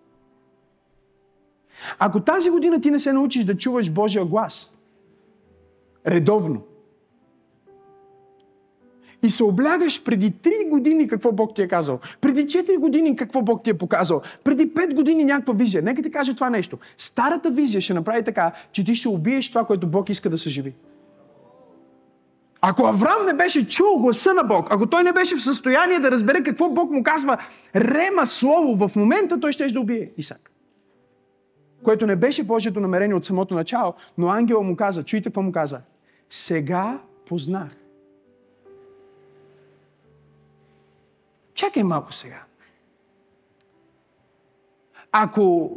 Ако 1.99 2.19
тази 2.19 2.49
година 2.49 2.81
ти 2.81 2.91
не 2.91 2.99
се 2.99 3.13
научиш 3.13 3.43
да 3.43 3.57
чуваш 3.57 3.91
Божия 3.91 4.25
глас, 4.25 4.71
редовно, 6.07 6.61
и 9.23 9.29
се 9.29 9.43
облягаш 9.43 10.03
преди 10.03 10.31
3 10.31 10.69
години 10.69 11.07
какво 11.07 11.31
Бог 11.31 11.55
ти 11.55 11.61
е 11.61 11.67
казал, 11.67 11.99
преди 12.21 12.45
4 12.45 12.77
години 12.77 13.15
какво 13.15 13.41
Бог 13.41 13.63
ти 13.63 13.69
е 13.69 13.77
показал, 13.77 14.21
преди 14.43 14.73
5 14.73 14.93
години 14.93 15.23
някаква 15.23 15.53
визия. 15.53 15.83
Нека 15.83 16.01
ти 16.01 16.11
кажа 16.11 16.33
това 16.33 16.49
нещо. 16.49 16.77
Старата 16.97 17.49
визия 17.49 17.81
ще 17.81 17.93
направи 17.93 18.23
така, 18.23 18.51
че 18.71 18.83
ти 18.83 18.95
ще 18.95 19.07
убиеш 19.07 19.49
това, 19.49 19.65
което 19.65 19.87
Бог 19.87 20.09
иска 20.09 20.29
да 20.29 20.37
съживи. 20.37 20.73
Ако 22.61 22.85
Авраам 22.85 23.25
не 23.25 23.33
беше 23.33 23.67
чул 23.67 23.99
гласа 23.99 24.33
на 24.33 24.43
Бог, 24.43 24.67
ако 24.69 24.87
той 24.87 25.03
не 25.03 25.11
беше 25.11 25.35
в 25.35 25.43
състояние 25.43 25.99
да 25.99 26.11
разбере 26.11 26.43
какво 26.43 26.69
Бог 26.69 26.91
му 26.91 27.03
казва, 27.03 27.37
рема 27.75 28.25
слово 28.25 28.87
в 28.87 28.95
момента, 28.95 29.39
той 29.39 29.51
ще 29.51 29.67
да 29.67 29.79
убие 29.79 30.11
Исак. 30.17 30.50
Което 31.83 32.07
не 32.07 32.15
беше 32.15 32.43
Божието 32.43 32.79
намерение 32.79 33.15
от 33.15 33.25
самото 33.25 33.53
начало, 33.53 33.93
но 34.17 34.27
ангела 34.27 34.63
му 34.63 34.75
каза, 34.75 35.03
чуйте 35.03 35.23
какво 35.23 35.41
му 35.41 35.51
каза, 35.51 35.81
сега 36.29 37.01
познах 37.25 37.81
Чакай 41.61 41.83
малко 41.83 42.13
сега. 42.13 42.43
Ако, 45.11 45.71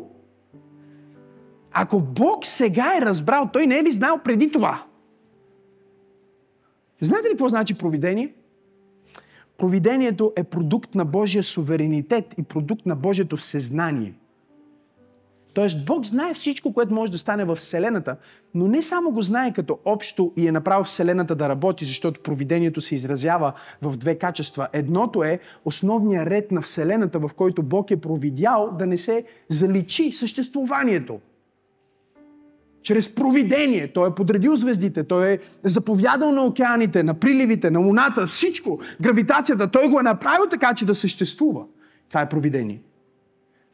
ако 1.72 2.00
Бог 2.00 2.46
сега 2.46 2.96
е 2.96 3.00
разбрал, 3.00 3.50
той 3.52 3.66
не 3.66 3.78
е 3.78 3.82
ли 3.82 3.90
знал 3.90 4.20
преди 4.24 4.52
това? 4.52 4.86
Знаете 7.00 7.28
ли 7.28 7.32
какво 7.32 7.48
значи 7.48 7.78
провидение? 7.78 8.34
Провидението 9.58 10.32
е 10.36 10.44
продукт 10.44 10.94
на 10.94 11.04
Божия 11.04 11.42
суверенитет 11.42 12.34
и 12.38 12.42
продукт 12.42 12.86
на 12.86 12.96
Божието 12.96 13.36
всезнание. 13.36 14.14
Тоест 15.54 15.86
Бог 15.86 16.06
знае 16.06 16.34
всичко, 16.34 16.72
което 16.72 16.94
може 16.94 17.12
да 17.12 17.18
стане 17.18 17.44
в 17.44 17.56
Вселената, 17.56 18.16
но 18.54 18.68
не 18.68 18.82
само 18.82 19.10
го 19.10 19.22
знае 19.22 19.52
като 19.52 19.78
общо 19.84 20.32
и 20.36 20.48
е 20.48 20.52
направил 20.52 20.84
Вселената 20.84 21.34
да 21.34 21.48
работи, 21.48 21.84
защото 21.84 22.20
провидението 22.20 22.80
се 22.80 22.94
изразява 22.94 23.52
в 23.82 23.96
две 23.96 24.18
качества. 24.18 24.68
Едното 24.72 25.24
е 25.24 25.38
основния 25.64 26.26
ред 26.26 26.52
на 26.52 26.62
Вселената, 26.62 27.18
в 27.18 27.30
който 27.36 27.62
Бог 27.62 27.90
е 27.90 28.00
провидял 28.00 28.76
да 28.78 28.86
не 28.86 28.98
се 28.98 29.24
заличи 29.48 30.12
съществуванието. 30.12 31.20
Чрез 32.82 33.14
провидение. 33.14 33.92
Той 33.92 34.08
е 34.08 34.14
подредил 34.14 34.56
звездите, 34.56 35.04
той 35.04 35.28
е 35.28 35.38
заповядал 35.64 36.32
на 36.32 36.42
океаните, 36.42 37.02
на 37.02 37.14
приливите, 37.14 37.70
на 37.70 37.78
луната, 37.78 38.26
всичко. 38.26 38.80
Гравитацията, 39.00 39.70
той 39.70 39.88
го 39.88 40.00
е 40.00 40.02
направил 40.02 40.46
така, 40.50 40.74
че 40.74 40.86
да 40.86 40.94
съществува. 40.94 41.64
Това 42.08 42.20
е 42.20 42.28
провидение. 42.28 42.80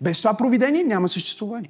Без 0.00 0.18
това 0.18 0.34
провидение 0.34 0.84
няма 0.84 1.08
съществуване. 1.08 1.68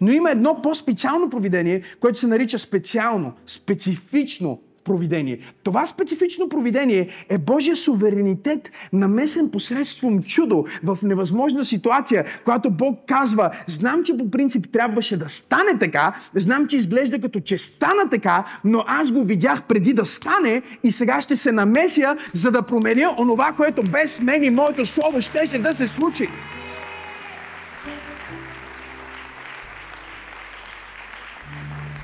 Но 0.00 0.12
има 0.12 0.30
едно 0.30 0.62
по-специално 0.62 1.30
провидение, 1.30 1.82
което 2.00 2.18
се 2.18 2.26
нарича 2.26 2.58
специално, 2.58 3.32
специфично 3.46 4.60
провидение. 4.88 5.38
Това 5.62 5.86
специфично 5.86 6.48
провидение 6.48 7.08
е 7.28 7.38
Божия 7.38 7.76
суверенитет, 7.76 8.70
намесен 8.92 9.50
посредством 9.50 10.22
чудо 10.22 10.64
в 10.84 10.98
невъзможна 11.02 11.64
ситуация, 11.64 12.24
когато 12.44 12.70
Бог 12.70 12.98
казва, 13.06 13.50
знам, 13.66 14.04
че 14.04 14.18
по 14.18 14.30
принцип 14.30 14.72
трябваше 14.72 15.16
да 15.16 15.28
стане 15.28 15.78
така, 15.80 16.16
знам, 16.34 16.66
че 16.66 16.76
изглежда 16.76 17.20
като 17.20 17.40
че 17.40 17.58
стана 17.58 18.10
така, 18.10 18.46
но 18.64 18.84
аз 18.86 19.12
го 19.12 19.24
видях 19.24 19.62
преди 19.62 19.92
да 19.92 20.06
стане 20.06 20.62
и 20.84 20.92
сега 20.92 21.20
ще 21.20 21.36
се 21.36 21.52
намеся, 21.52 22.16
за 22.34 22.50
да 22.50 22.62
променя 22.62 23.14
онова, 23.18 23.52
което 23.56 23.82
без 23.82 24.20
мен 24.20 24.44
и 24.44 24.50
моето 24.50 24.86
слово 24.86 25.20
ще 25.20 25.58
да 25.58 25.74
се 25.74 25.88
случи. 25.88 26.28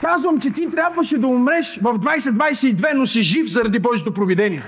Казвам, 0.01 0.41
че 0.41 0.51
ти 0.51 0.71
трябваше 0.71 1.19
да 1.19 1.27
умреш 1.27 1.81
в 1.83 1.99
2022, 1.99 2.93
но 2.95 3.07
си 3.07 3.23
жив 3.23 3.47
заради 3.47 3.79
Божието 3.79 4.15
провидение. 4.15 4.63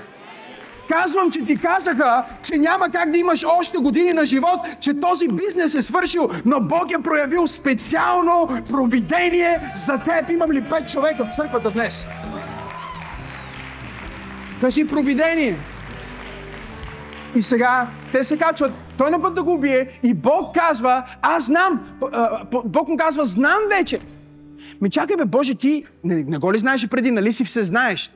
Казвам, 0.89 1.31
че 1.31 1.45
ти 1.45 1.57
казаха, 1.57 2.25
че 2.43 2.57
няма 2.57 2.89
как 2.89 3.11
да 3.11 3.17
имаш 3.17 3.45
още 3.59 3.77
години 3.77 4.13
на 4.13 4.25
живот, 4.25 4.59
че 4.81 4.99
този 4.99 5.27
бизнес 5.27 5.75
е 5.75 5.81
свършил, 5.81 6.29
но 6.45 6.61
Бог 6.61 6.91
е 6.91 7.03
проявил 7.03 7.47
специално 7.47 8.49
провидение 8.69 9.59
за 9.75 9.97
теб. 9.97 10.29
Имам 10.29 10.51
ли 10.51 10.63
пет 10.63 10.89
човека 10.89 11.25
в 11.25 11.35
църквата 11.35 11.71
днес? 11.71 12.07
Кажи 14.61 14.87
провидение. 14.87 15.59
И 17.35 17.41
сега 17.41 17.87
те 18.11 18.23
се 18.23 18.37
качват, 18.37 18.71
той 18.97 19.11
на 19.11 19.21
път 19.21 19.35
да 19.35 19.43
го 19.43 19.53
убие 19.53 19.99
и 20.03 20.13
Бог 20.13 20.55
казва, 20.55 21.03
аз 21.21 21.45
знам, 21.45 21.79
Бог 22.65 22.87
му 22.87 22.97
казва, 22.97 23.25
знам 23.25 23.59
вече, 23.69 23.99
ми 24.81 24.89
чакай 24.89 25.17
бе, 25.17 25.25
Боже, 25.25 25.55
ти 25.55 25.85
не, 26.03 26.23
не 26.23 26.37
го 26.37 26.53
ли 26.53 26.59
знаеш 26.59 26.87
преди, 26.87 27.11
нали 27.11 27.31
си 27.31 27.45
все 27.45 27.63
знаеш? 27.63 28.11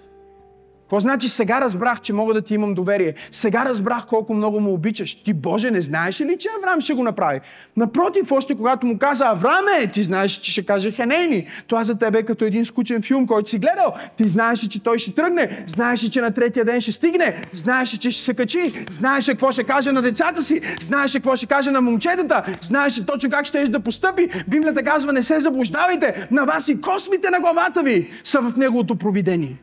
Какво 0.91 0.99
значи 0.99 1.29
сега 1.29 1.61
разбрах, 1.61 2.01
че 2.01 2.13
мога 2.13 2.33
да 2.33 2.41
ти 2.41 2.53
имам 2.53 2.73
доверие? 2.73 3.13
Сега 3.31 3.65
разбрах 3.65 4.05
колко 4.07 4.33
много 4.33 4.59
му 4.59 4.73
обичаш. 4.73 5.23
Ти, 5.23 5.33
Боже, 5.33 5.71
не 5.71 5.81
знаеш 5.81 6.21
ли, 6.21 6.37
че 6.39 6.49
Авраам 6.57 6.81
ще 6.81 6.93
го 6.93 7.03
направи? 7.03 7.39
Напротив, 7.77 8.31
още 8.31 8.55
когато 8.55 8.85
му 8.85 8.97
каза 8.97 9.25
Авраме, 9.25 9.87
ти 9.93 10.03
знаеш, 10.03 10.31
че 10.31 10.51
ще 10.51 10.65
каже 10.65 10.91
Хенени. 10.91 11.47
Това 11.67 11.83
за 11.83 11.99
тебе 11.99 12.19
е 12.19 12.23
като 12.23 12.45
един 12.45 12.65
скучен 12.65 13.01
филм, 13.01 13.27
който 13.27 13.49
си 13.49 13.59
гледал. 13.59 13.93
Ти 14.17 14.27
знаеш, 14.27 14.59
че 14.59 14.83
той 14.83 14.99
ще 14.99 15.15
тръгне. 15.15 15.63
Знаеш, 15.67 15.99
че 15.99 16.21
на 16.21 16.31
третия 16.31 16.65
ден 16.65 16.81
ще 16.81 16.91
стигне. 16.91 17.41
Знаеш, 17.51 17.89
че 17.89 18.11
ще 18.11 18.23
се 18.23 18.33
качи. 18.33 18.85
Знаеш 18.89 19.25
какво 19.25 19.51
ще 19.51 19.63
каже 19.63 19.91
на 19.91 20.01
децата 20.01 20.43
си. 20.43 20.61
Знаеш 20.81 21.13
какво 21.13 21.35
ще 21.35 21.45
каже 21.45 21.71
на 21.71 21.81
момчетата. 21.81 22.43
Знаеш 22.61 23.05
точно 23.05 23.29
как 23.29 23.45
ще 23.45 23.67
да 23.67 23.79
постъпи. 23.79 24.29
Библията 24.47 24.83
казва, 24.83 25.13
не 25.13 25.23
се 25.23 25.39
заблуждавайте. 25.39 26.27
На 26.31 26.45
вас 26.45 26.67
и 26.67 26.81
космите 26.81 27.29
на 27.29 27.39
главата 27.39 27.83
ви 27.83 28.11
са 28.23 28.41
в 28.41 28.57
неговото 28.57 28.95
провидение. 28.95 29.57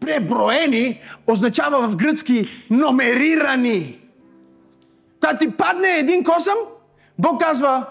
Преброени 0.00 1.00
означава 1.26 1.88
в 1.88 1.96
гръцки 1.96 2.48
номерирани. 2.70 4.00
Когато 5.20 5.38
ти 5.38 5.56
падне 5.56 5.88
един 5.88 6.24
косъм, 6.24 6.56
Бог 7.18 7.40
казва 7.40 7.86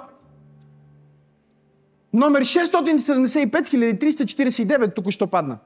номер 2.14 2.44
675 2.44 4.02
349 4.02 4.96
тук 4.96 5.10
що 5.10 5.28
падна. 5.28 5.58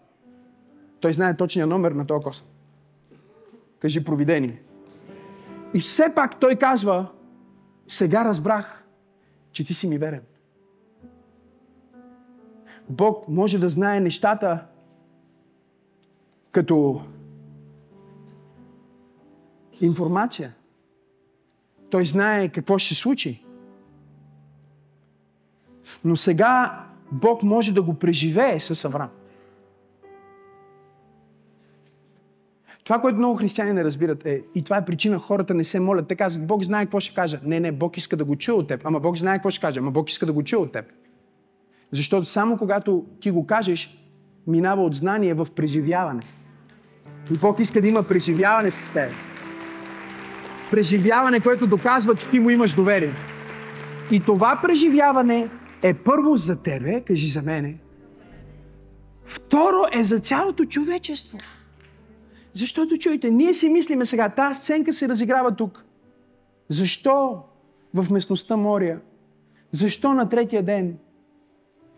Той 0.99 1.13
знае 1.13 1.37
точния 1.37 1.67
номер 1.67 1.91
на 1.91 2.07
този 2.07 2.23
косъм. 2.23 2.45
Кажи 3.79 4.03
провидение. 4.03 4.61
И 5.73 5.79
все 5.79 6.15
пак 6.15 6.39
той 6.39 6.55
казва, 6.55 7.07
сега 7.87 8.25
разбрах, 8.25 8.83
че 9.51 9.63
ти 9.63 9.73
си 9.73 9.87
ми 9.87 9.97
верен. 9.97 10.21
Бог 12.89 13.27
може 13.27 13.59
да 13.59 13.69
знае 13.69 13.99
нещата 13.99 14.59
като 16.53 17.01
информация. 19.81 20.53
Той 21.89 22.05
знае 22.05 22.49
какво 22.49 22.77
ще 22.77 22.95
се 22.95 23.01
случи. 23.01 23.45
Но 26.03 26.15
сега 26.15 26.83
Бог 27.11 27.43
може 27.43 27.73
да 27.73 27.81
го 27.81 27.93
преживее 27.93 28.59
с 28.59 28.85
Авраам. 28.85 29.09
Това, 32.83 33.01
което 33.01 33.17
много 33.17 33.35
християни 33.35 33.73
не 33.73 33.83
разбират 33.83 34.25
е, 34.25 34.41
и 34.55 34.63
това 34.63 34.77
е 34.77 34.85
причина 34.85 35.19
хората 35.19 35.53
не 35.53 35.63
се 35.63 35.79
молят. 35.79 36.07
Те 36.07 36.15
казват, 36.15 36.47
Бог 36.47 36.63
знае 36.63 36.85
какво 36.85 36.99
ще 36.99 37.15
каже. 37.15 37.39
Не, 37.43 37.59
не, 37.59 37.71
Бог 37.71 37.97
иска 37.97 38.17
да 38.17 38.25
го 38.25 38.35
чуе 38.35 38.55
от 38.55 38.67
теб. 38.67 38.81
Ама 38.83 38.99
Бог 38.99 39.17
знае 39.17 39.37
какво 39.37 39.51
ще 39.51 39.61
каже. 39.61 39.79
Ама 39.79 39.91
Бог 39.91 40.09
иска 40.09 40.25
да 40.25 40.33
го 40.33 40.43
чуе 40.43 40.59
от 40.59 40.71
теб. 40.71 40.85
Защото 41.91 42.25
само 42.25 42.57
когато 42.57 43.05
ти 43.19 43.31
го 43.31 43.47
кажеш, 43.47 44.03
минава 44.47 44.83
от 44.83 44.93
знание 44.93 45.33
в 45.33 45.47
преживяване. 45.55 46.23
И 47.31 47.37
Бог 47.37 47.59
иска 47.59 47.81
да 47.81 47.87
има 47.87 48.03
преживяване 48.03 48.71
с 48.71 48.93
теб. 48.93 49.11
Преживяване, 50.71 51.39
което 51.39 51.67
доказва, 51.67 52.15
че 52.15 52.29
ти 52.29 52.39
му 52.39 52.49
имаш 52.49 52.75
доверие. 52.75 53.13
И 54.11 54.19
това 54.19 54.59
преживяване 54.63 55.49
е 55.81 55.93
първо 55.93 56.35
за 56.35 56.61
тебе, 56.61 57.01
кажи 57.01 57.27
за 57.27 57.41
мене. 57.41 57.77
Второ 59.25 59.85
е 59.91 60.03
за 60.03 60.19
цялото 60.19 60.65
човечество. 60.65 61.37
Защото, 62.53 62.97
чуйте, 62.97 63.29
ние 63.29 63.53
си 63.53 63.69
мислиме 63.69 64.05
сега, 64.05 64.29
тази 64.29 64.59
сценка 64.59 64.93
се 64.93 65.09
разиграва 65.09 65.55
тук. 65.55 65.85
Защо 66.69 67.43
в 67.93 68.07
местността 68.11 68.57
Мория? 68.57 68.99
Защо 69.71 70.13
на 70.13 70.29
третия 70.29 70.63
ден? 70.63 70.97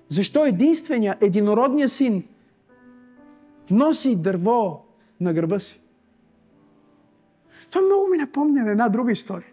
Защо 0.10 0.46
единствения, 0.46 1.18
единородния 1.22 1.90
син 1.90 2.24
носи 3.72 4.16
дърво 4.16 4.85
на 5.20 5.34
гърба 5.34 5.60
си? 5.60 5.82
Това 7.70 7.86
много 7.86 8.08
ми 8.08 8.18
напомня 8.18 8.64
на 8.64 8.72
една 8.72 8.90
друга 8.90 9.12
история. 9.12 9.48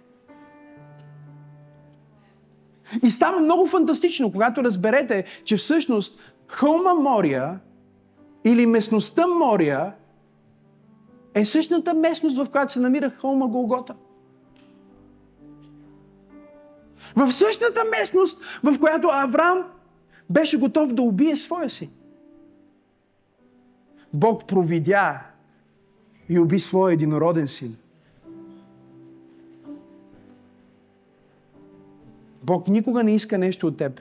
И 3.03 3.11
става 3.11 3.41
много 3.41 3.67
фантастично, 3.67 4.33
когато 4.33 4.65
разберете, 4.65 5.25
че 5.45 5.57
всъщност 5.57 6.21
хълма 6.49 6.95
Мория 6.95 7.61
или 8.45 8.67
местността 8.67 9.27
Мория 9.27 9.93
е 11.35 11.45
същата 11.45 11.95
местност, 11.95 12.37
в 12.37 12.51
която 12.51 12.73
се 12.73 12.81
намира 12.81 13.13
холма 13.21 13.47
Голгота. 13.47 13.95
В 17.17 17.33
същата 17.33 17.81
местност, 17.99 18.45
в 18.63 18.79
която 18.81 19.09
Авраам 19.13 19.65
беше 20.31 20.59
готов 20.59 20.93
да 20.93 21.03
убие 21.03 21.37
своя 21.37 21.71
си. 21.71 21.91
Бог 24.15 24.47
провидя 24.47 25.21
и 26.33 26.39
уби 26.39 26.59
своя 26.59 26.93
единороден 26.93 27.49
син. 27.49 27.77
Бог 32.43 32.69
никога 32.69 33.03
не 33.03 33.15
иска 33.15 33.39
нещо 33.39 33.67
от 33.67 33.77
теб, 33.77 34.01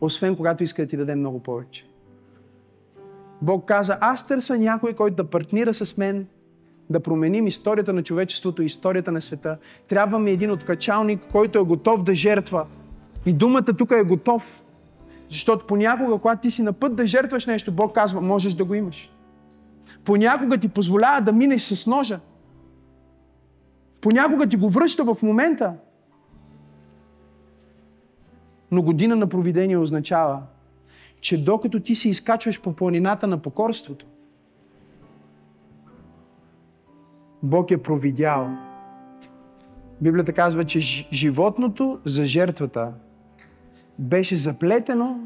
освен 0.00 0.36
когато 0.36 0.64
иска 0.64 0.82
да 0.82 0.88
ти 0.88 0.96
даде 0.96 1.14
много 1.14 1.42
повече. 1.42 1.86
Бог 3.42 3.68
каза, 3.68 3.98
аз 4.00 4.26
търся 4.26 4.58
някой, 4.58 4.92
който 4.92 5.16
да 5.16 5.30
партнира 5.30 5.74
с 5.74 5.96
мен, 5.96 6.26
да 6.90 7.00
променим 7.00 7.46
историята 7.46 7.92
на 7.92 8.02
човечеството 8.02 8.62
и 8.62 8.66
историята 8.66 9.12
на 9.12 9.22
света. 9.22 9.58
Трябва 9.88 10.18
ми 10.18 10.30
един 10.30 10.50
откачалник, 10.50 11.20
който 11.32 11.58
е 11.58 11.64
готов 11.64 12.02
да 12.02 12.14
жертва. 12.14 12.66
И 13.26 13.32
думата 13.32 13.64
тук 13.78 13.90
е 13.90 14.02
готов. 14.02 14.62
Защото 15.30 15.66
понякога, 15.66 16.18
когато 16.18 16.42
ти 16.42 16.50
си 16.50 16.62
на 16.62 16.72
път 16.72 16.96
да 16.96 17.06
жертваш 17.06 17.46
нещо, 17.46 17.72
Бог 17.72 17.94
казва, 17.94 18.20
можеш 18.20 18.54
да 18.54 18.64
го 18.64 18.74
имаш. 18.74 19.13
Понякога 20.04 20.58
ти 20.58 20.68
позволява 20.68 21.20
да 21.20 21.32
минеш 21.32 21.62
с 21.62 21.86
ножа. 21.86 22.20
Понякога 24.00 24.48
ти 24.48 24.56
го 24.56 24.68
връща 24.68 25.04
в 25.04 25.16
момента. 25.22 25.74
Но 28.70 28.82
година 28.82 29.16
на 29.16 29.26
провидение 29.26 29.78
означава, 29.78 30.42
че 31.20 31.44
докато 31.44 31.80
ти 31.80 31.94
се 31.94 32.08
изкачваш 32.08 32.62
по 32.62 32.76
планината 32.76 33.26
на 33.26 33.38
покорството, 33.38 34.06
Бог 37.42 37.70
е 37.70 37.82
провидял. 37.82 38.48
Библията 40.00 40.32
казва, 40.32 40.64
че 40.64 40.80
животното 41.12 41.98
за 42.04 42.24
жертвата 42.24 42.92
беше 43.98 44.36
заплетено 44.36 45.18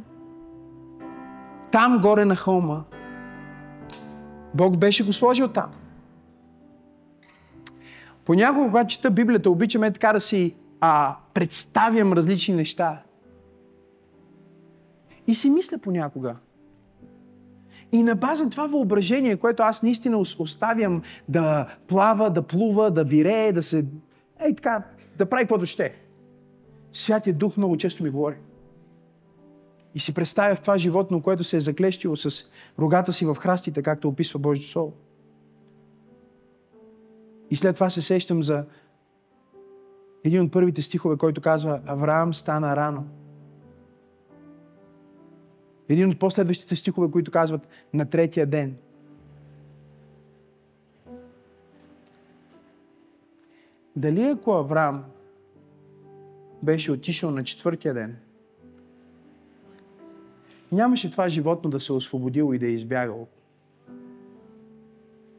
там 1.72 1.98
горе 1.98 2.24
на 2.24 2.36
холма. 2.36 2.84
Бог 4.58 4.76
беше 4.76 5.04
го 5.04 5.12
сложил 5.12 5.48
там. 5.48 5.70
Понякога, 8.24 8.66
когато 8.66 8.90
чета 8.90 9.10
Библията, 9.10 9.50
обичаме 9.50 9.92
така 9.92 10.12
да 10.12 10.20
си 10.20 10.54
а, 10.80 11.16
представям 11.34 12.12
различни 12.12 12.54
неща. 12.54 13.02
И 15.26 15.34
си 15.34 15.50
мисля 15.50 15.78
понякога. 15.78 16.36
И 17.92 18.02
на 18.02 18.14
база 18.14 18.50
това 18.50 18.66
въображение, 18.66 19.36
което 19.36 19.62
аз 19.62 19.82
наистина 19.82 20.18
оставям 20.18 21.02
да 21.28 21.66
плава, 21.86 22.30
да 22.30 22.42
плува, 22.42 22.90
да 22.90 23.04
вирее, 23.04 23.52
да 23.52 23.62
се... 23.62 23.84
Ей 24.40 24.54
така, 24.54 24.84
да 25.18 25.26
прави 25.26 25.42
каквото 25.42 25.66
ще. 25.66 25.94
Святия 26.92 27.34
Дух 27.34 27.56
много 27.56 27.76
често 27.76 28.02
ми 28.02 28.10
говори. 28.10 28.36
И 29.94 30.00
си 30.00 30.14
представях 30.14 30.60
това 30.60 30.78
животно, 30.78 31.22
което 31.22 31.44
се 31.44 31.56
е 31.56 31.60
заклещило 31.60 32.16
с 32.16 32.50
рогата 32.78 33.12
си 33.12 33.26
в 33.26 33.34
храстите, 33.34 33.82
както 33.82 34.08
описва 34.08 34.38
Божието 34.38 34.70
Слово. 34.70 34.92
И 37.50 37.56
след 37.56 37.74
това 37.74 37.90
се 37.90 38.02
сещам 38.02 38.42
за 38.42 38.64
един 40.24 40.42
от 40.42 40.52
първите 40.52 40.82
стихове, 40.82 41.16
който 41.16 41.40
казва 41.40 41.80
Авраам 41.86 42.34
стана 42.34 42.76
рано. 42.76 43.06
Един 45.88 46.10
от 46.10 46.18
последващите 46.18 46.76
стихове, 46.76 47.10
които 47.10 47.30
казват 47.30 47.68
на 47.94 48.10
третия 48.10 48.46
ден. 48.46 48.76
Дали 53.96 54.22
ако 54.22 54.52
Авраам 54.52 55.04
беше 56.62 56.92
отишъл 56.92 57.30
на 57.30 57.44
четвъртия 57.44 57.94
ден, 57.94 58.16
нямаше 60.72 61.10
това 61.10 61.28
животно 61.28 61.70
да 61.70 61.80
се 61.80 61.92
освободило 61.92 62.52
и 62.52 62.58
да 62.58 62.66
е 62.66 62.70
избягало. 62.70 63.26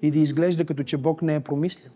И 0.02 0.12
да 0.12 0.20
изглежда 0.20 0.66
като 0.66 0.84
че 0.84 0.98
Бог 0.98 1.22
не 1.22 1.36
е 1.36 1.40
промислил. 1.40 1.92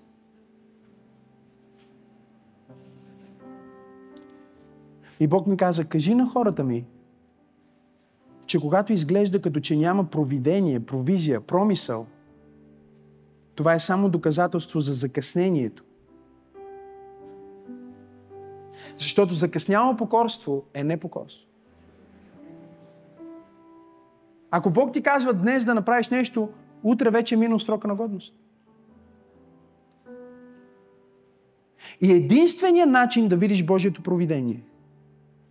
И 5.20 5.28
Бог 5.28 5.48
ми 5.48 5.58
каза, 5.58 5.86
кажи 5.86 6.16
на 6.16 6.30
хората 6.30 6.64
ми, 6.64 6.86
че 8.46 8.60
когато 8.60 8.94
изглежда 8.94 9.42
като 9.42 9.60
че 9.60 9.78
няма 9.78 10.04
провидение, 10.04 10.80
провизия, 10.80 11.42
промисъл, 11.42 12.08
това 13.56 13.74
е 13.74 13.80
само 13.80 14.10
доказателство 14.10 14.80
за 14.80 14.94
закъснението. 14.94 15.84
Защото 18.98 19.34
закъсняло 19.34 19.98
покорство 19.98 20.64
е 20.74 20.84
непокорство. 20.84 21.53
Ако 24.56 24.70
Бог 24.70 24.94
ти 24.94 25.04
казва 25.04 25.34
днес 25.34 25.66
да 25.66 25.74
направиш 25.74 26.10
нещо, 26.10 26.50
утре 26.84 27.10
вече 27.10 27.36
е 27.36 27.38
минал 27.38 27.60
срока 27.60 27.88
на 27.88 27.96
годност. 27.96 28.34
И 32.02 32.12
единственият 32.12 32.90
начин 32.90 33.28
да 33.28 33.38
видиш 33.38 33.66
Божието 33.66 34.04
провидение 34.04 34.64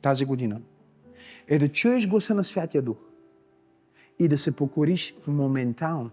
тази 0.02 0.24
година– 0.24 0.60
е 1.48 1.58
да 1.58 1.68
чуеш 1.68 2.08
гласа 2.08 2.34
на 2.34 2.44
Святия 2.44 2.82
Дух 2.82 2.96
и 4.18 4.28
да 4.28 4.38
се 4.38 4.56
покориш 4.56 5.14
моментално. 5.26 6.10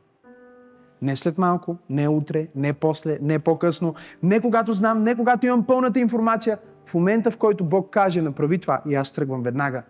Не 1.01 1.15
след 1.15 1.37
малко, 1.37 1.77
не 1.89 2.07
утре, 2.07 2.47
не 2.55 2.73
после, 2.73 3.17
не 3.21 3.39
по-късно, 3.39 3.95
не 4.23 4.39
когато 4.39 4.73
знам, 4.73 5.03
не 5.03 5.15
когато 5.15 5.45
имам 5.45 5.65
пълната 5.65 5.99
информация. 5.99 6.57
В 6.85 6.93
момента, 6.93 7.31
в 7.31 7.37
който 7.37 7.65
Бог 7.65 7.89
каже, 7.89 8.21
направи 8.21 8.59
това 8.59 8.81
и 8.89 8.95
аз 8.95 9.13
тръгвам 9.13 9.43
веднага. 9.43 9.83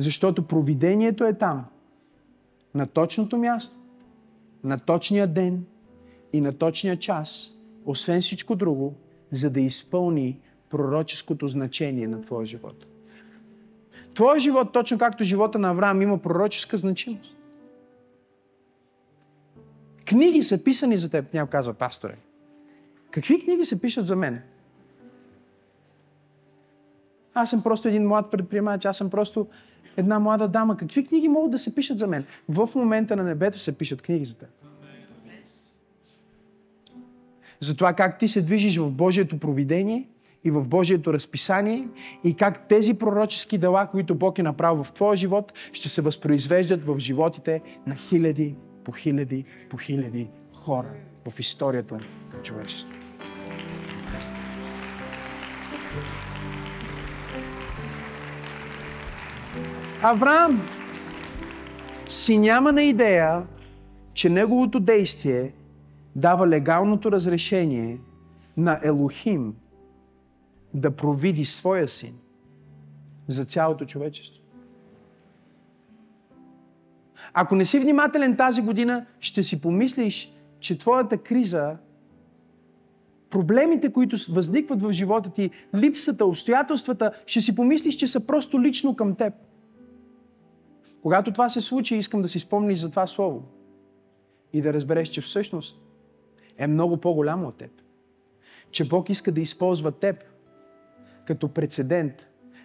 Защото 0.00 0.46
провидението 0.46 1.24
е 1.24 1.34
там. 1.34 1.64
На 2.74 2.86
точното 2.86 3.38
място, 3.38 3.76
на 4.64 4.78
точния 4.78 5.26
ден 5.26 5.64
и 6.32 6.40
на 6.40 6.52
точния 6.52 6.98
час, 6.98 7.50
освен 7.84 8.20
всичко 8.20 8.56
друго, 8.56 8.94
за 9.32 9.50
да 9.50 9.60
изпълни 9.60 10.38
пророческото 10.70 11.48
значение 11.48 12.08
на 12.08 12.22
твоя 12.22 12.46
живот. 12.46 12.86
Твоя 14.14 14.38
живот, 14.38 14.72
точно 14.72 14.98
както 14.98 15.24
живота 15.24 15.58
на 15.58 15.70
Авраам, 15.70 16.02
има 16.02 16.18
пророческа 16.18 16.76
значимост. 16.76 17.36
Книги 20.04 20.42
са 20.42 20.64
писани 20.64 20.96
за 20.96 21.10
теб, 21.10 21.34
някой 21.34 21.50
казва, 21.50 21.74
пасторе. 21.74 22.16
Какви 23.10 23.44
книги 23.44 23.64
се 23.64 23.80
пишат 23.80 24.06
за 24.06 24.16
мен? 24.16 24.42
Аз 27.34 27.50
съм 27.50 27.62
просто 27.62 27.88
един 27.88 28.08
млад 28.08 28.30
предприемач, 28.30 28.84
аз 28.84 28.96
съм 28.96 29.10
просто 29.10 29.46
една 29.96 30.18
млада 30.18 30.48
дама. 30.48 30.76
Какви 30.76 31.06
книги 31.06 31.28
могат 31.28 31.50
да 31.50 31.58
се 31.58 31.74
пишат 31.74 31.98
за 31.98 32.06
мен? 32.06 32.24
В 32.48 32.68
момента 32.74 33.16
на 33.16 33.22
небето 33.22 33.58
се 33.58 33.78
пишат 33.78 34.02
книги 34.02 34.24
за 34.24 34.34
теб. 34.38 34.48
За 37.60 37.76
това 37.76 37.92
как 37.92 38.18
ти 38.18 38.28
се 38.28 38.42
движиш 38.42 38.78
в 38.78 38.90
Божието 38.90 39.38
провидение 39.38 40.08
и 40.44 40.50
в 40.50 40.68
Божието 40.68 41.12
разписание 41.12 41.88
и 42.24 42.34
как 42.34 42.68
тези 42.68 42.94
пророчески 42.94 43.58
дела, 43.58 43.88
които 43.90 44.14
Бог 44.14 44.38
е 44.38 44.42
направил 44.42 44.84
в 44.84 44.92
твоя 44.92 45.16
живот, 45.16 45.52
ще 45.72 45.88
се 45.88 46.02
възпроизвеждат 46.02 46.84
в 46.84 46.98
животите 46.98 47.60
на 47.86 47.94
хиляди 47.94 48.54
по 48.84 48.92
хиляди 48.92 49.44
по 49.70 49.76
хиляди 49.76 50.28
хора 50.52 50.90
в 51.30 51.40
историята 51.40 51.94
на 51.94 52.42
човечеството. 52.42 52.96
Авраам 60.02 60.62
си 62.08 62.38
няма 62.38 62.72
на 62.72 62.82
идея, 62.82 63.42
че 64.14 64.28
неговото 64.28 64.80
действие 64.80 65.52
дава 66.16 66.48
легалното 66.48 67.12
разрешение 67.12 67.98
на 68.56 68.80
Елохим 68.82 69.54
да 70.74 70.96
провиди 70.96 71.44
своя 71.44 71.88
син 71.88 72.14
за 73.28 73.44
цялото 73.44 73.84
човечество. 73.84 74.42
Ако 77.32 77.54
не 77.54 77.64
си 77.64 77.78
внимателен 77.78 78.36
тази 78.36 78.62
година, 78.62 79.06
ще 79.20 79.42
си 79.42 79.60
помислиш, 79.60 80.32
че 80.60 80.78
твоята 80.78 81.18
криза, 81.18 81.76
проблемите, 83.30 83.92
които 83.92 84.16
възникват 84.32 84.82
в 84.82 84.92
живота 84.92 85.30
ти, 85.30 85.50
липсата, 85.74 86.24
обстоятелствата, 86.24 87.12
ще 87.26 87.40
си 87.40 87.54
помислиш, 87.54 87.96
че 87.96 88.06
са 88.06 88.20
просто 88.20 88.62
лично 88.62 88.96
към 88.96 89.14
теб. 89.14 89.34
Когато 91.02 91.32
това 91.32 91.48
се 91.48 91.60
случи, 91.60 91.96
искам 91.96 92.22
да 92.22 92.28
си 92.28 92.38
спомниш 92.38 92.78
за 92.78 92.90
това 92.90 93.06
слово 93.06 93.42
и 94.52 94.62
да 94.62 94.72
разбереш, 94.72 95.08
че 95.08 95.20
всъщност 95.20 95.78
е 96.58 96.66
много 96.66 96.96
по-голямо 96.96 97.48
от 97.48 97.56
теб. 97.56 97.70
Че 98.70 98.88
Бог 98.88 99.10
иска 99.10 99.32
да 99.32 99.40
използва 99.40 99.92
теб 99.92 100.24
като 101.26 101.48
прецедент 101.48 102.12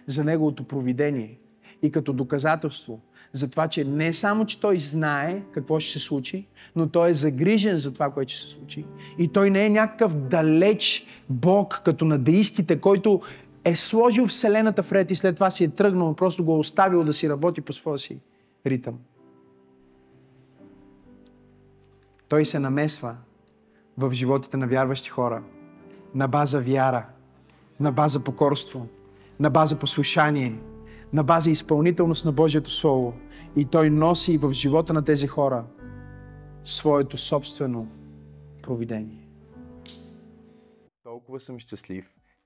за 0.06 0.24
Неговото 0.24 0.64
провидение 0.64 1.38
и 1.82 1.92
като 1.92 2.12
доказателство 2.12 3.00
за 3.32 3.50
това, 3.50 3.68
че 3.68 3.84
не 3.84 4.14
само, 4.14 4.46
че 4.46 4.60
Той 4.60 4.78
знае 4.78 5.42
какво 5.52 5.80
ще 5.80 5.98
се 5.98 6.04
случи, 6.04 6.46
но 6.76 6.88
Той 6.88 7.10
е 7.10 7.14
загрижен 7.14 7.78
за 7.78 7.92
това, 7.92 8.10
което 8.10 8.32
ще 8.32 8.42
се 8.42 8.48
случи. 8.48 8.84
И 9.18 9.28
Той 9.28 9.50
не 9.50 9.66
е 9.66 9.70
някакъв 9.70 10.16
далеч 10.16 11.06
Бог, 11.28 11.82
като 11.84 12.04
на 12.04 12.18
деистите, 12.18 12.80
който 12.80 13.20
е 13.66 13.76
сложил 13.76 14.26
Вселената 14.26 14.82
в 14.82 14.92
ред 14.92 15.10
и 15.10 15.16
след 15.16 15.34
това 15.34 15.50
си 15.50 15.64
е 15.64 15.68
тръгнал, 15.68 16.14
просто 16.14 16.44
го 16.44 16.54
е 16.54 16.58
оставил 16.58 17.04
да 17.04 17.12
си 17.12 17.28
работи 17.28 17.60
по 17.60 17.72
своя 17.72 17.98
си 17.98 18.20
ритъм. 18.66 18.98
Той 22.28 22.44
се 22.44 22.58
намесва 22.58 23.16
в 23.98 24.12
животите 24.12 24.56
на 24.56 24.66
вярващи 24.66 25.10
хора 25.10 25.42
на 26.14 26.28
база 26.28 26.60
вяра, 26.60 27.06
на 27.80 27.92
база 27.92 28.24
покорство, 28.24 28.86
на 29.40 29.50
база 29.50 29.78
послушание, 29.78 30.60
на 31.12 31.24
база 31.24 31.50
изпълнителност 31.50 32.24
на 32.24 32.32
Божието 32.32 32.70
Слово. 32.70 33.14
И 33.56 33.64
Той 33.64 33.90
носи 33.90 34.38
в 34.38 34.52
живота 34.52 34.92
на 34.92 35.04
тези 35.04 35.26
хора 35.26 35.64
своето 36.64 37.16
собствено 37.16 37.88
провидение. 38.62 39.28
Толкова 41.02 41.40
съм 41.40 41.58
щастлив, 41.58 42.15